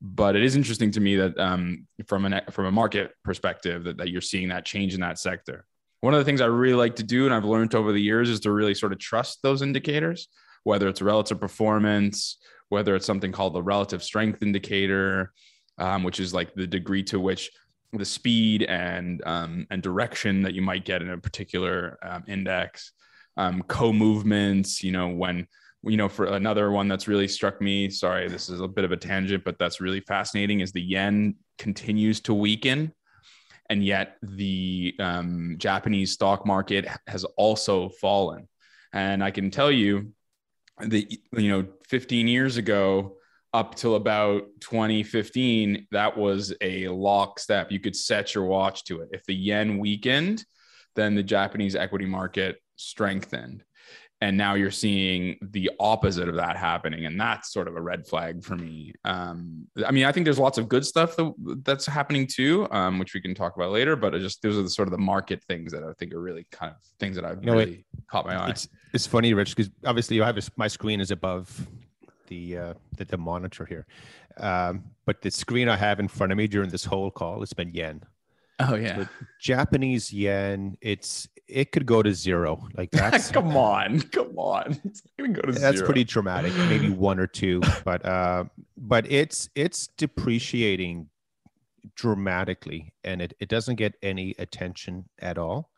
But 0.00 0.36
it 0.36 0.42
is 0.42 0.54
interesting 0.54 0.90
to 0.92 1.00
me 1.00 1.16
that 1.16 1.38
um, 1.38 1.86
from 2.06 2.24
an 2.24 2.40
from 2.50 2.66
a 2.66 2.72
market 2.72 3.12
perspective 3.24 3.84
that, 3.84 3.98
that 3.98 4.10
you're 4.10 4.20
seeing 4.20 4.48
that 4.48 4.64
change 4.64 4.94
in 4.94 5.00
that 5.00 5.18
sector. 5.18 5.64
One 6.00 6.14
of 6.14 6.18
the 6.18 6.24
things 6.24 6.40
I 6.40 6.46
really 6.46 6.74
like 6.74 6.96
to 6.96 7.02
do 7.02 7.24
and 7.24 7.34
I've 7.34 7.44
learned 7.44 7.74
over 7.74 7.92
the 7.92 8.00
years 8.00 8.28
is 8.28 8.40
to 8.40 8.52
really 8.52 8.74
sort 8.74 8.92
of 8.92 9.00
trust 9.00 9.40
those 9.42 9.62
indicators, 9.62 10.28
whether 10.62 10.88
it's 10.88 11.02
relative 11.02 11.40
performance, 11.40 12.38
whether 12.68 12.94
it's 12.94 13.06
something 13.06 13.32
called 13.32 13.54
the 13.54 13.62
relative 13.62 14.02
strength 14.02 14.42
indicator, 14.42 15.32
um, 15.78 16.04
which 16.04 16.20
is 16.20 16.32
like 16.32 16.54
the 16.54 16.66
degree 16.66 17.02
to 17.04 17.18
which 17.18 17.50
the 17.92 18.04
speed 18.04 18.62
and 18.64 19.22
um, 19.24 19.66
and 19.70 19.82
direction 19.82 20.42
that 20.42 20.54
you 20.54 20.62
might 20.62 20.84
get 20.84 21.02
in 21.02 21.10
a 21.10 21.18
particular 21.18 21.98
um, 22.02 22.24
index, 22.26 22.92
um, 23.36 23.62
co-movements. 23.62 24.82
You 24.82 24.92
know 24.92 25.08
when 25.08 25.46
you 25.82 25.96
know 25.96 26.08
for 26.08 26.26
another 26.26 26.70
one 26.70 26.88
that's 26.88 27.08
really 27.08 27.28
struck 27.28 27.60
me. 27.60 27.88
Sorry, 27.90 28.28
this 28.28 28.48
is 28.48 28.60
a 28.60 28.68
bit 28.68 28.84
of 28.84 28.92
a 28.92 28.96
tangent, 28.96 29.44
but 29.44 29.58
that's 29.58 29.80
really 29.80 30.00
fascinating. 30.00 30.60
Is 30.60 30.72
the 30.72 30.82
yen 30.82 31.36
continues 31.56 32.20
to 32.20 32.34
weaken, 32.34 32.92
and 33.70 33.84
yet 33.84 34.16
the 34.22 34.94
um, 34.98 35.56
Japanese 35.58 36.12
stock 36.12 36.46
market 36.46 36.86
has 37.06 37.24
also 37.36 37.88
fallen. 37.88 38.48
And 38.92 39.22
I 39.22 39.30
can 39.30 39.50
tell 39.50 39.70
you 39.70 40.12
that 40.80 41.10
you 41.32 41.50
know 41.50 41.66
15 41.88 42.28
years 42.28 42.56
ago 42.56 43.17
up 43.54 43.74
till 43.74 43.94
about 43.96 44.42
2015, 44.60 45.86
that 45.90 46.16
was 46.16 46.54
a 46.60 46.88
lockstep. 46.88 47.72
You 47.72 47.80
could 47.80 47.96
set 47.96 48.34
your 48.34 48.44
watch 48.44 48.84
to 48.84 49.00
it. 49.00 49.08
If 49.12 49.24
the 49.24 49.34
yen 49.34 49.78
weakened, 49.78 50.44
then 50.96 51.14
the 51.14 51.22
Japanese 51.22 51.74
equity 51.76 52.06
market 52.06 52.56
strengthened. 52.76 53.64
and 54.20 54.36
now 54.36 54.54
you're 54.54 54.70
seeing 54.70 55.38
the 55.40 55.70
opposite 55.78 56.28
of 56.28 56.34
that 56.34 56.56
happening 56.56 57.06
and 57.06 57.20
that's 57.20 57.52
sort 57.52 57.68
of 57.68 57.76
a 57.76 57.80
red 57.80 58.04
flag 58.06 58.42
for 58.42 58.56
me 58.56 58.92
um, 59.04 59.64
i 59.86 59.92
mean 59.92 60.04
i 60.04 60.10
think 60.12 60.24
there's 60.24 60.38
lots 60.40 60.58
of 60.58 60.68
good 60.68 60.84
stuff 60.84 61.14
that, 61.16 61.32
that's 61.64 61.86
happening 61.86 62.26
too 62.26 62.66
um, 62.72 62.98
which 62.98 63.14
we 63.14 63.20
can 63.20 63.32
talk 63.34 63.54
about 63.56 63.70
later 63.70 63.94
but 63.94 64.14
it 64.14 64.20
just 64.20 64.42
those 64.42 64.56
are 64.58 64.62
the 64.62 64.70
sort 64.70 64.88
of 64.88 64.92
the 64.92 64.98
market 64.98 65.40
things 65.44 65.70
that 65.72 65.84
i 65.84 65.92
think 65.98 66.12
are 66.12 66.20
really 66.20 66.44
kind 66.50 66.72
of 66.72 66.78
things 66.98 67.14
that 67.14 67.24
i've 67.24 67.38
You 67.42 67.46
know, 67.46 67.52
really 67.58 67.84
caught 68.10 68.26
my 68.26 68.34
eye 68.36 68.50
It's 68.50 68.68
it's 68.92 69.06
funny, 69.06 69.34
Rich, 69.34 69.54
because 69.54 69.70
obviously 69.84 70.16
you 70.16 70.22
have 70.24 70.34
this, 70.34 70.50
my 70.56 70.66
screen 70.66 71.00
is 71.00 71.10
above 71.12 71.46
the, 72.28 72.56
uh, 72.58 72.74
the 72.96 73.04
the 73.04 73.18
monitor 73.18 73.64
here, 73.66 73.86
um, 74.38 74.84
but 75.06 75.20
the 75.22 75.30
screen 75.30 75.68
I 75.68 75.76
have 75.76 76.00
in 76.00 76.08
front 76.08 76.32
of 76.32 76.38
me 76.38 76.46
during 76.46 76.70
this 76.70 76.84
whole 76.84 77.10
call 77.10 77.40
has 77.40 77.52
been 77.52 77.70
yen. 77.70 78.02
oh 78.60 78.74
yeah 78.76 78.96
So 79.04 79.08
Japanese 79.40 80.12
yen, 80.12 80.76
it's 80.80 81.28
it 81.46 81.72
could 81.72 81.86
go 81.86 82.02
to 82.02 82.12
zero. 82.12 82.68
Like 82.76 82.90
that's 83.00 83.30
come 83.30 83.56
on 83.56 84.00
come 84.02 84.38
on 84.38 84.78
it's 84.84 85.02
gonna 85.18 85.32
go 85.32 85.42
to 85.42 85.52
that's 85.52 85.76
zero. 85.78 85.86
pretty 85.86 86.04
dramatic. 86.04 86.54
Maybe 86.68 86.90
one 86.90 87.18
or 87.18 87.26
two, 87.26 87.60
but 87.84 88.04
uh, 88.04 88.44
but 88.76 89.10
it's 89.10 89.48
it's 89.54 89.88
depreciating 89.96 91.08
dramatically, 91.94 92.92
and 93.04 93.22
it 93.22 93.34
it 93.40 93.48
doesn't 93.48 93.76
get 93.76 93.94
any 94.02 94.34
attention 94.38 95.08
at 95.20 95.38
all. 95.38 95.70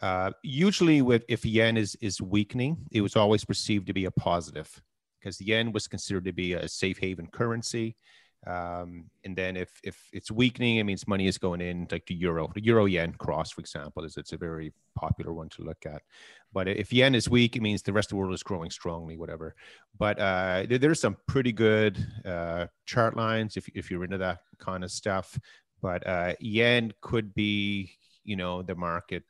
Uh, 0.00 0.30
usually, 0.42 1.02
with 1.02 1.24
if 1.28 1.44
yen 1.44 1.76
is 1.76 1.96
is 2.00 2.20
weakening, 2.20 2.76
it 2.90 3.00
was 3.00 3.16
always 3.16 3.44
perceived 3.44 3.86
to 3.86 3.92
be 3.92 4.04
a 4.06 4.10
positive 4.10 4.82
because 5.22 5.38
the 5.38 5.46
yen 5.46 5.72
was 5.72 5.86
considered 5.86 6.24
to 6.24 6.32
be 6.32 6.54
a 6.54 6.68
safe 6.68 6.98
haven 6.98 7.26
currency. 7.26 7.96
Um, 8.44 9.04
and 9.24 9.36
then 9.36 9.56
if 9.56 9.70
if 9.84 9.96
it's 10.12 10.30
weakening, 10.30 10.78
it 10.78 10.84
means 10.84 11.06
money 11.06 11.28
is 11.28 11.38
going 11.38 11.60
in 11.60 11.86
like 11.92 12.06
the 12.06 12.14
euro, 12.14 12.50
the 12.54 12.64
euro 12.64 12.86
yen 12.86 13.12
cross, 13.12 13.52
for 13.52 13.60
example, 13.60 14.04
is 14.04 14.16
it's 14.16 14.32
a 14.32 14.36
very 14.36 14.72
popular 14.96 15.32
one 15.32 15.48
to 15.50 15.62
look 15.62 15.86
at. 15.86 16.02
But 16.52 16.66
if 16.66 16.92
yen 16.92 17.14
is 17.14 17.30
weak, 17.30 17.54
it 17.54 17.62
means 17.62 17.82
the 17.82 17.92
rest 17.92 18.06
of 18.06 18.10
the 18.10 18.16
world 18.16 18.34
is 18.34 18.42
growing 18.42 18.70
strongly, 18.70 19.16
whatever. 19.16 19.54
But 19.96 20.18
uh, 20.18 20.66
there, 20.68 20.78
there's 20.78 21.00
some 21.00 21.18
pretty 21.28 21.52
good 21.52 22.04
uh, 22.24 22.66
chart 22.84 23.16
lines 23.16 23.56
if 23.56 23.68
if 23.76 23.90
you're 23.90 24.04
into 24.04 24.18
that 24.18 24.40
kind 24.58 24.82
of 24.82 24.90
stuff. 24.90 25.38
But 25.80 26.04
uh, 26.06 26.34
yen 26.40 26.92
could 27.00 27.34
be, 27.34 27.92
you 28.24 28.34
know, 28.34 28.62
the 28.62 28.74
market, 28.74 29.22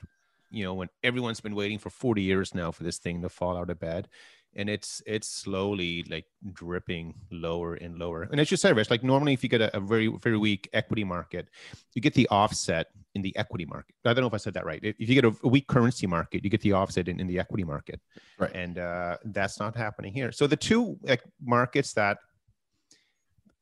you 0.51 0.64
know, 0.64 0.72
when 0.72 0.88
everyone's 1.03 1.40
been 1.40 1.55
waiting 1.55 1.78
for 1.78 1.90
40 1.90 2.22
years 2.22 2.55
now 2.55 2.70
for 2.70 2.82
this 2.82 2.99
thing 2.99 3.20
to 3.22 3.28
fall 3.28 3.59
out 3.59 3.70
of 3.70 3.78
bed 3.78 4.09
and 4.55 4.68
it's 4.68 5.03
it's 5.07 5.28
slowly 5.28 6.05
like 6.11 6.26
dripping 6.53 7.14
lower 7.30 7.74
and 7.74 7.98
lower. 7.98 8.28
And 8.30 8.40
as 8.40 8.50
you 8.50 8.57
said, 8.57 8.76
Rich, 8.76 8.90
like 8.90 9.03
normally 9.03 9.32
if 9.32 9.42
you 9.42 9.48
get 9.48 9.61
a, 9.61 9.76
a 9.76 9.80
very 9.80 10.09
very 10.09 10.36
weak 10.36 10.68
equity 10.72 11.05
market, 11.05 11.48
you 11.94 12.03
get 12.03 12.14
the 12.14 12.28
offset 12.28 12.88
in 13.14 13.22
the 13.22 13.36
equity 13.36 13.66
market. 13.66 13.94
I 14.05 14.12
don't 14.12 14.22
know 14.22 14.28
if 14.28 14.34
I 14.34 14.38
said 14.38 14.55
that 14.55 14.64
right. 14.64 14.80
If 14.82 15.09
you 15.09 15.14
get 15.14 15.24
a, 15.24 15.34
a 15.42 15.48
weak 15.48 15.66
currency 15.66 16.07
market, 16.07 16.44
you 16.44 16.50
get 16.50 16.61
the 16.62 16.72
offset 16.72 17.09
in, 17.09 17.20
in 17.20 17.26
the 17.26 17.38
equity 17.38 17.64
market, 17.64 18.00
Right. 18.38 18.50
And 18.55 18.78
uh, 18.78 19.18
that's 19.24 19.61
not 19.61 19.76
happening 19.76 20.12
here. 20.12 20.32
So 20.32 20.46
the 20.46 20.57
two 20.57 20.98
like 21.03 21.22
markets 21.42 21.92
that 21.94 22.18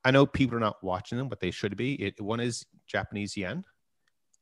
I 0.04 0.10
know 0.10 0.24
people 0.26 0.56
are 0.56 0.60
not 0.60 0.82
watching 0.82 1.18
them, 1.18 1.28
but 1.28 1.40
they 1.40 1.50
should 1.50 1.76
be. 1.76 1.94
It, 1.94 2.20
one 2.20 2.40
is 2.40 2.64
Japanese 2.86 3.36
yen, 3.36 3.64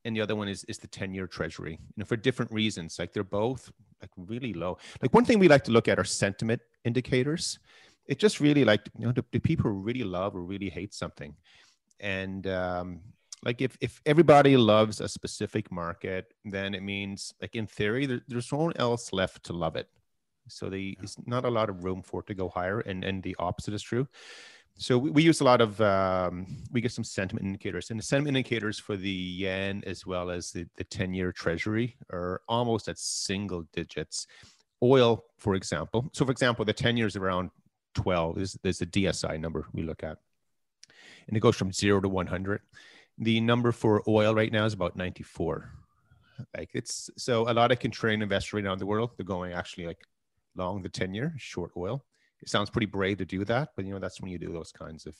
and 0.08 0.16
the 0.16 0.20
other 0.20 0.34
one 0.34 0.48
is 0.48 0.64
is 0.64 0.78
the 0.78 0.88
ten 0.88 1.14
year 1.14 1.28
Treasury. 1.28 1.72
You 1.72 1.94
know, 1.98 2.04
for 2.04 2.16
different 2.16 2.50
reasons. 2.50 2.98
Like 2.98 3.12
they're 3.12 3.22
both 3.22 3.70
like 4.00 4.10
really 4.16 4.52
low. 4.52 4.78
Like 5.00 5.14
one 5.14 5.24
thing 5.24 5.38
we 5.38 5.48
like 5.48 5.64
to 5.64 5.70
look 5.70 5.86
at 5.86 5.98
are 5.98 6.04
sentiment 6.04 6.60
indicators. 6.84 7.58
It 8.06 8.18
just 8.18 8.40
really 8.40 8.64
like 8.64 8.88
you 8.98 9.06
know 9.06 9.12
do, 9.12 9.22
do 9.30 9.38
people 9.38 9.70
really 9.70 10.02
love 10.02 10.34
or 10.34 10.42
really 10.42 10.70
hate 10.70 10.94
something, 10.94 11.36
and 12.00 12.46
um, 12.46 13.00
like 13.44 13.60
if 13.60 13.76
if 13.80 14.00
everybody 14.06 14.56
loves 14.56 15.00
a 15.00 15.08
specific 15.08 15.70
market, 15.70 16.32
then 16.44 16.74
it 16.74 16.82
means 16.82 17.34
like 17.40 17.54
in 17.54 17.66
theory 17.66 18.06
there, 18.06 18.22
there's 18.26 18.50
no 18.50 18.58
one 18.58 18.76
else 18.76 19.12
left 19.12 19.44
to 19.44 19.52
love 19.52 19.76
it. 19.76 19.88
So 20.48 20.70
the 20.70 20.96
it's 21.02 21.16
not 21.26 21.44
a 21.44 21.50
lot 21.50 21.68
of 21.68 21.84
room 21.84 22.02
for 22.02 22.20
it 22.20 22.26
to 22.28 22.34
go 22.34 22.48
higher, 22.48 22.80
and 22.80 23.04
and 23.04 23.22
the 23.22 23.36
opposite 23.38 23.74
is 23.74 23.82
true. 23.82 24.08
So 24.80 24.96
we, 24.96 25.10
we 25.10 25.22
use 25.24 25.40
a 25.40 25.44
lot 25.44 25.60
of 25.60 25.80
um, 25.80 26.46
we 26.70 26.80
get 26.80 26.92
some 26.92 27.02
sentiment 27.02 27.44
indicators, 27.44 27.90
and 27.90 27.98
the 27.98 28.04
sentiment 28.04 28.36
indicators 28.36 28.78
for 28.78 28.96
the 28.96 29.10
yen 29.10 29.82
as 29.86 30.06
well 30.06 30.30
as 30.30 30.52
the 30.52 30.66
the 30.76 30.84
ten 30.84 31.12
year 31.12 31.32
Treasury 31.32 31.96
are 32.12 32.42
almost 32.48 32.88
at 32.88 32.96
single 32.96 33.64
digits. 33.72 34.28
Oil, 34.80 35.24
for 35.36 35.56
example. 35.56 36.08
So 36.12 36.24
for 36.24 36.30
example, 36.30 36.64
the 36.64 36.72
ten 36.72 36.96
years 36.96 37.16
around 37.16 37.50
twelve 37.94 38.38
is 38.38 38.56
there's 38.62 38.80
a 38.80 38.86
DSI 38.86 39.40
number 39.40 39.66
we 39.72 39.82
look 39.82 40.04
at, 40.04 40.18
and 41.26 41.36
it 41.36 41.40
goes 41.40 41.56
from 41.56 41.72
zero 41.72 42.00
to 42.00 42.08
one 42.08 42.28
hundred. 42.28 42.60
The 43.18 43.40
number 43.40 43.72
for 43.72 44.04
oil 44.06 44.32
right 44.32 44.52
now 44.52 44.64
is 44.64 44.74
about 44.74 44.94
ninety 44.94 45.24
four. 45.24 45.72
Like 46.56 46.70
it's 46.72 47.10
so 47.16 47.50
a 47.50 47.52
lot 47.52 47.72
of 47.72 47.80
contrarian 47.80 48.22
investors 48.22 48.64
in 48.64 48.78
the 48.78 48.86
world 48.86 49.10
they're 49.16 49.26
going 49.26 49.54
actually 49.54 49.86
like 49.86 50.06
long 50.54 50.82
the 50.82 50.88
ten 50.88 51.14
year, 51.14 51.34
short 51.36 51.72
oil 51.76 52.04
it 52.40 52.48
sounds 52.48 52.70
pretty 52.70 52.86
brave 52.86 53.18
to 53.18 53.24
do 53.24 53.44
that, 53.44 53.70
but 53.76 53.84
you 53.84 53.92
know 53.92 53.98
that's 53.98 54.20
when 54.20 54.30
you 54.30 54.38
do 54.38 54.52
those 54.52 54.72
kinds 54.72 55.06
of 55.06 55.16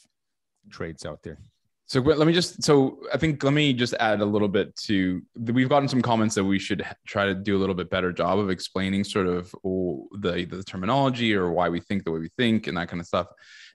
trades 0.71 1.05
out 1.05 1.23
there. 1.23 1.39
So 1.87 2.01
let 2.01 2.27
me 2.27 2.35
just 2.35 2.63
so 2.63 2.99
I 3.15 3.17
think 3.17 3.43
let 3.43 3.55
me 3.55 3.73
just 3.73 3.95
add 3.99 4.21
a 4.21 4.25
little 4.25 4.49
bit 4.49 4.77
to 4.85 5.23
we've 5.35 5.71
gotten 5.71 5.89
some 5.89 6.03
comments 6.03 6.35
that 6.35 6.45
we 6.45 6.59
should 6.59 6.85
try 7.07 7.25
to 7.25 7.35
do 7.35 7.57
a 7.57 7.61
little 7.61 7.75
bit 7.75 7.89
better 7.89 8.13
job 8.13 8.39
of 8.39 8.51
explaining 8.51 9.05
sort 9.05 9.27
of 9.27 9.55
oh, 9.65 10.07
the 10.13 10.45
the 10.45 10.63
terminology 10.65 11.35
or 11.35 11.51
why 11.51 11.71
we 11.71 11.81
think 11.81 12.05
the 12.05 12.11
way 12.11 12.19
we 12.19 12.29
think 12.37 12.67
and 12.67 12.77
that 12.77 12.89
kind 12.89 13.01
of 13.01 13.07
stuff. 13.07 13.29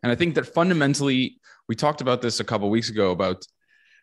And 0.04 0.12
I 0.12 0.16
think 0.16 0.36
that 0.36 0.46
fundamentally 0.46 1.40
we 1.68 1.76
talked 1.76 2.02
about 2.02 2.22
this 2.22 2.40
a 2.40 2.44
couple 2.44 2.70
weeks 2.70 2.92
ago 2.92 3.10
about 3.10 3.44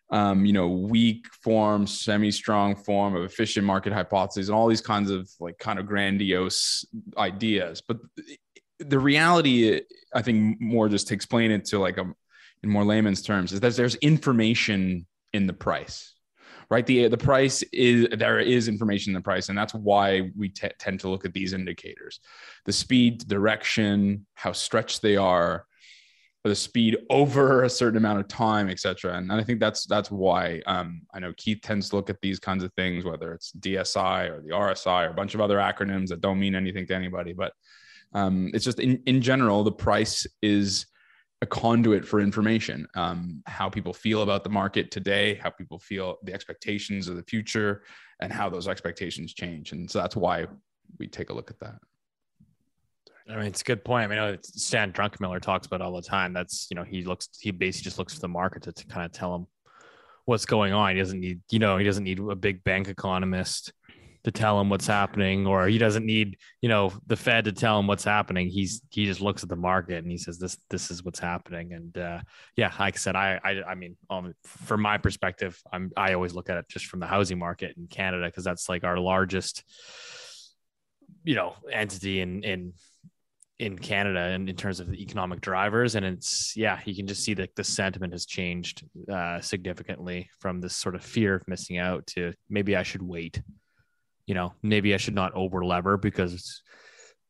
um, 0.09 0.45
you 0.45 0.51
know 0.51 0.67
weak 0.67 1.25
form, 1.41 1.87
semi-strong 1.87 2.75
form 2.75 3.15
of 3.15 3.23
efficient 3.23 3.65
market 3.65 3.93
hypotheses 3.93 4.49
and 4.49 4.57
all 4.57 4.67
these 4.67 4.81
kinds 4.81 5.09
of 5.09 5.29
like 5.39 5.57
kind 5.57 5.79
of 5.79 5.85
grandiose 5.85 6.85
ideas. 7.17 7.81
But 7.87 7.99
the 8.81 8.99
reality, 8.99 9.81
I 10.13 10.21
think, 10.21 10.59
more 10.59 10.89
just 10.89 11.07
to 11.07 11.13
explain 11.13 11.51
it 11.51 11.65
to 11.65 11.79
like 11.79 11.97
a 11.97 12.05
in 12.63 12.69
more 12.69 12.85
layman's 12.85 13.21
terms, 13.21 13.53
is 13.53 13.59
that 13.61 13.75
there's 13.75 13.95
information 13.95 15.07
in 15.33 15.47
the 15.47 15.53
price, 15.53 16.13
right? 16.69 16.85
The 16.85 17.07
the 17.07 17.17
price 17.17 17.63
is 17.73 18.07
there 18.17 18.39
is 18.39 18.67
information 18.67 19.11
in 19.11 19.15
the 19.15 19.21
price, 19.21 19.49
and 19.49 19.57
that's 19.57 19.73
why 19.73 20.31
we 20.37 20.49
t- 20.49 20.69
tend 20.77 20.99
to 21.01 21.09
look 21.09 21.25
at 21.25 21.33
these 21.33 21.53
indicators: 21.53 22.19
the 22.65 22.73
speed, 22.73 23.27
direction, 23.27 24.25
how 24.35 24.51
stretched 24.51 25.01
they 25.01 25.17
are, 25.17 25.65
the 26.43 26.55
speed 26.55 26.97
over 27.09 27.63
a 27.63 27.69
certain 27.69 27.97
amount 27.97 28.19
of 28.19 28.27
time, 28.27 28.69
etc. 28.69 29.15
And 29.17 29.31
I 29.31 29.43
think 29.43 29.59
that's 29.59 29.85
that's 29.85 30.09
why 30.09 30.61
um, 30.65 31.01
I 31.13 31.19
know 31.19 31.33
Keith 31.37 31.61
tends 31.61 31.89
to 31.89 31.95
look 31.95 32.09
at 32.09 32.21
these 32.21 32.39
kinds 32.39 32.63
of 32.63 32.73
things, 32.73 33.05
whether 33.05 33.33
it's 33.33 33.51
DSI 33.53 34.29
or 34.29 34.41
the 34.41 34.49
RSI 34.49 35.07
or 35.07 35.11
a 35.11 35.15
bunch 35.15 35.35
of 35.35 35.41
other 35.41 35.57
acronyms 35.57 36.09
that 36.09 36.21
don't 36.21 36.39
mean 36.39 36.55
anything 36.55 36.87
to 36.87 36.95
anybody, 36.95 37.33
but 37.33 37.53
um, 38.13 38.51
it's 38.53 38.65
just 38.65 38.79
in, 38.79 39.01
in 39.05 39.21
general, 39.21 39.63
the 39.63 39.71
price 39.71 40.27
is 40.41 40.85
a 41.41 41.45
conduit 41.45 42.05
for 42.05 42.19
information. 42.19 42.87
Um, 42.95 43.41
how 43.47 43.69
people 43.69 43.93
feel 43.93 44.21
about 44.21 44.43
the 44.43 44.49
market 44.49 44.91
today, 44.91 45.35
how 45.35 45.49
people 45.49 45.79
feel 45.79 46.17
the 46.23 46.33
expectations 46.33 47.07
of 47.07 47.15
the 47.15 47.23
future, 47.23 47.83
and 48.19 48.31
how 48.31 48.49
those 48.49 48.67
expectations 48.67 49.33
change. 49.33 49.71
And 49.71 49.89
so 49.89 49.99
that's 49.99 50.15
why 50.15 50.45
we 50.99 51.07
take 51.07 51.29
a 51.29 51.33
look 51.33 51.49
at 51.49 51.59
that. 51.59 51.75
I 53.29 53.35
mean, 53.37 53.45
it's 53.45 53.61
a 53.61 53.65
good 53.65 53.85
point. 53.85 54.11
I 54.11 54.15
mean, 54.15 54.37
Stan 54.43 54.91
Druckenmiller 54.91 55.41
talks 55.41 55.65
about 55.65 55.81
all 55.81 55.93
the 55.93 56.01
time. 56.01 56.33
That's 56.33 56.67
you 56.69 56.75
know, 56.75 56.83
he 56.83 57.03
looks, 57.03 57.29
he 57.39 57.51
basically 57.51 57.85
just 57.85 57.97
looks 57.97 58.13
for 58.13 58.19
the 58.19 58.27
market 58.27 58.63
to, 58.63 58.71
to 58.71 58.85
kind 58.87 59.05
of 59.05 59.11
tell 59.11 59.33
him 59.33 59.47
what's 60.25 60.45
going 60.45 60.73
on. 60.73 60.95
He 60.95 61.01
doesn't 61.01 61.19
need, 61.19 61.39
you 61.49 61.59
know, 61.59 61.77
he 61.77 61.85
doesn't 61.85 62.03
need 62.03 62.19
a 62.19 62.35
big 62.35 62.63
bank 62.63 62.87
economist 62.87 63.73
to 64.23 64.31
tell 64.31 64.59
him 64.59 64.69
what's 64.69 64.87
happening, 64.87 65.47
or 65.47 65.67
he 65.67 65.77
doesn't 65.77 66.05
need, 66.05 66.37
you 66.61 66.69
know, 66.69 66.93
the 67.07 67.15
Fed 67.15 67.45
to 67.45 67.51
tell 67.51 67.79
him 67.79 67.87
what's 67.87 68.03
happening. 68.03 68.47
He's 68.47 68.81
he 68.89 69.05
just 69.05 69.21
looks 69.21 69.43
at 69.43 69.49
the 69.49 69.55
market 69.55 69.97
and 69.97 70.11
he 70.11 70.17
says 70.17 70.37
this 70.37 70.57
this 70.69 70.91
is 70.91 71.03
what's 71.03 71.19
happening. 71.19 71.73
And 71.73 71.97
uh, 71.97 72.21
yeah, 72.55 72.71
like 72.79 72.95
I 72.95 72.97
said, 72.97 73.15
I 73.15 73.39
I, 73.43 73.63
I 73.63 73.75
mean, 73.75 73.97
um, 74.09 74.33
from 74.43 74.81
my 74.81 74.97
perspective, 74.97 75.59
I'm 75.71 75.91
I 75.97 76.13
always 76.13 76.33
look 76.33 76.49
at 76.49 76.57
it 76.57 76.65
just 76.69 76.85
from 76.85 76.99
the 76.99 77.07
housing 77.07 77.39
market 77.39 77.75
in 77.77 77.87
Canada 77.87 78.25
because 78.25 78.43
that's 78.43 78.69
like 78.69 78.83
our 78.83 78.97
largest, 78.97 79.63
you 81.23 81.35
know, 81.35 81.55
entity 81.71 82.21
in 82.21 82.43
in 82.43 82.73
in 83.61 83.77
Canada 83.77 84.19
and 84.19 84.49
in 84.49 84.55
terms 84.55 84.79
of 84.79 84.89
the 84.89 84.99
economic 85.03 85.39
drivers. 85.39 85.93
And 85.93 86.03
it's, 86.03 86.57
yeah, 86.57 86.79
you 86.83 86.95
can 86.95 87.05
just 87.05 87.23
see 87.23 87.35
that 87.35 87.55
the 87.55 87.63
sentiment 87.63 88.11
has 88.11 88.25
changed 88.25 88.83
uh, 89.07 89.39
significantly 89.39 90.31
from 90.39 90.59
this 90.59 90.75
sort 90.75 90.95
of 90.95 91.03
fear 91.03 91.35
of 91.35 91.47
missing 91.47 91.77
out 91.77 92.07
to 92.07 92.33
maybe 92.49 92.75
I 92.75 92.81
should 92.81 93.03
wait. 93.03 93.39
You 94.31 94.35
know, 94.35 94.53
maybe 94.61 94.93
I 94.93 94.97
should 94.97 95.13
not 95.13 95.33
over 95.33 95.65
lever 95.65 95.97
because 95.97 96.61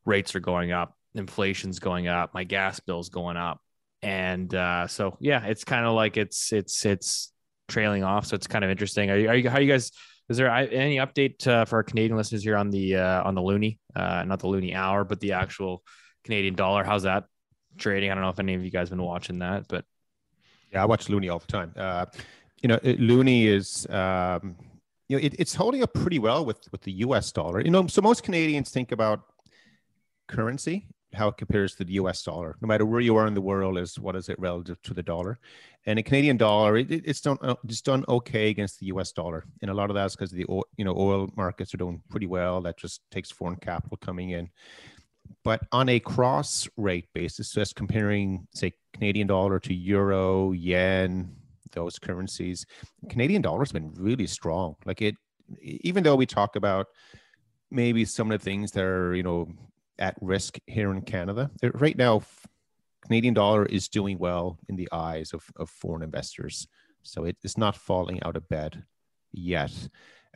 rates 0.06 0.36
are 0.36 0.40
going 0.40 0.72
up, 0.72 0.96
inflation's 1.16 1.80
going 1.80 2.08
up, 2.08 2.32
my 2.36 2.44
gas 2.44 2.80
bill's 2.80 3.10
going 3.10 3.38
up. 3.38 3.60
And 4.04 4.54
uh, 4.54 4.86
so, 4.86 5.18
yeah, 5.20 5.44
it's 5.48 5.64
kind 5.64 5.88
of 5.88 5.96
like 5.96 6.16
it's, 6.16 6.54
it's, 6.54 6.86
it's 6.86 7.34
trailing 7.68 8.04
off. 8.04 8.28
So 8.28 8.36
it's 8.36 8.46
kind 8.46 8.64
of 8.64 8.70
interesting. 8.70 9.10
Are 9.10 9.18
you, 9.18 9.30
are 9.30 9.36
you, 9.36 9.50
how 9.50 9.58
you 9.58 9.68
guys, 9.68 9.92
is 10.30 10.38
there 10.38 10.48
any 10.52 10.98
update 10.98 11.48
uh, 11.48 11.66
for 11.66 11.78
our 11.78 11.84
Canadian 11.84 12.18
listeners 12.18 12.44
here 12.44 12.56
on 12.56 12.70
the, 12.70 12.98
uh, 12.98 13.24
on 13.24 13.34
the 13.34 13.42
Loonie, 13.42 13.80
uh, 13.96 14.24
not 14.24 14.38
the 14.38 14.48
Loonie 14.48 14.76
hour, 14.76 15.04
but 15.04 15.20
the 15.22 15.32
actual 15.32 15.82
Canadian 16.24 16.54
dollar. 16.54 16.84
How's 16.84 17.02
that 17.02 17.24
trading? 17.80 18.12
I 18.12 18.14
don't 18.14 18.22
know 18.22 18.30
if 18.30 18.38
any 18.38 18.54
of 18.54 18.64
you 18.64 18.70
guys 18.70 18.92
been 18.92 19.02
watching 19.02 19.40
that, 19.40 19.66
but 19.68 19.86
yeah, 20.72 20.84
I 20.84 20.86
watch 20.86 21.08
Loonie 21.08 21.32
all 21.34 21.40
the 21.40 21.48
time. 21.48 21.74
Uh, 21.76 22.06
you 22.62 22.68
know, 22.70 22.78
it, 22.84 23.00
Loonie 23.00 23.48
is, 23.48 23.88
um, 23.90 24.56
you 25.12 25.18
know, 25.18 25.24
it, 25.26 25.36
it's 25.38 25.54
holding 25.54 25.84
up 25.84 25.94
pretty 25.94 26.20
well 26.20 26.46
with 26.46 26.60
with 26.72 26.82
the 26.82 26.92
U.S. 27.06 27.32
dollar. 27.34 27.62
You 27.62 27.70
know, 27.72 27.86
so 27.88 28.02
most 28.02 28.24
Canadians 28.24 28.70
think 28.72 28.94
about 28.94 29.24
currency, 30.28 30.88
how 31.14 31.28
it 31.28 31.38
compares 31.38 31.76
to 31.76 31.84
the 31.84 31.94
US 31.94 32.24
dollar. 32.24 32.56
No 32.62 32.68
matter 32.68 32.86
where 32.86 33.02
you 33.02 33.18
are 33.18 33.28
in 33.28 33.34
the 33.34 33.42
world, 33.42 33.78
is 33.78 34.00
what 34.00 34.16
is 34.16 34.30
it 34.30 34.40
relative 34.40 34.82
to 34.84 34.94
the 34.94 35.04
dollar? 35.04 35.40
And 35.86 35.98
the 35.98 36.04
Canadian 36.04 36.38
dollar, 36.38 36.78
it, 36.78 36.92
it- 36.92 37.04
it's 37.06 37.22
done 37.22 37.38
uh, 37.42 37.56
it's 37.66 37.82
done 37.82 38.06
okay 38.08 38.50
against 38.50 38.80
the 38.80 38.86
US 38.88 39.12
dollar, 39.12 39.44
and 39.62 39.70
a 39.70 39.74
lot 39.74 39.90
of 39.90 39.96
that's 39.96 40.16
because 40.16 40.32
the 40.32 40.46
you 40.78 40.86
know 40.86 40.96
oil 40.98 41.30
markets 41.36 41.74
are 41.74 41.78
doing 41.78 42.02
pretty 42.10 42.28
well. 42.28 42.62
That 42.62 42.78
just 42.78 43.02
takes 43.12 43.32
foreign 43.32 43.58
capital 43.58 43.98
coming 43.98 44.30
in. 44.30 44.50
But 45.44 45.62
on 45.72 45.90
a 45.90 46.00
cross 46.00 46.70
rate 46.78 47.08
basis, 47.14 47.52
so 47.52 47.60
that's 47.60 47.74
comparing 47.74 48.48
say 48.54 48.74
Canadian 48.94 49.28
dollar 49.28 49.60
to 49.60 49.74
euro, 49.74 50.52
yen, 50.52 51.36
those 51.72 52.00
currencies, 52.00 52.66
Canadian 53.10 53.42
dollar 53.42 53.60
has 53.60 53.72
been 53.72 53.94
really 53.96 54.28
strong. 54.28 54.76
Like 54.86 55.02
it, 55.02 55.16
even 55.62 56.04
though 56.04 56.16
we 56.16 56.26
talk 56.26 56.56
about 56.56 56.88
maybe 57.70 58.06
some 58.06 58.32
of 58.32 58.40
the 58.40 58.44
things 58.44 58.72
that 58.72 58.84
are 58.84 59.16
you 59.16 59.24
know 59.24 59.48
at 60.00 60.16
risk 60.22 60.58
here 60.68 60.92
in 60.92 61.02
Canada, 61.02 61.50
right 61.74 61.98
now, 61.98 62.22
Canadian 63.02 63.34
dollar 63.34 63.66
is 63.66 63.88
doing 63.88 64.18
well 64.18 64.58
in 64.70 64.76
the 64.76 64.90
eyes 64.92 65.34
of, 65.34 65.44
of 65.58 65.70
foreign 65.70 66.04
investors. 66.04 66.68
So 67.04 67.26
it 67.26 67.38
is 67.44 67.58
not 67.58 67.76
falling 67.76 68.22
out 68.24 68.36
of 68.36 68.48
bed 68.48 68.84
yet. 69.32 69.72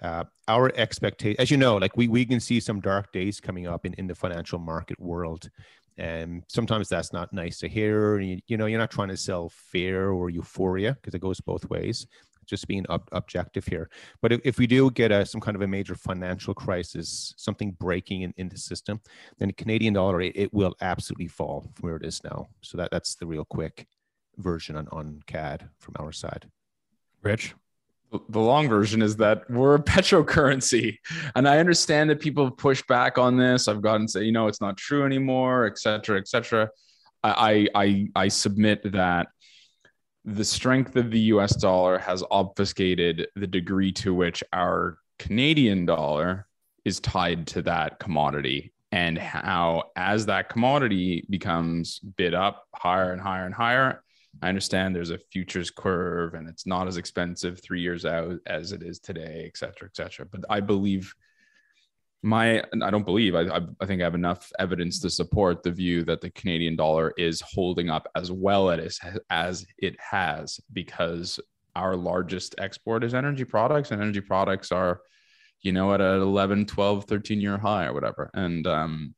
Uh, 0.01 0.25
our 0.47 0.71
expectation, 0.75 1.39
as 1.39 1.49
you 1.49 1.57
know, 1.57 1.77
like 1.77 1.95
we, 1.95 2.07
we 2.07 2.25
can 2.25 2.39
see 2.39 2.59
some 2.59 2.81
dark 2.81 3.11
days 3.13 3.39
coming 3.39 3.65
up 3.65 3.85
in, 3.85 3.93
in 3.93 4.07
the 4.07 4.15
financial 4.15 4.59
market 4.59 4.99
world. 4.99 5.49
And 5.97 6.43
sometimes 6.47 6.89
that's 6.89 7.13
not 7.13 7.31
nice 7.31 7.59
to 7.59 7.69
hear. 7.69 8.19
You, 8.19 8.39
you 8.47 8.57
know, 8.57 8.65
you're 8.65 8.79
not 8.79 8.91
trying 8.91 9.09
to 9.09 9.17
sell 9.17 9.49
fear 9.49 10.11
or 10.11 10.29
euphoria 10.29 10.93
because 10.93 11.13
it 11.13 11.21
goes 11.21 11.39
both 11.39 11.69
ways. 11.69 12.07
Just 12.45 12.67
being 12.67 12.85
ob- 12.89 13.09
objective 13.11 13.65
here. 13.65 13.89
But 14.21 14.31
if, 14.31 14.41
if 14.43 14.57
we 14.59 14.67
do 14.67 14.91
get 14.91 15.11
a, 15.11 15.25
some 15.25 15.41
kind 15.41 15.55
of 15.55 15.63
a 15.63 15.67
major 15.67 15.95
financial 15.95 16.53
crisis, 16.53 17.33
something 17.37 17.71
breaking 17.79 18.21
in, 18.21 18.33
in 18.37 18.49
the 18.49 18.57
system, 18.57 19.01
then 19.39 19.47
the 19.47 19.53
Canadian 19.53 19.95
dollar, 19.95 20.21
it, 20.21 20.33
it 20.35 20.53
will 20.53 20.75
absolutely 20.79 21.27
fall 21.27 21.61
from 21.73 21.89
where 21.89 21.95
it 21.95 22.05
is 22.05 22.23
now. 22.23 22.47
So 22.61 22.77
that, 22.77 22.91
that's 22.91 23.15
the 23.15 23.25
real 23.25 23.45
quick 23.45 23.87
version 24.37 24.75
on, 24.75 24.87
on 24.91 25.21
CAD 25.25 25.69
from 25.79 25.95
our 25.97 26.11
side. 26.11 26.47
Rich. 27.23 27.55
The 28.29 28.39
long 28.39 28.67
version 28.67 29.01
is 29.01 29.15
that 29.17 29.49
we're 29.49 29.75
a 29.75 29.79
petrocurrency. 29.79 30.97
And 31.35 31.47
i 31.47 31.57
understand 31.59 32.09
that 32.09 32.19
people 32.19 32.45
have 32.45 32.57
pushed 32.57 32.87
back 32.87 33.17
on 33.17 33.37
this. 33.37 33.67
I've 33.67 33.81
gotten 33.81 34.07
say 34.07 34.23
you 34.23 34.31
know 34.31 34.47
it's 34.47 34.61
not 34.61 34.77
true 34.77 35.05
anymore 35.05 35.65
et 35.65 35.77
cetera 35.79 36.17
et 36.17 36.27
cetera. 36.27 36.69
I 37.23 37.67
i 37.75 37.83
i, 37.83 38.07
I 38.15 38.27
submit 38.27 38.91
that 38.91 39.27
the 40.23 40.45
strength 40.45 40.95
of 40.95 41.11
the 41.11 41.19
us 41.19 41.55
dollar 41.55 41.99
has 41.99 42.23
obfuscated 42.31 43.27
the 43.35 43.47
degree 43.47 43.91
to 43.91 44.13
which 44.13 44.43
our 44.53 44.97
canadian 45.19 45.85
dollar 45.85 46.47
is 46.83 46.99
tied 46.99 47.47
to 47.47 47.61
that 47.61 47.99
commodity 47.99 48.73
and 48.91 49.17
how 49.17 49.83
as 49.95 50.25
that 50.27 50.49
commodity 50.49 51.25
becomes 51.29 51.99
bid 51.99 52.33
up 52.33 52.65
higher 52.73 53.11
and 53.11 53.21
higher 53.21 53.45
and 53.45 53.53
higher 53.53 54.01
I 54.41 54.49
understand 54.49 54.95
there's 54.95 55.11
a 55.11 55.19
futures 55.31 55.71
curve 55.71 56.33
and 56.33 56.47
it's 56.47 56.65
not 56.65 56.87
as 56.87 56.97
expensive 56.97 57.61
three 57.61 57.81
years 57.81 58.05
out 58.05 58.37
as 58.45 58.71
it 58.71 58.83
is 58.83 58.99
today, 58.99 59.45
et 59.47 59.57
cetera, 59.57 59.87
et 59.87 59.95
cetera. 59.95 60.25
But 60.25 60.41
I 60.49 60.59
believe 60.59 61.13
my, 62.21 62.63
I 62.81 62.89
don't 62.89 63.05
believe, 63.05 63.35
I, 63.35 63.61
I, 63.79 63.85
think 63.85 64.01
I 64.01 64.05
have 64.05 64.15
enough 64.15 64.51
evidence 64.57 64.99
to 65.01 65.09
support 65.09 65.61
the 65.61 65.71
view 65.71 66.03
that 66.05 66.21
the 66.21 66.31
Canadian 66.31 66.75
dollar 66.75 67.13
is 67.17 67.41
holding 67.41 67.89
up 67.89 68.07
as 68.15 68.31
well 68.31 68.71
as, 68.71 68.99
as 69.29 69.65
it 69.77 69.95
has 69.99 70.59
because 70.73 71.39
our 71.75 71.95
largest 71.95 72.55
export 72.57 73.03
is 73.03 73.13
energy 73.13 73.45
products 73.45 73.91
and 73.91 74.01
energy 74.01 74.21
products 74.21 74.71
are, 74.71 75.01
you 75.61 75.71
know, 75.71 75.93
at 75.93 76.01
an 76.01 76.21
11, 76.21 76.65
12, 76.65 77.05
13 77.05 77.41
year 77.41 77.57
high 77.57 77.85
or 77.85 77.93
whatever. 77.93 78.31
And, 78.33 78.65
um, 78.65 79.15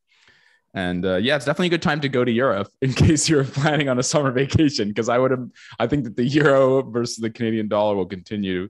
and 0.73 1.05
uh, 1.05 1.15
yeah, 1.15 1.35
it's 1.35 1.45
definitely 1.45 1.67
a 1.67 1.71
good 1.71 1.81
time 1.81 2.01
to 2.01 2.09
go 2.09 2.23
to 2.23 2.31
Europe 2.31 2.69
in 2.81 2.93
case 2.93 3.27
you're 3.29 3.43
planning 3.43 3.89
on 3.89 3.99
a 3.99 4.03
summer 4.03 4.31
vacation. 4.31 4.89
Because 4.89 5.09
I 5.09 5.17
would 5.17 5.31
have, 5.31 5.49
I 5.79 5.87
think 5.87 6.03
that 6.03 6.15
the 6.15 6.25
euro 6.25 6.83
versus 6.83 7.17
the 7.17 7.29
Canadian 7.29 7.67
dollar 7.67 7.95
will 7.95 8.05
continue 8.05 8.69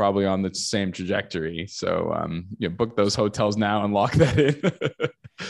probably 0.00 0.24
on 0.24 0.40
the 0.40 0.52
same 0.54 0.90
trajectory. 0.92 1.66
So 1.68 2.12
um, 2.18 2.46
you 2.58 2.68
know, 2.68 2.74
book 2.74 2.96
those 2.96 3.14
hotels 3.14 3.54
now 3.68 3.84
and 3.84 3.92
lock 3.92 4.12
that 4.22 4.38
in. 4.38 4.54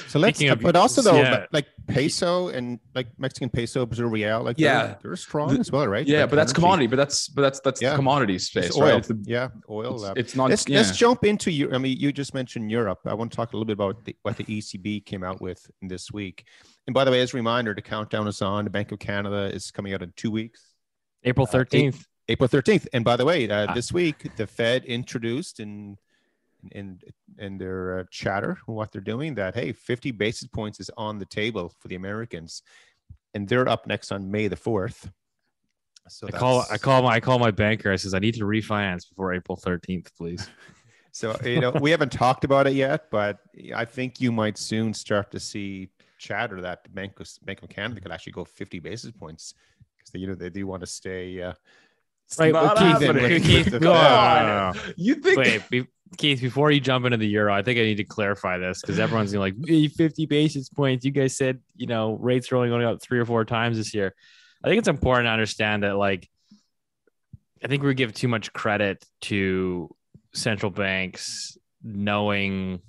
So 0.07 0.19
let's, 0.21 0.39
Speaking 0.39 0.53
of- 0.53 0.61
but 0.61 0.77
also 0.77 1.03
though, 1.03 1.17
yeah. 1.17 1.47
like 1.53 1.67
peso 1.89 2.49
and 2.49 2.79
like 2.95 3.09
Mexican 3.19 3.49
peso, 3.51 3.87
Brazil 3.87 4.07
real, 4.07 4.43
like 4.43 4.59
Yeah. 4.59 4.71
they're, 4.87 4.99
they're 5.03 5.17
strong 5.17 5.55
The- 5.55 5.61
as 5.61 5.71
well, 5.73 5.87
right? 5.89 6.07
yeah, 6.07 6.21
Like 6.23 6.31
but 6.31 6.37
that's 6.37 6.51
energy. 6.53 6.61
commodity. 6.63 6.87
But 6.89 6.97
that's 7.03 7.29
but 7.29 7.43
that's 7.43 7.61
that's 7.61 7.81
Yeah. 7.83 7.91
the 7.91 7.97
commodity 7.97 8.39
space, 8.39 8.67
It's 8.67 8.77
oil. 8.77 8.83
right? 8.83 8.95
It's, 8.99 9.09
the, 9.09 9.19
yeah, 9.27 9.49
oil. 9.69 9.95
it's, 9.95 10.05
uh, 10.05 10.13
it's 10.17 10.35
not. 10.37 10.51
let's 10.51 10.69
yeah. 10.69 10.79
let's 10.79 10.97
jump 10.97 11.25
into 11.25 11.51
you. 11.51 11.73
I 11.73 11.79
mean, 11.79 11.97
you 11.99 12.11
just 12.13 12.35
mentioned 12.35 12.71
Europe. 12.71 13.01
I 13.07 13.15
want 13.15 13.31
to 13.33 13.37
talk 13.37 13.53
a 13.53 13.57
little 13.57 13.67
bit 13.67 13.75
about 13.75 14.05
the, 14.05 14.15
what 14.23 14.37
the 14.37 14.45
ECB 14.45 15.05
came 15.07 15.23
out 15.25 15.41
with 15.41 15.61
this 15.83 16.11
week. 16.13 16.45
And 16.87 16.95
by 16.95 17.05
the 17.05 17.11
way, 17.13 17.21
as 17.21 17.35
a 17.35 17.37
reminder, 17.37 17.73
the 17.75 17.83
countdown 17.83 18.27
is 18.29 18.41
on. 18.43 18.65
The 18.65 18.71
Bank 18.71 18.91
of 18.93 18.99
Canada 18.99 19.43
is 19.55 19.71
coming 19.71 19.93
out 19.95 20.03
in 20.03 20.13
two 20.17 20.31
weeks. 20.31 20.61
April 21.25 21.47
Uh, 21.49 21.57
13th. 21.57 22.05
April 22.31 22.49
13th. 22.49 22.87
And 22.93 23.05
by 23.05 23.17
the 23.17 23.25
way, 23.25 23.49
uh, 23.49 23.67
Ah. 23.69 23.75
this 23.75 23.93
week 23.93 24.19
the 24.37 24.47
Fed 24.47 24.85
introduced 24.85 25.61
in 25.61 25.97
in 26.73 27.01
in 27.39 27.57
their 27.57 28.01
uh, 28.01 28.05
chatter 28.11 28.59
what 28.67 28.93
they're 28.93 29.01
doing 29.01 29.35
that 29.35 29.55
hey, 29.55 29.73
50 29.73 30.11
basis 30.11 30.47
points 30.47 30.79
is 30.79 30.91
on 30.97 31.19
the 31.19 31.25
table 31.25 31.73
for 31.79 31.89
the 31.89 31.95
Americans, 31.95 32.63
and 33.35 33.49
they're 33.49 33.69
up 33.69 33.87
next 33.87 34.13
on 34.13 34.31
May 34.31 34.47
the 34.49 34.57
4th. 34.57 35.11
So 36.09 36.27
I 36.27 36.31
call 36.33 36.65
I 36.71 36.79
call 36.79 37.03
my 37.03 37.09
I 37.17 37.21
call 37.21 37.39
my 37.39 37.51
banker. 37.51 37.91
I 37.93 37.97
says 37.97 38.15
I 38.15 38.19
need 38.19 38.35
to 38.35 38.45
refinance 38.45 39.09
before 39.09 39.33
April 39.33 39.57
13th, 39.57 40.09
please. 40.17 40.49
So 41.13 41.37
you 41.45 41.61
know 41.61 41.73
we 41.73 41.91
haven't 41.91 42.13
talked 42.13 42.45
about 42.45 42.69
it 42.69 42.75
yet, 42.75 43.11
but 43.11 43.39
I 43.75 43.85
think 43.85 44.21
you 44.21 44.31
might 44.31 44.57
soon 44.57 44.95
start 44.95 45.33
to 45.33 45.41
see 45.41 45.89
chatter 46.19 46.61
that 46.61 46.85
the 46.85 46.91
Bank 46.91 47.19
of, 47.19 47.27
Bank 47.43 47.63
of 47.63 47.69
Canada 47.69 48.01
could 48.01 48.13
actually 48.13 48.35
go 48.35 48.45
50 48.45 48.79
basis 48.79 49.11
points 49.11 49.55
because 49.99 50.21
you 50.21 50.29
know 50.29 50.37
they 50.37 50.51
do 50.51 50.69
want 50.69 50.83
to 50.83 50.87
stay. 50.87 51.43
Uh, 51.43 51.55
Right, 52.39 52.53
not 52.53 52.77
well, 52.77 52.99
Keith, 52.99 53.07
happening. 53.07 53.43
Keith, 53.43 53.65
with 53.67 53.73
the 53.75 53.81
go 53.81 53.93
Fed. 53.95 54.13
on. 54.13 54.77
You 54.97 55.15
think? 55.17 55.37
Wait, 55.37 55.69
be, 55.69 55.87
Keith, 56.17 56.41
before 56.41 56.71
you 56.71 56.81
jump 56.81 57.05
into 57.05 57.17
the 57.17 57.27
euro, 57.27 57.53
I 57.53 57.63
think 57.63 57.79
I 57.79 57.83
need 57.83 57.97
to 57.97 58.05
clarify 58.05 58.59
this 58.59 58.81
because 58.81 58.99
everyone's 58.99 59.33
gonna 59.33 59.41
like 59.41 59.55
"Eh, 59.69 59.89
50 59.89 60.27
basis 60.27 60.69
points. 60.69 61.05
You 61.05 61.11
guys 61.11 61.37
said 61.37 61.61
you 61.77 61.87
know 61.87 62.15
rates 62.15 62.51
are 62.51 62.57
only 62.57 62.69
going 62.69 62.85
up 62.85 63.03
three 63.03 63.19
or 63.19 63.25
four 63.25 63.45
times 63.45 63.77
this 63.77 63.95
year. 63.95 64.15
I 64.63 64.69
think 64.69 64.79
it's 64.79 64.89
important 64.89 65.27
to 65.27 65.31
understand 65.31 65.83
that 65.83 65.97
like 65.97 66.29
I 67.63 67.69
think 67.69 67.83
we 67.83 67.95
give 67.95 68.15
too 68.15 68.29
much 68.29 68.53
credit 68.53 69.05
to 69.23 69.95
central 70.33 70.71
banks 70.71 71.59
knowing 71.83 72.81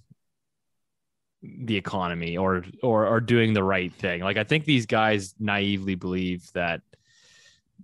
the 1.42 1.78
economy 1.78 2.38
or 2.38 2.64
or 2.84 3.08
or 3.08 3.20
doing 3.20 3.54
the 3.54 3.64
right 3.64 3.94
thing. 3.94 4.22
Like 4.22 4.38
I 4.38 4.44
think 4.44 4.66
these 4.66 4.86
guys 4.86 5.34
naively 5.40 5.96
believe 5.96 6.48
that 6.54 6.82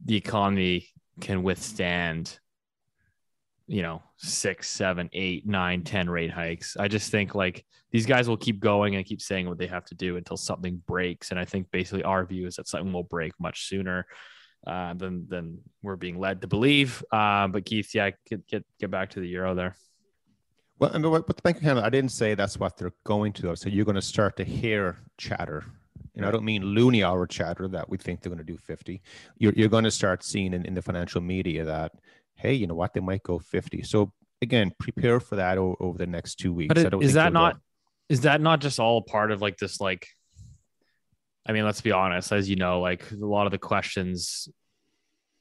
the 0.06 0.16
economy 0.16 0.88
can 1.20 1.44
withstand 1.44 2.40
you 3.68 3.82
know 3.82 4.02
six 4.18 4.70
seven 4.70 5.10
eight 5.14 5.46
nine 5.46 5.84
ten 5.84 6.10
rate 6.10 6.32
hikes 6.32 6.78
i 6.78 6.88
just 6.88 7.12
think 7.12 7.36
like 7.36 7.66
these 7.92 8.06
guys 8.06 8.28
will 8.28 8.38
keep 8.38 8.60
going 8.60 8.96
and 8.96 9.06
keep 9.06 9.22
saying 9.22 9.48
what 9.48 9.58
they 9.58 9.68
have 9.68 9.86
to 9.86 9.96
do 9.96 10.16
until 10.18 10.38
something 10.38 10.82
breaks 10.88 11.32
and 11.32 11.40
i 11.40 11.46
think 11.46 11.70
basically 11.72 12.04
our 12.04 12.26
view 12.26 12.48
is 12.48 12.56
that 12.56 12.68
something 12.68 12.94
will 12.94 13.04
break 13.04 13.34
much 13.40 13.68
sooner 13.68 14.06
uh, 14.66 14.94
than 14.96 15.28
than 15.30 15.60
we're 15.82 15.96
being 15.96 16.20
led 16.20 16.42
to 16.42 16.48
believe 16.48 17.04
uh, 17.12 17.48
but 17.48 17.66
keith 17.66 17.94
yeah 17.94 18.10
get, 18.30 18.48
get 18.48 18.66
get 18.80 18.90
back 18.90 19.10
to 19.10 19.20
the 19.20 19.28
euro 19.28 19.54
there 19.54 19.76
Well, 20.80 20.92
I 20.94 20.98
mean, 20.98 21.10
what, 21.12 21.26
the 21.26 21.34
Bank 21.42 21.58
of 21.58 21.64
Canada, 21.64 21.86
I 21.86 21.90
didn't 21.90 22.12
say 22.12 22.36
that's 22.36 22.58
what 22.60 22.78
they're 22.78 22.94
going 23.04 23.34
to. 23.34 23.56
Said 23.56 23.74
you're 23.74 23.86
going 23.86 23.96
to 23.96 24.02
start 24.02 24.38
to 24.38 24.44
hear 24.44 24.98
chatter. 25.18 25.66
And 26.18 26.26
I 26.26 26.32
don't 26.32 26.44
mean 26.44 26.64
Loonie 26.64 27.06
Hour 27.06 27.28
chatter 27.28 27.68
that 27.70 27.90
we 27.90 27.98
think 27.98 28.22
they're 28.22 28.32
going 28.32 28.46
to 28.46 28.52
do 28.52 28.58
50. 28.58 29.02
You're, 29.38 29.54
you're 29.54 29.70
going 29.70 29.84
to 29.84 29.92
start 29.92 30.24
seeing 30.24 30.54
in, 30.54 30.66
in 30.66 30.74
the 30.74 30.82
financial 30.82 31.22
media 31.22 31.64
that, 31.66 31.94
hey, 32.36 32.54
you 32.54 32.68
know 32.68 32.76
what, 32.76 32.94
they 32.94 33.00
might 33.00 33.24
go 33.24 33.40
50. 33.40 33.84
So 33.84 34.12
again, 34.42 34.72
prepare 34.80 35.20
for 35.20 35.36
that 35.36 35.58
over, 35.58 35.76
over 35.80 35.98
the 35.98 36.08
next 36.08 36.36
two 36.36 36.54
weeks. 36.54 36.70
But 36.70 36.80
I 36.80 36.82
it, 36.82 36.90
don't 36.90 37.04
is 37.04 37.14
that 37.14 37.26
they'll 37.26 37.34
go- 37.34 37.40
not 37.40 37.58
is 38.10 38.22
that 38.22 38.42
not 38.42 38.62
just 38.62 38.80
all 38.80 39.02
part 39.02 39.32
of 39.32 39.42
like 39.42 39.58
this 39.58 39.82
like 39.82 40.08
I 41.48 41.54
mean, 41.54 41.64
let's 41.64 41.82
be 41.82 41.94
honest, 41.94 42.32
as 42.34 42.50
you 42.50 42.58
know, 42.58 42.82
like 42.82 43.10
a 43.12 43.16
lot 43.16 43.48
of 43.48 43.52
the 43.52 43.58
questions 43.58 44.50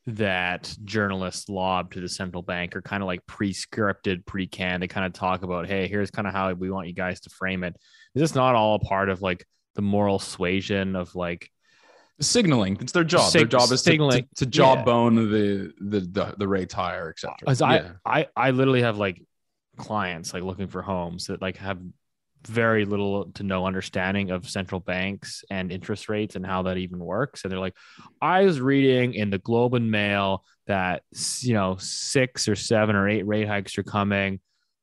that 0.07 0.72
journalists 0.85 1.49
lob 1.49 1.93
to 1.93 2.01
the 2.01 2.09
central 2.09 2.43
bank 2.43 2.77
are 2.77 2.83
kind 2.83 3.03
of 3.03 3.09
like 3.09 3.27
pre-scripted, 3.27 4.24
pre-canned. 4.24 4.81
They 4.81 4.87
kind 4.87 5.05
of 5.05 5.12
talk 5.12 5.43
about, 5.43 5.66
hey, 5.66 5.89
here's 5.89 6.12
kind 6.12 6.29
of 6.29 6.33
how 6.33 6.53
we 6.53 6.70
want 6.70 6.87
you 6.87 6.93
guys 6.93 7.18
to 7.22 7.31
frame 7.31 7.64
it. 7.64 7.74
Is 8.14 8.20
this 8.20 8.35
not 8.37 8.55
all 8.55 8.77
a 8.77 8.79
part 8.79 9.09
of 9.09 9.20
like 9.20 9.45
the 9.77 9.83
moral 9.83 10.18
suasion 10.18 10.97
of 10.97 11.14
like 11.14 11.51
signaling. 12.20 12.79
It's 12.81 12.93
their 12.93 13.05
job. 13.05 13.31
Sig- 13.31 13.41
their 13.51 13.61
job 13.61 13.62
is 13.62 13.68
to, 13.68 13.77
to, 13.77 13.79
signaling. 13.79 14.29
to 14.37 14.47
job 14.47 14.79
Yeah. 14.79 15.11
the, 15.11 15.72
the 15.81 16.01
the 16.01 16.35
the 16.39 16.49
rates 16.49 16.74
higher, 16.74 17.11
etc. 17.11 17.37
As 17.47 17.62
I, 17.62 17.91
I, 18.05 18.27
I 18.37 18.51
literally 18.51 18.83
have 18.83 18.99
like 18.99 19.22
clients 19.77 20.33
like 20.33 20.43
looking 20.43 20.66
for 20.68 20.83
homes 20.83 21.27
that 21.27 21.43
like 21.43 21.59
have 21.59 21.79
very 22.47 22.85
little 22.85 23.31
to 23.33 23.43
no 23.43 23.66
understanding 23.66 24.31
of 24.31 24.49
central 24.49 24.81
banks 24.81 25.45
and 25.51 25.72
interest 25.72 26.09
rates 26.09 26.37
and 26.37 26.47
how 26.47 26.62
that 26.62 26.77
even 26.79 26.99
works. 27.01 27.43
And 27.43 27.51
they're 27.51 27.59
like, 27.59 27.74
I 28.22 28.45
was 28.45 28.61
reading 28.61 29.14
in 29.14 29.31
the 29.31 29.39
Globe 29.39 29.74
and 29.74 29.91
Mail 29.91 30.45
that 30.66 31.03
you 31.41 31.55
know 31.55 31.77
six 31.79 32.49
or 32.49 32.57
seven 32.57 32.97
or 32.97 33.09
eight 33.09 33.27
rate 33.27 33.47
hikes 33.49 33.77
are 33.79 33.83
coming, 33.83 34.41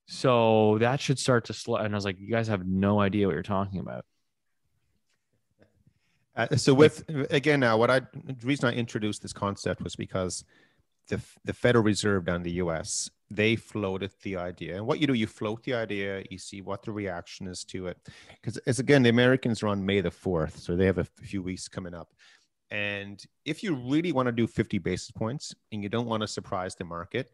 so 0.07 0.77
that 0.79 1.01
should 1.01 1.17
start 1.19 1.45
to 1.45 1.53
slow. 1.53 1.77
And 1.77 1.93
I 1.93 1.97
was 1.97 2.05
like, 2.05 2.19
you 2.19 2.29
guys 2.29 2.47
have 2.47 2.65
no 2.65 2.99
idea 2.99 3.27
what 3.27 3.33
you're 3.33 3.43
talking 3.43 3.79
about. 3.79 4.05
Uh, 6.35 6.55
so 6.55 6.73
with 6.73 7.03
again 7.29 7.59
now, 7.59 7.77
what 7.77 7.91
I 7.91 7.99
the 7.99 8.35
reason 8.43 8.69
I 8.69 8.73
introduced 8.73 9.21
this 9.21 9.33
concept 9.33 9.81
was 9.81 9.95
because 9.95 10.43
the 11.07 11.21
the 11.45 11.53
Federal 11.53 11.83
Reserve 11.83 12.25
down 12.25 12.37
in 12.37 12.43
the 12.43 12.51
U.S. 12.53 13.09
they 13.29 13.55
floated 13.55 14.11
the 14.23 14.37
idea, 14.37 14.77
and 14.77 14.87
what 14.87 14.99
you 14.99 15.07
do, 15.07 15.13
you 15.13 15.27
float 15.27 15.63
the 15.63 15.73
idea, 15.75 16.23
you 16.29 16.37
see 16.37 16.61
what 16.61 16.83
the 16.83 16.91
reaction 16.91 17.47
is 17.47 17.63
to 17.65 17.87
it, 17.87 17.97
because 18.41 18.57
as 18.65 18.79
again, 18.79 19.03
the 19.03 19.09
Americans 19.09 19.61
are 19.61 19.67
on 19.67 19.85
May 19.85 20.01
the 20.01 20.11
fourth, 20.11 20.57
so 20.59 20.75
they 20.75 20.85
have 20.85 20.97
a 20.97 21.03
few 21.03 21.43
weeks 21.43 21.67
coming 21.67 21.93
up, 21.93 22.13
and 22.71 23.23
if 23.45 23.61
you 23.61 23.75
really 23.75 24.11
want 24.11 24.25
to 24.27 24.31
do 24.31 24.47
fifty 24.47 24.79
basis 24.79 25.11
points 25.11 25.53
and 25.71 25.83
you 25.83 25.89
don't 25.89 26.07
want 26.07 26.21
to 26.21 26.27
surprise 26.27 26.73
the 26.73 26.85
market, 26.85 27.31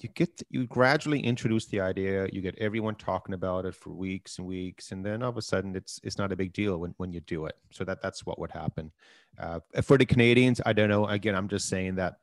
you 0.00 0.08
get 0.10 0.42
you 0.48 0.66
gradually 0.66 1.20
introduce 1.20 1.66
the 1.66 1.80
idea 1.80 2.28
you 2.32 2.40
get 2.40 2.56
everyone 2.58 2.94
talking 2.94 3.34
about 3.34 3.64
it 3.64 3.74
for 3.74 3.90
weeks 3.90 4.38
and 4.38 4.46
weeks 4.46 4.92
and 4.92 5.04
then 5.04 5.22
all 5.22 5.30
of 5.30 5.36
a 5.36 5.42
sudden 5.42 5.74
it's 5.74 6.00
it's 6.04 6.18
not 6.18 6.30
a 6.30 6.36
big 6.36 6.52
deal 6.52 6.78
when, 6.78 6.94
when 6.98 7.12
you 7.12 7.20
do 7.20 7.46
it. 7.46 7.56
So 7.70 7.84
that 7.84 8.00
that's 8.02 8.24
what 8.24 8.38
would 8.38 8.52
happen. 8.52 8.92
Uh, 9.38 9.60
for 9.82 9.96
the 9.96 10.06
canadians 10.06 10.60
i 10.66 10.72
don't 10.72 10.88
know 10.88 11.06
again 11.06 11.34
i'm 11.34 11.48
just 11.48 11.68
saying 11.68 11.94
that 11.94 12.16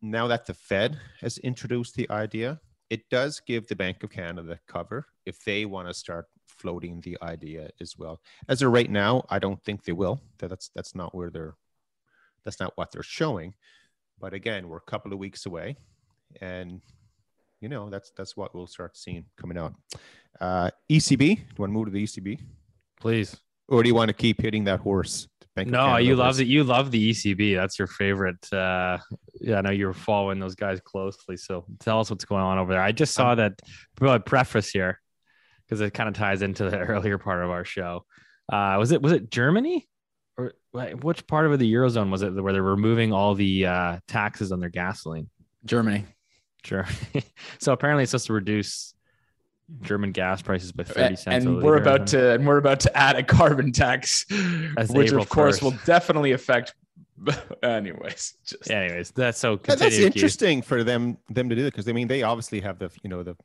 now 0.00 0.26
that 0.26 0.46
the 0.46 0.54
fed 0.54 0.98
has 1.20 1.36
introduced 1.38 1.94
the 1.96 2.08
idea 2.10 2.58
it 2.88 3.02
does 3.10 3.40
give 3.40 3.66
the 3.66 3.76
bank 3.76 4.02
of 4.02 4.10
canada 4.10 4.58
cover 4.66 5.06
if 5.26 5.44
they 5.44 5.66
want 5.66 5.86
to 5.86 5.92
start 5.92 6.26
floating 6.60 7.00
the 7.00 7.16
idea 7.22 7.70
as 7.80 7.96
well. 7.96 8.20
As 8.48 8.62
of 8.62 8.72
right 8.72 8.90
now 8.90 9.24
i 9.30 9.38
don't 9.38 9.62
think 9.62 9.84
they 9.84 9.92
will. 9.92 10.20
That's 10.38 10.70
that's 10.74 10.94
not 10.94 11.14
where 11.14 11.30
they're 11.30 11.54
that's 12.44 12.60
not 12.60 12.76
what 12.76 12.90
they're 12.92 13.02
showing. 13.02 13.54
But 14.18 14.34
again 14.34 14.68
we're 14.68 14.78
a 14.78 14.92
couple 14.92 15.12
of 15.12 15.18
weeks 15.18 15.46
away 15.46 15.76
and 16.40 16.80
you 17.60 17.68
know 17.68 17.90
that's 17.90 18.10
that's 18.16 18.36
what 18.36 18.54
we'll 18.54 18.66
start 18.66 18.96
seeing 18.96 19.24
coming 19.36 19.58
out. 19.58 19.74
Uh, 20.40 20.70
ECB, 20.90 21.18
do 21.18 21.26
you 21.26 21.36
want 21.58 21.70
to 21.70 21.74
move 21.74 21.86
to 21.86 21.90
the 21.90 22.02
ECB, 22.02 22.40
please, 23.00 23.36
or 23.68 23.82
do 23.82 23.88
you 23.88 23.94
want 23.94 24.08
to 24.08 24.14
keep 24.14 24.40
hitting 24.40 24.64
that 24.64 24.80
horse? 24.80 25.28
no, 25.56 25.96
you 25.96 26.16
love 26.16 26.40
it. 26.40 26.46
You 26.46 26.64
love 26.64 26.90
the 26.90 27.10
ECB. 27.10 27.56
That's 27.56 27.78
your 27.78 27.88
favorite. 27.88 28.52
Uh, 28.52 28.98
yeah, 29.40 29.58
I 29.58 29.60
know 29.62 29.70
you're 29.70 29.92
following 29.92 30.38
those 30.38 30.54
guys 30.54 30.80
closely. 30.80 31.36
So 31.36 31.64
tell 31.80 32.00
us 32.00 32.10
what's 32.10 32.24
going 32.24 32.42
on 32.42 32.58
over 32.58 32.72
there. 32.72 32.82
I 32.82 32.92
just 32.92 33.14
saw 33.14 33.34
that 33.34 33.60
preface 33.96 34.70
here 34.70 35.00
because 35.66 35.80
it 35.80 35.92
kind 35.92 36.08
of 36.08 36.14
ties 36.14 36.42
into 36.42 36.70
the 36.70 36.78
earlier 36.78 37.18
part 37.18 37.42
of 37.42 37.50
our 37.50 37.64
show. 37.64 38.04
Uh, 38.50 38.76
was 38.78 38.92
it 38.92 39.02
was 39.02 39.12
it 39.12 39.30
Germany 39.30 39.88
or 40.36 40.54
which 40.72 41.26
part 41.26 41.46
of 41.46 41.58
the 41.58 41.72
eurozone 41.72 42.10
was 42.10 42.22
it 42.22 42.30
where 42.30 42.52
they're 42.52 42.62
removing 42.62 43.12
all 43.12 43.34
the 43.34 43.66
uh, 43.66 43.98
taxes 44.08 44.52
on 44.52 44.60
their 44.60 44.70
gasoline? 44.70 45.28
Germany. 45.64 46.06
Sure. 46.64 46.86
so 47.58 47.72
apparently 47.72 48.02
it's 48.02 48.10
supposed 48.10 48.26
to 48.26 48.32
reduce 48.32 48.94
German 49.82 50.12
gas 50.12 50.42
prices 50.42 50.72
by 50.72 50.84
30 50.84 51.16
cents. 51.16 51.44
And 51.44 51.62
we're 51.62 51.76
about 51.76 52.08
to 52.08 52.32
and 52.32 52.46
we're 52.46 52.58
about 52.58 52.80
to 52.80 52.96
add 52.96 53.16
a 53.16 53.22
carbon 53.22 53.72
tax, 53.72 54.26
As 54.76 54.90
which 54.90 55.08
April 55.08 55.22
of 55.22 55.28
course 55.28 55.60
1st. 55.60 55.62
will 55.62 55.74
definitely 55.86 56.32
affect 56.32 56.74
anyways. 57.62 58.34
Just. 58.44 58.70
Anyways, 58.70 59.10
that's 59.12 59.38
so 59.38 59.56
that's 59.56 59.98
interesting 59.98 60.62
for 60.62 60.82
them 60.82 61.18
them 61.28 61.48
to 61.48 61.54
do 61.54 61.62
it 61.62 61.72
because 61.72 61.88
I 61.88 61.92
mean 61.92 62.08
they 62.08 62.22
obviously 62.22 62.60
have 62.60 62.78
the 62.78 62.90
you 63.02 63.10
know 63.10 63.22
the 63.22 63.36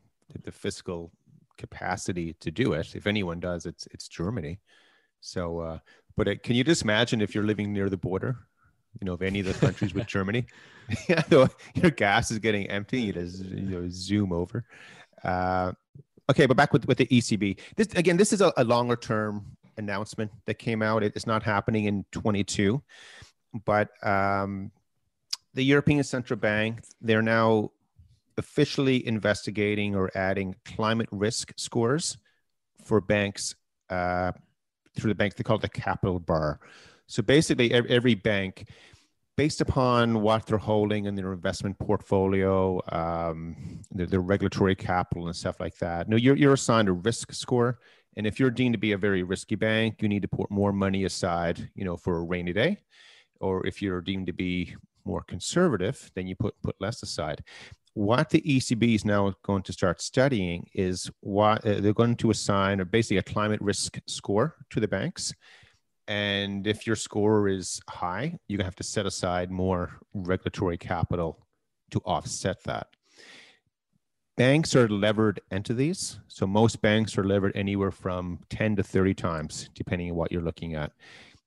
the 0.43 0.51
fiscal 0.51 1.11
capacity 1.57 2.33
to 2.39 2.51
do 2.51 2.73
it. 2.73 2.95
If 2.95 3.07
anyone 3.07 3.39
does, 3.39 3.65
it's 3.65 3.87
it's 3.91 4.07
Germany. 4.07 4.59
So, 5.21 5.59
uh, 5.59 5.79
but 6.15 6.27
it, 6.27 6.43
can 6.43 6.55
you 6.55 6.63
just 6.63 6.83
imagine 6.83 7.21
if 7.21 7.33
you're 7.33 7.45
living 7.45 7.73
near 7.73 7.89
the 7.89 7.97
border 7.97 8.37
you 8.99 9.05
know, 9.05 9.13
of 9.13 9.21
any 9.21 9.39
of 9.39 9.45
the 9.45 9.53
countries 9.53 9.93
with 9.93 10.07
Germany. 10.15 10.45
your 11.75 11.91
gas 11.91 12.31
is 12.31 12.39
getting 12.39 12.67
empty. 12.69 13.01
You 13.01 13.13
just 13.13 13.43
you 13.43 13.61
know 13.61 13.87
zoom 13.89 14.31
over. 14.31 14.65
Uh, 15.23 15.71
okay, 16.29 16.45
but 16.45 16.57
back 16.57 16.73
with 16.73 16.87
with 16.87 16.97
the 16.97 17.07
ECB. 17.07 17.57
This 17.75 17.87
again, 17.95 18.17
this 18.17 18.33
is 18.33 18.41
a, 18.41 18.53
a 18.57 18.63
longer 18.63 18.95
term 18.95 19.45
announcement 19.77 20.31
that 20.45 20.55
came 20.55 20.81
out. 20.81 21.03
It, 21.03 21.13
it's 21.15 21.27
not 21.27 21.43
happening 21.43 21.85
in 21.85 22.05
22, 22.11 22.81
but 23.65 23.89
um, 24.05 24.71
the 25.53 25.63
European 25.63 26.03
Central 26.03 26.39
Bank 26.39 26.83
they're 27.01 27.21
now 27.21 27.71
officially 28.37 29.05
investigating 29.07 29.95
or 29.95 30.11
adding 30.15 30.55
climate 30.65 31.09
risk 31.11 31.53
scores 31.55 32.17
for 32.83 33.01
banks 33.01 33.55
uh, 33.89 34.31
through 34.95 35.09
the 35.09 35.15
banks. 35.15 35.35
They 35.35 35.43
call 35.43 35.57
it 35.57 35.61
the 35.61 35.69
capital 35.69 36.19
bar. 36.19 36.59
So 37.07 37.21
basically, 37.21 37.71
every 37.73 38.15
bank, 38.15 38.67
based 39.37 39.61
upon 39.61 40.21
what 40.21 40.45
they're 40.45 40.57
holding 40.57 41.05
in 41.05 41.15
their 41.15 41.33
investment 41.33 41.77
portfolio, 41.77 42.81
um, 42.91 43.81
their, 43.91 44.05
their, 44.07 44.21
regulatory 44.21 44.75
capital 44.75 45.27
and 45.27 45.35
stuff 45.35 45.59
like 45.59 45.77
that. 45.77 46.07
No, 46.07 46.15
you're, 46.15 46.35
you're 46.35 46.53
assigned 46.53 46.87
a 46.87 46.93
risk 46.93 47.33
score. 47.33 47.79
And 48.17 48.25
if 48.25 48.39
you're 48.39 48.49
deemed 48.49 48.73
to 48.73 48.79
be 48.79 48.93
a 48.93 48.97
very 48.97 49.23
risky 49.23 49.55
bank, 49.55 50.01
you 50.01 50.07
need 50.07 50.21
to 50.21 50.27
put 50.27 50.49
more 50.49 50.71
money 50.71 51.03
aside, 51.03 51.69
you 51.75 51.83
know, 51.83 51.97
for 51.97 52.17
a 52.17 52.23
rainy 52.23 52.53
day. 52.53 52.77
Or 53.41 53.67
if 53.67 53.81
you're 53.81 54.01
deemed 54.01 54.27
to 54.27 54.33
be 54.33 54.75
more 55.03 55.21
conservative, 55.21 56.09
then 56.15 56.25
you 56.25 56.35
put 56.35 56.55
put 56.63 56.75
less 56.79 57.03
aside. 57.03 57.43
What 57.93 58.29
the 58.29 58.41
ECB 58.41 58.95
is 58.95 59.05
now 59.05 59.33
going 59.43 59.63
to 59.63 59.73
start 59.73 60.01
studying 60.01 60.67
is 60.73 61.11
what 61.19 61.65
uh, 61.65 61.81
they're 61.81 61.93
going 61.93 62.15
to 62.17 62.31
assign, 62.31 62.79
or 62.79 62.85
basically 62.85 63.17
a 63.17 63.23
climate 63.23 63.61
risk 63.61 63.99
score 64.07 64.55
to 64.69 64.79
the 64.79 64.87
banks 64.87 65.33
and 66.07 66.67
if 66.67 66.85
your 66.85 66.95
score 66.95 67.47
is 67.47 67.81
high, 67.89 68.37
you're 68.47 68.57
gonna 68.57 68.65
have 68.65 68.75
to 68.75 68.83
set 68.83 69.05
aside 69.05 69.49
more 69.49 69.99
regulatory 70.13 70.77
capital 70.77 71.45
to 71.91 71.99
offset 72.05 72.63
that. 72.63 72.87
Banks 74.37 74.75
are 74.75 74.89
levered 74.89 75.39
entities. 75.49 76.19
So 76.27 76.45
most 76.45 76.81
banks 76.81 77.17
are 77.17 77.23
levered 77.23 77.53
anywhere 77.55 77.91
from 77.91 78.39
10 78.49 78.75
to 78.75 78.83
30 78.83 79.13
times, 79.13 79.69
depending 79.73 80.11
on 80.11 80.17
what 80.17 80.31
you're 80.31 80.41
looking 80.41 80.75
at. 80.75 80.91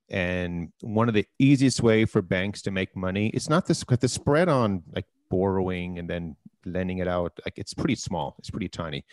And 0.09 0.71
one 0.81 1.07
of 1.07 1.13
the 1.13 1.27
easiest 1.37 1.83
way 1.83 2.05
for 2.05 2.21
banks 2.21 2.63
to 2.63 2.71
make 2.71 2.95
money, 2.95 3.27
it's 3.29 3.47
not 3.47 3.67
this 3.67 3.83
the 3.83 4.07
spread 4.07 4.49
on 4.49 4.81
like 4.95 5.05
borrowing 5.29 5.99
and 5.99 6.09
then 6.09 6.35
lending 6.65 6.97
it 6.97 7.07
out, 7.07 7.39
like 7.45 7.57
it's 7.57 7.75
pretty 7.75 7.95
small, 7.95 8.35
it's 8.39 8.49
pretty 8.49 8.69
tiny. 8.69 9.05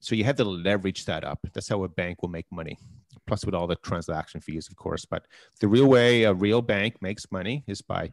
So 0.00 0.14
you 0.14 0.24
have 0.24 0.36
to 0.36 0.44
leverage 0.44 1.06
that 1.06 1.24
up. 1.24 1.38
That's 1.54 1.68
how 1.68 1.84
a 1.84 1.88
bank 1.88 2.20
will 2.20 2.28
make 2.28 2.46
money 2.52 2.76
plus 3.26 3.44
with 3.44 3.54
all 3.54 3.66
the 3.66 3.76
transaction 3.76 4.40
fees, 4.40 4.68
of 4.68 4.76
course. 4.76 5.04
But 5.04 5.26
the 5.60 5.68
real 5.68 5.86
way 5.86 6.24
a 6.24 6.34
real 6.34 6.62
bank 6.62 7.00
makes 7.00 7.30
money 7.30 7.64
is 7.66 7.82
by 7.82 8.12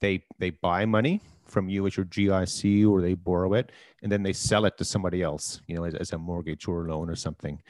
they 0.00 0.24
they 0.38 0.50
buy 0.50 0.84
money 0.84 1.20
from 1.46 1.68
you 1.68 1.86
as 1.86 1.96
your 1.96 2.06
GIC 2.06 2.88
or 2.88 3.00
they 3.00 3.14
borrow 3.14 3.54
it 3.54 3.70
and 4.02 4.10
then 4.10 4.22
they 4.22 4.32
sell 4.32 4.64
it 4.64 4.76
to 4.78 4.84
somebody 4.84 5.22
else, 5.22 5.60
you 5.68 5.76
know, 5.76 5.84
as, 5.84 5.94
as 5.94 6.12
a 6.12 6.18
mortgage 6.18 6.66
or 6.66 6.84
a 6.84 6.90
loan 6.90 7.08
or 7.08 7.14
something. 7.14 7.60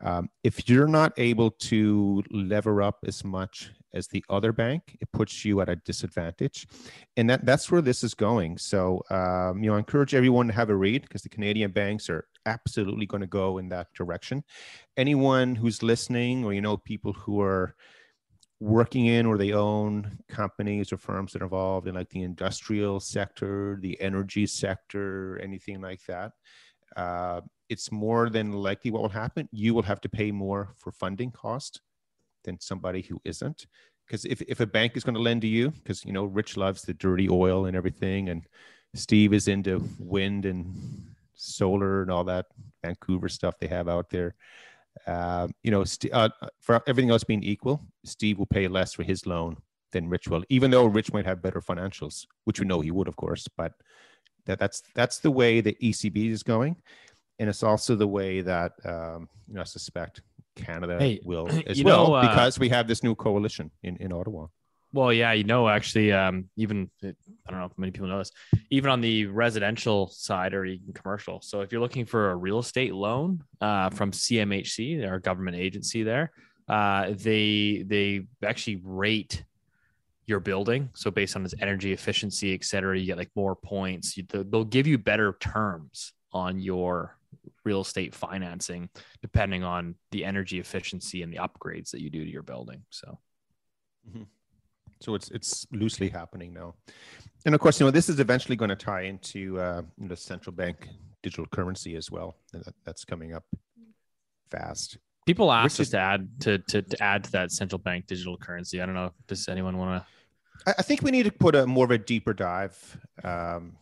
Um, 0.00 0.30
if 0.42 0.68
you're 0.68 0.88
not 0.88 1.12
able 1.16 1.50
to 1.50 2.22
lever 2.30 2.82
up 2.82 2.98
as 3.06 3.24
much 3.24 3.70
as 3.96 4.06
the 4.06 4.24
other 4.28 4.52
bank, 4.52 4.96
it 5.00 5.10
puts 5.12 5.44
you 5.44 5.60
at 5.60 5.68
a 5.68 5.76
disadvantage. 5.76 6.68
And 7.16 7.28
that, 7.30 7.44
that's 7.44 7.70
where 7.70 7.82
this 7.82 8.04
is 8.04 8.14
going. 8.14 8.58
So, 8.58 9.02
um, 9.10 9.62
you 9.62 9.70
know, 9.70 9.76
I 9.76 9.78
encourage 9.78 10.14
everyone 10.14 10.46
to 10.48 10.52
have 10.52 10.70
a 10.70 10.76
read 10.76 11.02
because 11.02 11.22
the 11.22 11.28
Canadian 11.28 11.72
banks 11.72 12.08
are 12.08 12.26
absolutely 12.44 13.06
going 13.06 13.22
to 13.22 13.26
go 13.26 13.58
in 13.58 13.68
that 13.70 13.88
direction. 13.94 14.44
Anyone 14.96 15.56
who's 15.56 15.82
listening 15.82 16.44
or, 16.44 16.52
you 16.52 16.60
know, 16.60 16.76
people 16.76 17.12
who 17.12 17.40
are, 17.40 17.74
working 18.60 19.06
in 19.06 19.26
or 19.26 19.36
they 19.36 19.52
own 19.52 20.18
companies 20.28 20.92
or 20.92 20.96
firms 20.96 21.32
that 21.32 21.42
are 21.42 21.44
involved 21.44 21.86
in 21.86 21.94
like 21.94 22.08
the 22.08 22.22
industrial 22.22 22.98
sector, 22.98 23.78
the 23.82 24.00
energy 24.00 24.46
sector, 24.46 25.38
anything 25.42 25.80
like 25.80 26.00
that, 26.06 26.32
uh, 26.96 27.40
it's 27.68 27.92
more 27.92 28.30
than 28.30 28.52
likely 28.52 28.90
what 28.90 29.02
will 29.02 29.08
happen. 29.08 29.48
You 29.52 29.74
will 29.74 29.82
have 29.82 30.00
to 30.02 30.08
pay 30.08 30.30
more 30.30 30.72
for 30.76 30.92
funding 30.92 31.30
cost 31.30 31.80
than 32.46 32.58
somebody 32.58 33.02
who 33.02 33.20
isn't. 33.24 33.66
Because 34.06 34.24
if, 34.24 34.40
if 34.42 34.60
a 34.60 34.66
bank 34.66 34.96
is 34.96 35.04
going 35.04 35.16
to 35.16 35.20
lend 35.20 35.42
to 35.42 35.48
you, 35.48 35.70
because 35.70 36.04
you 36.04 36.12
know 36.12 36.24
Rich 36.24 36.56
loves 36.56 36.82
the 36.82 36.94
dirty 36.94 37.28
oil 37.28 37.66
and 37.66 37.76
everything, 37.76 38.30
and 38.30 38.46
Steve 38.94 39.34
is 39.34 39.48
into 39.48 39.86
wind 39.98 40.46
and 40.46 40.74
solar 41.34 42.02
and 42.02 42.10
all 42.10 42.24
that 42.24 42.46
Vancouver 42.82 43.28
stuff 43.28 43.58
they 43.58 43.66
have 43.66 43.88
out 43.88 44.08
there. 44.08 44.34
Uh, 45.06 45.48
you 45.62 45.70
know, 45.70 45.84
st- 45.84 46.14
uh, 46.14 46.30
for 46.60 46.82
everything 46.86 47.10
else 47.10 47.24
being 47.24 47.42
equal, 47.42 47.82
Steve 48.04 48.38
will 48.38 48.46
pay 48.46 48.66
less 48.68 48.94
for 48.94 49.02
his 49.02 49.26
loan 49.26 49.56
than 49.92 50.08
Rich 50.08 50.28
will, 50.28 50.44
even 50.48 50.70
though 50.70 50.86
Rich 50.86 51.12
might 51.12 51.26
have 51.26 51.42
better 51.42 51.60
financials, 51.60 52.26
which 52.44 52.60
we 52.60 52.66
know 52.66 52.80
he 52.80 52.90
would, 52.90 53.08
of 53.08 53.16
course. 53.16 53.46
But 53.56 53.72
that, 54.46 54.58
that's 54.58 54.82
that's 54.94 55.18
the 55.18 55.30
way 55.30 55.60
the 55.60 55.76
ECB 55.82 56.30
is 56.30 56.42
going, 56.42 56.76
and 57.38 57.48
it's 57.48 57.62
also 57.62 57.94
the 57.96 58.06
way 58.06 58.40
that 58.40 58.72
um, 58.84 59.28
you 59.46 59.54
know 59.54 59.60
I 59.60 59.64
suspect 59.64 60.22
Canada 60.56 60.98
hey, 60.98 61.20
will 61.24 61.48
as 61.66 61.82
well 61.82 62.08
know, 62.08 62.14
uh, 62.14 62.28
because 62.28 62.58
we 62.58 62.68
have 62.68 62.88
this 62.88 63.02
new 63.02 63.14
coalition 63.14 63.70
in 63.82 63.96
in 63.98 64.12
Ottawa. 64.12 64.46
Well, 64.92 65.12
yeah, 65.12 65.32
you 65.32 65.44
know, 65.44 65.68
actually, 65.68 66.12
um, 66.12 66.48
even 66.56 66.88
I 67.04 67.12
don't 67.50 67.60
know 67.60 67.66
if 67.66 67.76
many 67.76 67.92
people 67.92 68.08
know 68.08 68.18
this, 68.18 68.30
even 68.70 68.90
on 68.90 69.00
the 69.00 69.26
residential 69.26 70.08
side 70.08 70.54
or 70.54 70.64
even 70.64 70.92
commercial. 70.94 71.40
So 71.42 71.60
if 71.60 71.70
you're 71.70 71.80
looking 71.80 72.06
for 72.06 72.30
a 72.30 72.36
real 72.36 72.60
estate 72.60 72.94
loan 72.94 73.42
uh, 73.60 73.90
from 73.90 74.12
CMHC, 74.12 75.06
our 75.06 75.18
government 75.18 75.56
agency 75.56 76.02
there, 76.02 76.32
uh, 76.68 77.10
they 77.10 77.84
they 77.86 78.26
actually 78.44 78.80
rate 78.82 79.44
your 80.26 80.40
building. 80.40 80.88
So 80.94 81.10
based 81.10 81.36
on 81.36 81.44
its 81.44 81.54
energy 81.60 81.92
efficiency, 81.92 82.54
et 82.54 82.64
cetera, 82.64 82.98
you 82.98 83.06
get 83.06 83.18
like 83.18 83.30
more 83.36 83.54
points. 83.54 84.16
You, 84.16 84.24
they'll 84.28 84.64
give 84.64 84.86
you 84.86 84.98
better 84.98 85.36
terms 85.40 86.12
on 86.32 86.58
your 86.58 87.16
real 87.66 87.82
estate 87.82 88.14
financing 88.14 88.88
depending 89.20 89.62
on 89.64 89.94
the 90.12 90.24
energy 90.24 90.58
efficiency 90.58 91.22
and 91.22 91.30
the 91.32 91.40
upgrades 91.46 91.90
that 91.90 92.00
you 92.00 92.08
do 92.08 92.24
to 92.24 92.30
your 92.30 92.42
building. 92.42 92.82
So 92.90 93.18
So 95.00 95.14
it's 95.14 95.30
it's 95.30 95.66
loosely 95.72 96.08
happening 96.08 96.54
now, 96.54 96.74
and 97.44 97.54
of 97.54 97.60
course, 97.60 97.78
you 97.78 97.84
know 97.84 97.90
this 97.90 98.08
is 98.08 98.18
eventually 98.18 98.56
going 98.56 98.70
to 98.70 98.76
tie 98.76 99.02
into 99.02 99.60
uh, 99.60 99.82
you 100.00 100.08
know, 100.08 100.14
central 100.14 100.54
bank 100.54 100.88
digital 101.22 101.46
currency 101.46 101.96
as 101.96 102.10
well. 102.10 102.36
And 102.54 102.64
that, 102.64 102.74
that's 102.84 103.04
coming 103.04 103.34
up 103.34 103.44
fast. 104.50 104.96
People 105.26 105.52
asked 105.52 105.80
us 105.80 105.90
to 105.90 105.98
add 105.98 106.28
to, 106.40 106.58
to 106.70 106.80
to 106.82 107.02
add 107.02 107.24
to 107.24 107.30
that 107.32 107.50
central 107.50 107.78
bank 107.78 108.06
digital 108.06 108.38
currency. 108.38 108.80
I 108.80 108.86
don't 108.86 108.94
know. 108.94 109.12
Does 109.26 109.48
anyone 109.48 109.76
want 109.76 109.90
to? 110.00 110.70
I, 110.70 110.74
I 110.78 110.82
think 110.82 111.02
we 111.02 111.10
need 111.10 111.24
to 111.24 111.32
put 111.32 111.54
a 111.54 111.66
more 111.66 111.84
of 111.84 111.90
a 111.90 111.98
deeper 111.98 112.32
dive, 112.32 112.78
um, 113.22 113.76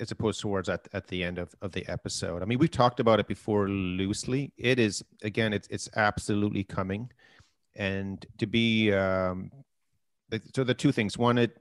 as 0.00 0.10
opposed 0.10 0.40
towards 0.40 0.68
at, 0.68 0.86
at 0.92 1.06
the 1.08 1.24
end 1.24 1.38
of, 1.38 1.54
of 1.62 1.72
the 1.72 1.86
episode. 1.88 2.42
I 2.42 2.44
mean, 2.44 2.58
we've 2.58 2.70
talked 2.70 3.00
about 3.00 3.20
it 3.20 3.26
before 3.26 3.68
loosely. 3.68 4.52
It 4.56 4.78
is 4.78 5.04
again, 5.22 5.52
it's 5.52 5.68
it's 5.68 5.88
absolutely 5.96 6.64
coming, 6.64 7.10
and 7.74 8.24
to 8.38 8.46
be 8.46 8.92
um, 8.92 9.50
so 10.54 10.64
the 10.64 10.74
two 10.74 10.92
things. 10.92 11.18
One, 11.18 11.38
it 11.38 11.56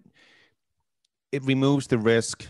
it 1.32 1.44
removes 1.44 1.88
the 1.88 1.98
risk 1.98 2.48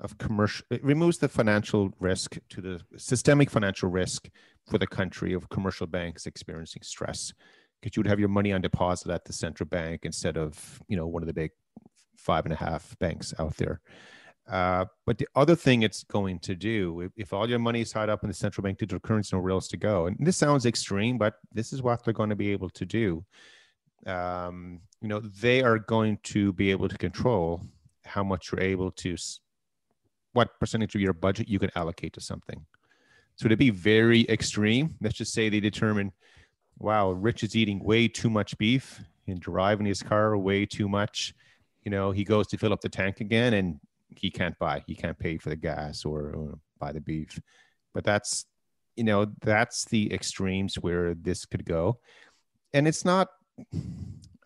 of 0.00 0.16
commercial. 0.18 0.66
It 0.70 0.84
removes 0.84 1.18
the 1.18 1.28
financial 1.28 1.92
risk 1.98 2.38
to 2.50 2.60
the 2.60 2.80
systemic 2.96 3.50
financial 3.50 3.88
risk 3.88 4.28
for 4.68 4.78
the 4.78 4.86
country 4.86 5.32
of 5.32 5.48
commercial 5.48 5.86
banks 5.86 6.26
experiencing 6.26 6.82
stress 6.82 7.32
because 7.80 7.96
you 7.96 8.00
would 8.00 8.08
have 8.08 8.18
your 8.18 8.28
money 8.28 8.52
on 8.52 8.60
deposit 8.60 9.10
at 9.10 9.24
the 9.24 9.32
central 9.32 9.68
bank 9.68 10.00
instead 10.04 10.36
of 10.36 10.80
you 10.88 10.96
know 10.96 11.06
one 11.06 11.22
of 11.22 11.26
the 11.26 11.34
big 11.34 11.50
five 12.16 12.44
and 12.44 12.52
a 12.52 12.56
half 12.56 12.96
banks 12.98 13.34
out 13.38 13.56
there. 13.56 13.80
Uh, 14.48 14.84
but 15.04 15.18
the 15.18 15.26
other 15.34 15.56
thing 15.56 15.82
it's 15.82 16.04
going 16.04 16.38
to 16.38 16.54
do, 16.54 17.00
if, 17.00 17.12
if 17.16 17.32
all 17.32 17.48
your 17.48 17.58
money 17.58 17.80
is 17.80 17.90
tied 17.90 18.08
up 18.08 18.22
in 18.22 18.28
the 18.28 18.34
central 18.34 18.62
bank 18.62 18.78
digital 18.78 19.00
currency, 19.00 19.34
nowhere 19.34 19.50
else 19.50 19.66
to 19.68 19.76
go. 19.76 20.06
And 20.06 20.16
this 20.20 20.36
sounds 20.36 20.66
extreme, 20.66 21.18
but 21.18 21.34
this 21.52 21.72
is 21.72 21.82
what 21.82 22.04
they're 22.04 22.14
going 22.14 22.30
to 22.30 22.36
be 22.36 22.52
able 22.52 22.70
to 22.70 22.86
do. 22.86 23.24
Um, 24.06 24.80
you 25.00 25.08
know, 25.08 25.18
they 25.20 25.62
are 25.62 25.80
going 25.80 26.18
to 26.24 26.52
be 26.52 26.70
able 26.70 26.88
to 26.88 26.96
control 26.96 27.60
how 28.04 28.22
much 28.22 28.52
you're 28.52 28.60
able 28.60 28.92
to, 28.92 29.16
what 30.32 30.60
percentage 30.60 30.94
of 30.94 31.00
your 31.00 31.12
budget 31.12 31.48
you 31.48 31.58
can 31.58 31.70
allocate 31.74 32.12
to 32.12 32.20
something. 32.20 32.64
So 33.34 33.48
to 33.48 33.56
be 33.56 33.70
very 33.70 34.26
extreme, 34.28 34.94
let's 35.00 35.16
just 35.16 35.32
say 35.32 35.48
they 35.48 35.60
determine 35.60 36.12
wow, 36.78 37.10
Rich 37.10 37.42
is 37.42 37.56
eating 37.56 37.82
way 37.82 38.08
too 38.08 38.30
much 38.30 38.56
beef 38.58 39.00
and 39.26 39.40
driving 39.40 39.86
his 39.86 40.02
car 40.02 40.36
way 40.36 40.66
too 40.66 40.88
much. 40.88 41.34
You 41.84 41.90
know, 41.90 42.10
he 42.10 42.24
goes 42.24 42.46
to 42.48 42.58
fill 42.58 42.72
up 42.72 42.80
the 42.80 42.88
tank 42.88 43.20
again 43.20 43.54
and 43.54 43.80
he 44.14 44.30
can't 44.30 44.58
buy, 44.58 44.82
he 44.86 44.94
can't 44.94 45.18
pay 45.18 45.38
for 45.38 45.48
the 45.48 45.56
gas 45.56 46.04
or, 46.04 46.30
or 46.30 46.58
buy 46.78 46.92
the 46.92 47.00
beef. 47.00 47.40
But 47.94 48.04
that's, 48.04 48.46
you 48.94 49.04
know, 49.04 49.26
that's 49.42 49.84
the 49.86 50.12
extremes 50.12 50.76
where 50.76 51.14
this 51.14 51.44
could 51.44 51.64
go. 51.64 51.98
And 52.72 52.86
it's 52.86 53.04
not, 53.04 53.28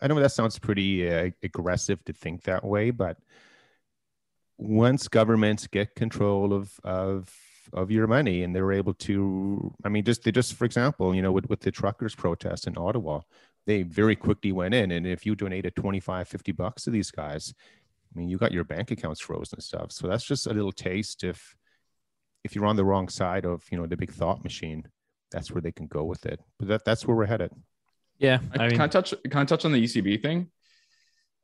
I 0.01 0.07
know 0.07 0.19
that 0.19 0.31
sounds 0.31 0.57
pretty 0.57 1.09
uh, 1.09 1.31
aggressive 1.43 2.03
to 2.05 2.13
think 2.13 2.43
that 2.43 2.63
way, 2.63 2.91
but 2.91 3.17
once 4.57 5.07
governments 5.07 5.67
get 5.67 5.95
control 5.95 6.53
of, 6.53 6.79
of, 6.83 7.33
of 7.73 7.91
your 7.91 8.07
money 8.07 8.43
and 8.43 8.55
they're 8.55 8.71
able 8.71 8.93
to 8.93 9.73
i 9.85 9.89
mean 9.89 10.03
just 10.03 10.23
they 10.23 10.31
just 10.31 10.55
for 10.55 10.65
example 10.65 11.15
you 11.15 11.21
know 11.21 11.31
with, 11.31 11.47
with 11.49 11.61
the 11.61 11.71
truckers 11.71 12.15
protest 12.15 12.67
in 12.67 12.77
ottawa 12.77 13.21
they 13.65 13.83
very 13.83 14.15
quickly 14.15 14.51
went 14.51 14.73
in 14.73 14.91
and 14.91 15.05
if 15.05 15.25
you 15.25 15.35
donated 15.35 15.75
25 15.75 16.27
50 16.27 16.51
bucks 16.51 16.83
to 16.83 16.89
these 16.89 17.11
guys 17.11 17.53
i 18.13 18.19
mean 18.19 18.29
you 18.29 18.37
got 18.37 18.51
your 18.51 18.63
bank 18.63 18.91
accounts 18.91 19.19
frozen 19.21 19.57
and 19.57 19.63
stuff 19.63 19.91
so 19.91 20.07
that's 20.07 20.25
just 20.25 20.47
a 20.47 20.53
little 20.53 20.71
taste 20.71 21.23
if 21.23 21.55
if 22.43 22.55
you're 22.55 22.65
on 22.65 22.75
the 22.75 22.85
wrong 22.85 23.07
side 23.07 23.45
of 23.45 23.63
you 23.71 23.77
know 23.77 23.85
the 23.85 23.97
big 23.97 24.11
thought 24.11 24.43
machine 24.43 24.83
that's 25.31 25.51
where 25.51 25.61
they 25.61 25.71
can 25.71 25.87
go 25.87 26.03
with 26.03 26.25
it 26.25 26.39
but 26.59 26.67
that 26.67 26.85
that's 26.85 27.05
where 27.05 27.15
we're 27.15 27.25
headed 27.25 27.51
Yeah, 28.21 28.39
I, 28.53 28.63
I 28.63 28.67
mean, 28.67 28.75
can 28.77 28.81
I 28.81 28.87
touch 28.87 29.13
can 29.23 29.41
I 29.41 29.45
touch 29.45 29.65
on 29.65 29.71
the 29.71 29.83
ECB 29.83 30.21
thing? 30.21 30.51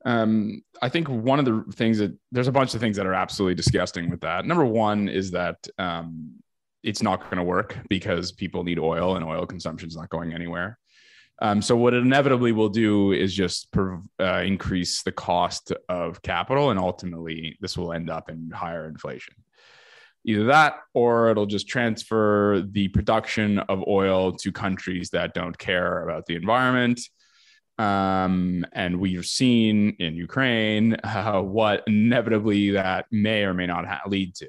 Um, 0.05 0.61
I 0.79 0.89
think 0.89 1.09
one 1.09 1.39
of 1.39 1.45
the 1.45 1.65
things 1.73 1.97
that 1.97 2.15
there's 2.31 2.47
a 2.47 2.51
bunch 2.51 2.75
of 2.75 2.79
things 2.79 2.95
that 2.97 3.07
are 3.07 3.15
absolutely 3.15 3.55
disgusting 3.55 4.11
with 4.11 4.21
that. 4.21 4.45
Number 4.45 4.63
one 4.63 5.09
is 5.09 5.31
that 5.31 5.67
um, 5.79 6.35
it's 6.83 7.01
not 7.01 7.23
going 7.23 7.37
to 7.37 7.43
work 7.43 7.75
because 7.89 8.31
people 8.31 8.63
need 8.63 8.77
oil 8.77 9.15
and 9.15 9.25
oil 9.25 9.47
consumption 9.47 9.89
is 9.89 9.97
not 9.97 10.09
going 10.09 10.33
anywhere. 10.33 10.77
Um, 11.39 11.61
so 11.61 11.75
what 11.75 11.93
it 11.93 12.03
inevitably 12.03 12.51
will 12.51 12.69
do 12.69 13.11
is 13.11 13.33
just 13.33 13.71
per, 13.71 14.01
uh, 14.19 14.41
increase 14.43 15.03
the 15.03 15.11
cost 15.11 15.71
of 15.87 16.21
capital, 16.21 16.71
and 16.71 16.79
ultimately 16.79 17.57
this 17.61 17.77
will 17.77 17.93
end 17.93 18.09
up 18.09 18.29
in 18.29 18.49
higher 18.49 18.87
inflation. 18.87 19.35
Either 20.25 20.45
that, 20.45 20.79
or 20.93 21.29
it'll 21.29 21.45
just 21.45 21.67
transfer 21.67 22.63
the 22.71 22.87
production 22.89 23.59
of 23.59 23.83
oil 23.87 24.33
to 24.33 24.51
countries 24.51 25.11
that 25.11 25.33
don't 25.33 25.57
care 25.57 26.03
about 26.03 26.25
the 26.25 26.35
environment. 26.35 26.99
Um, 27.77 28.65
and 28.73 28.99
we've 28.99 29.25
seen 29.25 29.95
in 29.99 30.15
Ukraine 30.15 30.95
uh, 31.03 31.41
what 31.41 31.83
inevitably 31.87 32.71
that 32.71 33.05
may 33.11 33.43
or 33.43 33.53
may 33.53 33.67
not 33.67 33.85
ha- 33.85 34.01
lead 34.07 34.35
to. 34.35 34.47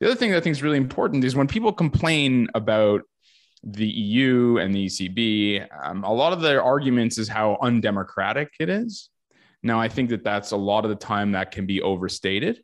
The 0.00 0.06
other 0.06 0.14
thing 0.14 0.30
that 0.30 0.38
I 0.38 0.40
think 0.40 0.52
is 0.52 0.62
really 0.62 0.76
important 0.76 1.24
is 1.24 1.34
when 1.34 1.48
people 1.48 1.72
complain 1.72 2.48
about 2.54 3.02
the 3.64 3.86
EU 3.86 4.58
and 4.58 4.74
the 4.74 4.86
ECB, 4.86 5.66
um, 5.84 6.04
a 6.04 6.12
lot 6.12 6.32
of 6.32 6.40
their 6.40 6.62
arguments 6.62 7.18
is 7.18 7.28
how 7.28 7.58
undemocratic 7.60 8.52
it 8.60 8.68
is. 8.68 9.10
Now, 9.62 9.80
I 9.80 9.88
think 9.88 10.10
that 10.10 10.24
that's 10.24 10.52
a 10.52 10.56
lot 10.56 10.84
of 10.84 10.90
the 10.90 10.96
time 10.96 11.32
that 11.32 11.50
can 11.50 11.66
be 11.66 11.82
overstated. 11.82 12.62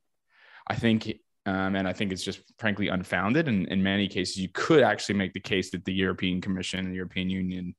I 0.69 0.77
think, 0.77 1.09
um, 1.47 1.75
and 1.77 1.87
I 1.89 1.93
think 1.93 2.13
it's 2.13 2.23
just 2.23 2.41
frankly 2.59 2.89
unfounded. 2.89 3.49
And 3.49 3.67
in 3.69 3.83
many 3.83 4.09
cases, 4.09 4.39
you 4.39 4.49
could 4.53 4.83
actually 4.83 5.17
make 5.17 5.33
the 5.33 5.41
case 5.41 5.71
that 5.73 5.85
the 5.85 5.93
European 5.93 6.41
Commission, 6.41 6.89
the 6.89 6.97
European 6.97 7.29
Union, 7.29 7.75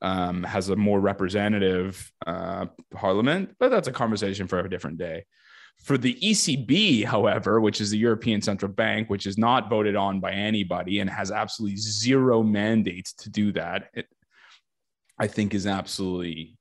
um, 0.00 0.42
has 0.42 0.68
a 0.68 0.76
more 0.76 1.00
representative 1.00 2.12
uh, 2.26 2.66
parliament, 2.90 3.54
but 3.58 3.70
that's 3.70 3.88
a 3.88 3.92
conversation 3.92 4.48
for 4.48 4.58
a 4.58 4.68
different 4.68 4.98
day. 4.98 5.24
For 5.78 5.98
the 5.98 6.14
ECB, 6.22 7.04
however, 7.04 7.60
which 7.60 7.80
is 7.80 7.90
the 7.90 7.98
European 7.98 8.40
Central 8.40 8.70
Bank, 8.70 9.10
which 9.10 9.26
is 9.26 9.36
not 9.36 9.68
voted 9.68 9.96
on 9.96 10.20
by 10.20 10.32
anybody 10.32 11.00
and 11.00 11.10
has 11.10 11.32
absolutely 11.32 11.76
zero 11.76 12.42
mandates 12.42 13.12
to 13.14 13.30
do 13.30 13.50
that, 13.52 13.90
it, 13.94 14.06
I 15.18 15.26
think 15.26 15.54
is 15.54 15.66
absolutely 15.66 16.56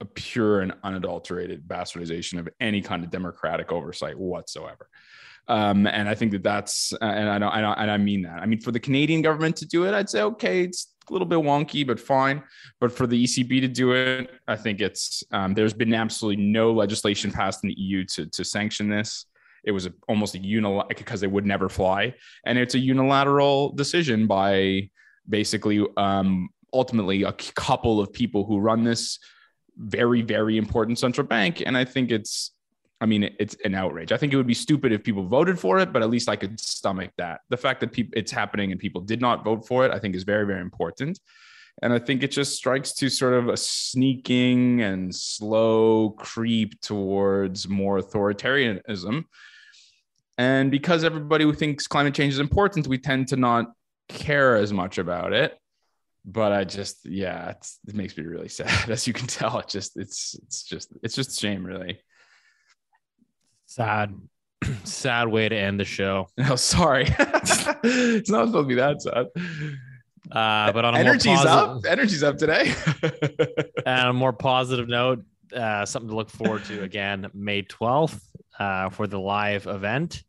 a 0.00 0.04
pure 0.04 0.60
and 0.60 0.74
unadulterated 0.82 1.66
bastardization 1.66 2.38
of 2.38 2.48
any 2.60 2.80
kind 2.80 3.04
of 3.04 3.10
democratic 3.10 3.72
oversight 3.72 4.18
whatsoever. 4.18 4.88
Um, 5.48 5.86
and 5.86 6.08
I 6.08 6.14
think 6.14 6.32
that 6.32 6.42
that's, 6.42 6.92
and 7.00 7.30
I 7.30 7.38
don't, 7.38 7.52
I 7.52 7.60
don't, 7.60 7.78
and 7.78 7.90
I 7.90 7.98
mean 7.98 8.22
that. 8.22 8.42
I 8.42 8.46
mean, 8.46 8.60
for 8.60 8.72
the 8.72 8.80
Canadian 8.80 9.22
government 9.22 9.56
to 9.56 9.66
do 9.66 9.86
it, 9.86 9.94
I'd 9.94 10.10
say 10.10 10.22
okay, 10.22 10.62
it's 10.62 10.92
a 11.08 11.12
little 11.12 11.26
bit 11.26 11.38
wonky, 11.38 11.86
but 11.86 11.98
fine. 12.00 12.42
But 12.80 12.92
for 12.92 13.06
the 13.06 13.24
ECB 13.24 13.60
to 13.60 13.68
do 13.68 13.92
it, 13.92 14.30
I 14.46 14.56
think 14.56 14.80
it's 14.80 15.22
um, 15.32 15.54
there's 15.54 15.74
been 15.74 15.94
absolutely 15.94 16.44
no 16.44 16.72
legislation 16.72 17.30
passed 17.30 17.62
in 17.62 17.68
the 17.68 17.78
EU 17.78 18.04
to 18.04 18.26
to 18.26 18.44
sanction 18.44 18.88
this. 18.88 19.26
It 19.64 19.72
was 19.72 19.86
a, 19.86 19.92
almost 20.08 20.34
a 20.34 20.38
unilateral 20.38 20.88
because 20.96 21.22
it 21.22 21.30
would 21.30 21.46
never 21.46 21.68
fly, 21.68 22.14
and 22.44 22.58
it's 22.58 22.74
a 22.74 22.78
unilateral 22.78 23.72
decision 23.72 24.26
by 24.26 24.90
basically 25.28 25.84
um, 25.96 26.48
ultimately 26.72 27.22
a 27.24 27.32
couple 27.32 28.00
of 28.00 28.12
people 28.12 28.44
who 28.44 28.58
run 28.58 28.84
this 28.84 29.18
very 29.76 30.22
very 30.22 30.56
important 30.56 30.98
central 30.98 31.26
bank. 31.26 31.62
And 31.64 31.76
I 31.76 31.84
think 31.84 32.10
it's 32.10 32.52
I 33.00 33.06
mean, 33.06 33.34
it's 33.38 33.56
an 33.64 33.74
outrage. 33.74 34.10
I 34.10 34.16
think 34.16 34.32
it 34.32 34.36
would 34.36 34.46
be 34.46 34.54
stupid 34.54 34.90
if 34.90 35.04
people 35.04 35.26
voted 35.26 35.58
for 35.58 35.78
it, 35.78 35.92
but 35.92 36.02
at 36.02 36.08
least 36.08 36.28
I 36.28 36.36
could 36.36 36.58
stomach 36.58 37.10
that. 37.18 37.40
The 37.50 37.56
fact 37.56 37.80
that 37.80 37.90
it's 38.14 38.32
happening 38.32 38.72
and 38.72 38.80
people 38.80 39.02
did 39.02 39.20
not 39.20 39.44
vote 39.44 39.66
for 39.66 39.84
it, 39.84 39.92
I 39.92 39.98
think 39.98 40.14
is 40.14 40.24
very, 40.24 40.46
very 40.46 40.62
important. 40.62 41.20
And 41.82 41.92
I 41.92 41.98
think 41.98 42.22
it 42.22 42.30
just 42.30 42.56
strikes 42.56 42.94
to 42.94 43.10
sort 43.10 43.34
of 43.34 43.48
a 43.48 43.56
sneaking 43.56 44.80
and 44.80 45.14
slow 45.14 46.10
creep 46.10 46.80
towards 46.80 47.68
more 47.68 48.00
authoritarianism. 48.00 49.24
And 50.38 50.70
because 50.70 51.04
everybody 51.04 51.44
who 51.44 51.52
thinks 51.52 51.86
climate 51.86 52.14
change 52.14 52.32
is 52.32 52.38
important, 52.38 52.86
we 52.86 52.96
tend 52.96 53.28
to 53.28 53.36
not 53.36 53.72
care 54.08 54.56
as 54.56 54.72
much 54.72 54.96
about 54.96 55.34
it. 55.34 55.58
But 56.24 56.52
I 56.52 56.64
just, 56.64 57.04
yeah, 57.04 57.50
it 57.50 57.94
makes 57.94 58.16
me 58.16 58.24
really 58.24 58.48
sad. 58.58 58.90
As 58.90 59.06
you 59.06 59.12
can 59.12 59.26
tell, 59.26 59.58
it 59.58 59.68
just, 59.68 59.98
it's, 59.98 60.34
it's 60.42 60.62
just, 60.62 60.88
it's 61.02 61.14
just 61.14 61.38
shame, 61.38 61.64
really. 61.64 62.00
Sad, 63.66 64.14
sad 64.84 65.28
way 65.28 65.48
to 65.48 65.56
end 65.56 65.78
the 65.78 65.84
show. 65.84 66.28
Oh, 66.48 66.56
sorry. 66.56 67.06
it's 67.18 68.30
not 68.30 68.46
supposed 68.46 68.54
to 68.54 68.64
be 68.64 68.74
that 68.76 69.02
sad. 69.02 69.26
Uh, 70.30 70.72
but 70.72 70.84
on 70.84 70.94
a 70.94 70.98
Energy's 70.98 71.26
more 71.26 71.36
up. 71.36 71.66
positive, 71.68 71.92
Energy's 71.92 72.22
up 72.22 72.36
today. 72.38 72.74
and 73.86 74.08
a 74.08 74.12
more 74.12 74.32
positive 74.32 74.88
note, 74.88 75.24
uh, 75.54 75.84
something 75.84 76.08
to 76.08 76.16
look 76.16 76.30
forward 76.30 76.64
to 76.64 76.82
again, 76.82 77.28
May 77.32 77.62
twelfth, 77.62 78.20
uh, 78.58 78.88
for 78.90 79.06
the 79.06 79.20
live 79.20 79.66
event. 79.66 80.22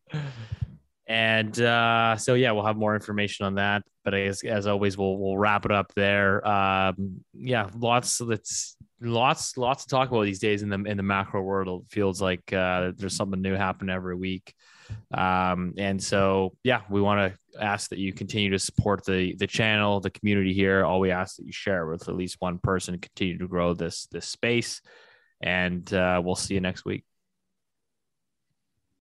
And 1.08 1.60
uh, 1.60 2.18
so 2.18 2.36
yeah, 2.36 2.52
we'll 2.52 2.66
have 2.66 2.78
more 2.78 2.94
information 2.94 3.46
on 3.46 3.56
that. 3.56 3.84
But 4.04 4.12
guess 4.12 4.44
as 4.44 4.68
always, 4.68 4.98
we'll 4.98 5.18
we'll 5.18 5.38
wrap 5.38 5.66
it 5.66 5.72
up 5.72 5.94
there. 5.96 6.48
Um, 6.48 7.22
yeah, 7.34 7.70
lots. 7.78 8.22
Let's 8.22 8.77
lots 9.02 9.58
lots 9.58 9.84
to 9.84 9.90
talk 9.90 10.10
about 10.10 10.24
these 10.24 10.40
days 10.40 10.64
in 10.64 10.70
the 10.70 10.82
in 10.84 10.98
the 10.98 11.04
macro 11.04 11.42
world. 11.42 11.84
It 11.86 11.92
feels 11.92 12.22
like 12.22 12.52
uh, 12.54 12.92
there's 12.96 13.16
something 13.16 13.42
new 13.42 13.56
happening 13.56 13.94
every 13.94 14.16
week. 14.16 14.54
Um, 15.14 15.74
and 15.78 16.02
so 16.02 16.56
yeah, 16.64 16.82
we 16.90 17.02
want 17.02 17.34
to 17.34 17.62
ask 17.62 17.90
that 17.90 18.00
you 18.00 18.14
continue 18.14 18.52
to 18.52 18.60
support 18.60 19.06
the 19.06 19.36
the 19.36 19.48
channel, 19.48 20.00
the 20.00 20.10
community 20.10 20.54
here. 20.54 20.86
All 20.86 21.00
we 21.00 21.12
ask 21.12 21.38
that 21.38 21.46
you 21.46 21.52
share 21.52 21.88
with 21.88 22.08
at 22.08 22.16
least 22.16 22.38
one 22.40 22.60
person, 22.60 22.98
continue 23.00 23.38
to 23.38 23.48
grow 23.48 23.74
this 23.74 24.08
this 24.12 24.28
space. 24.28 24.82
And 25.42 25.92
uh, 25.94 26.22
we'll 26.24 26.36
see 26.36 26.56
you 26.56 26.62
next 26.62 26.84
week. 26.84 27.04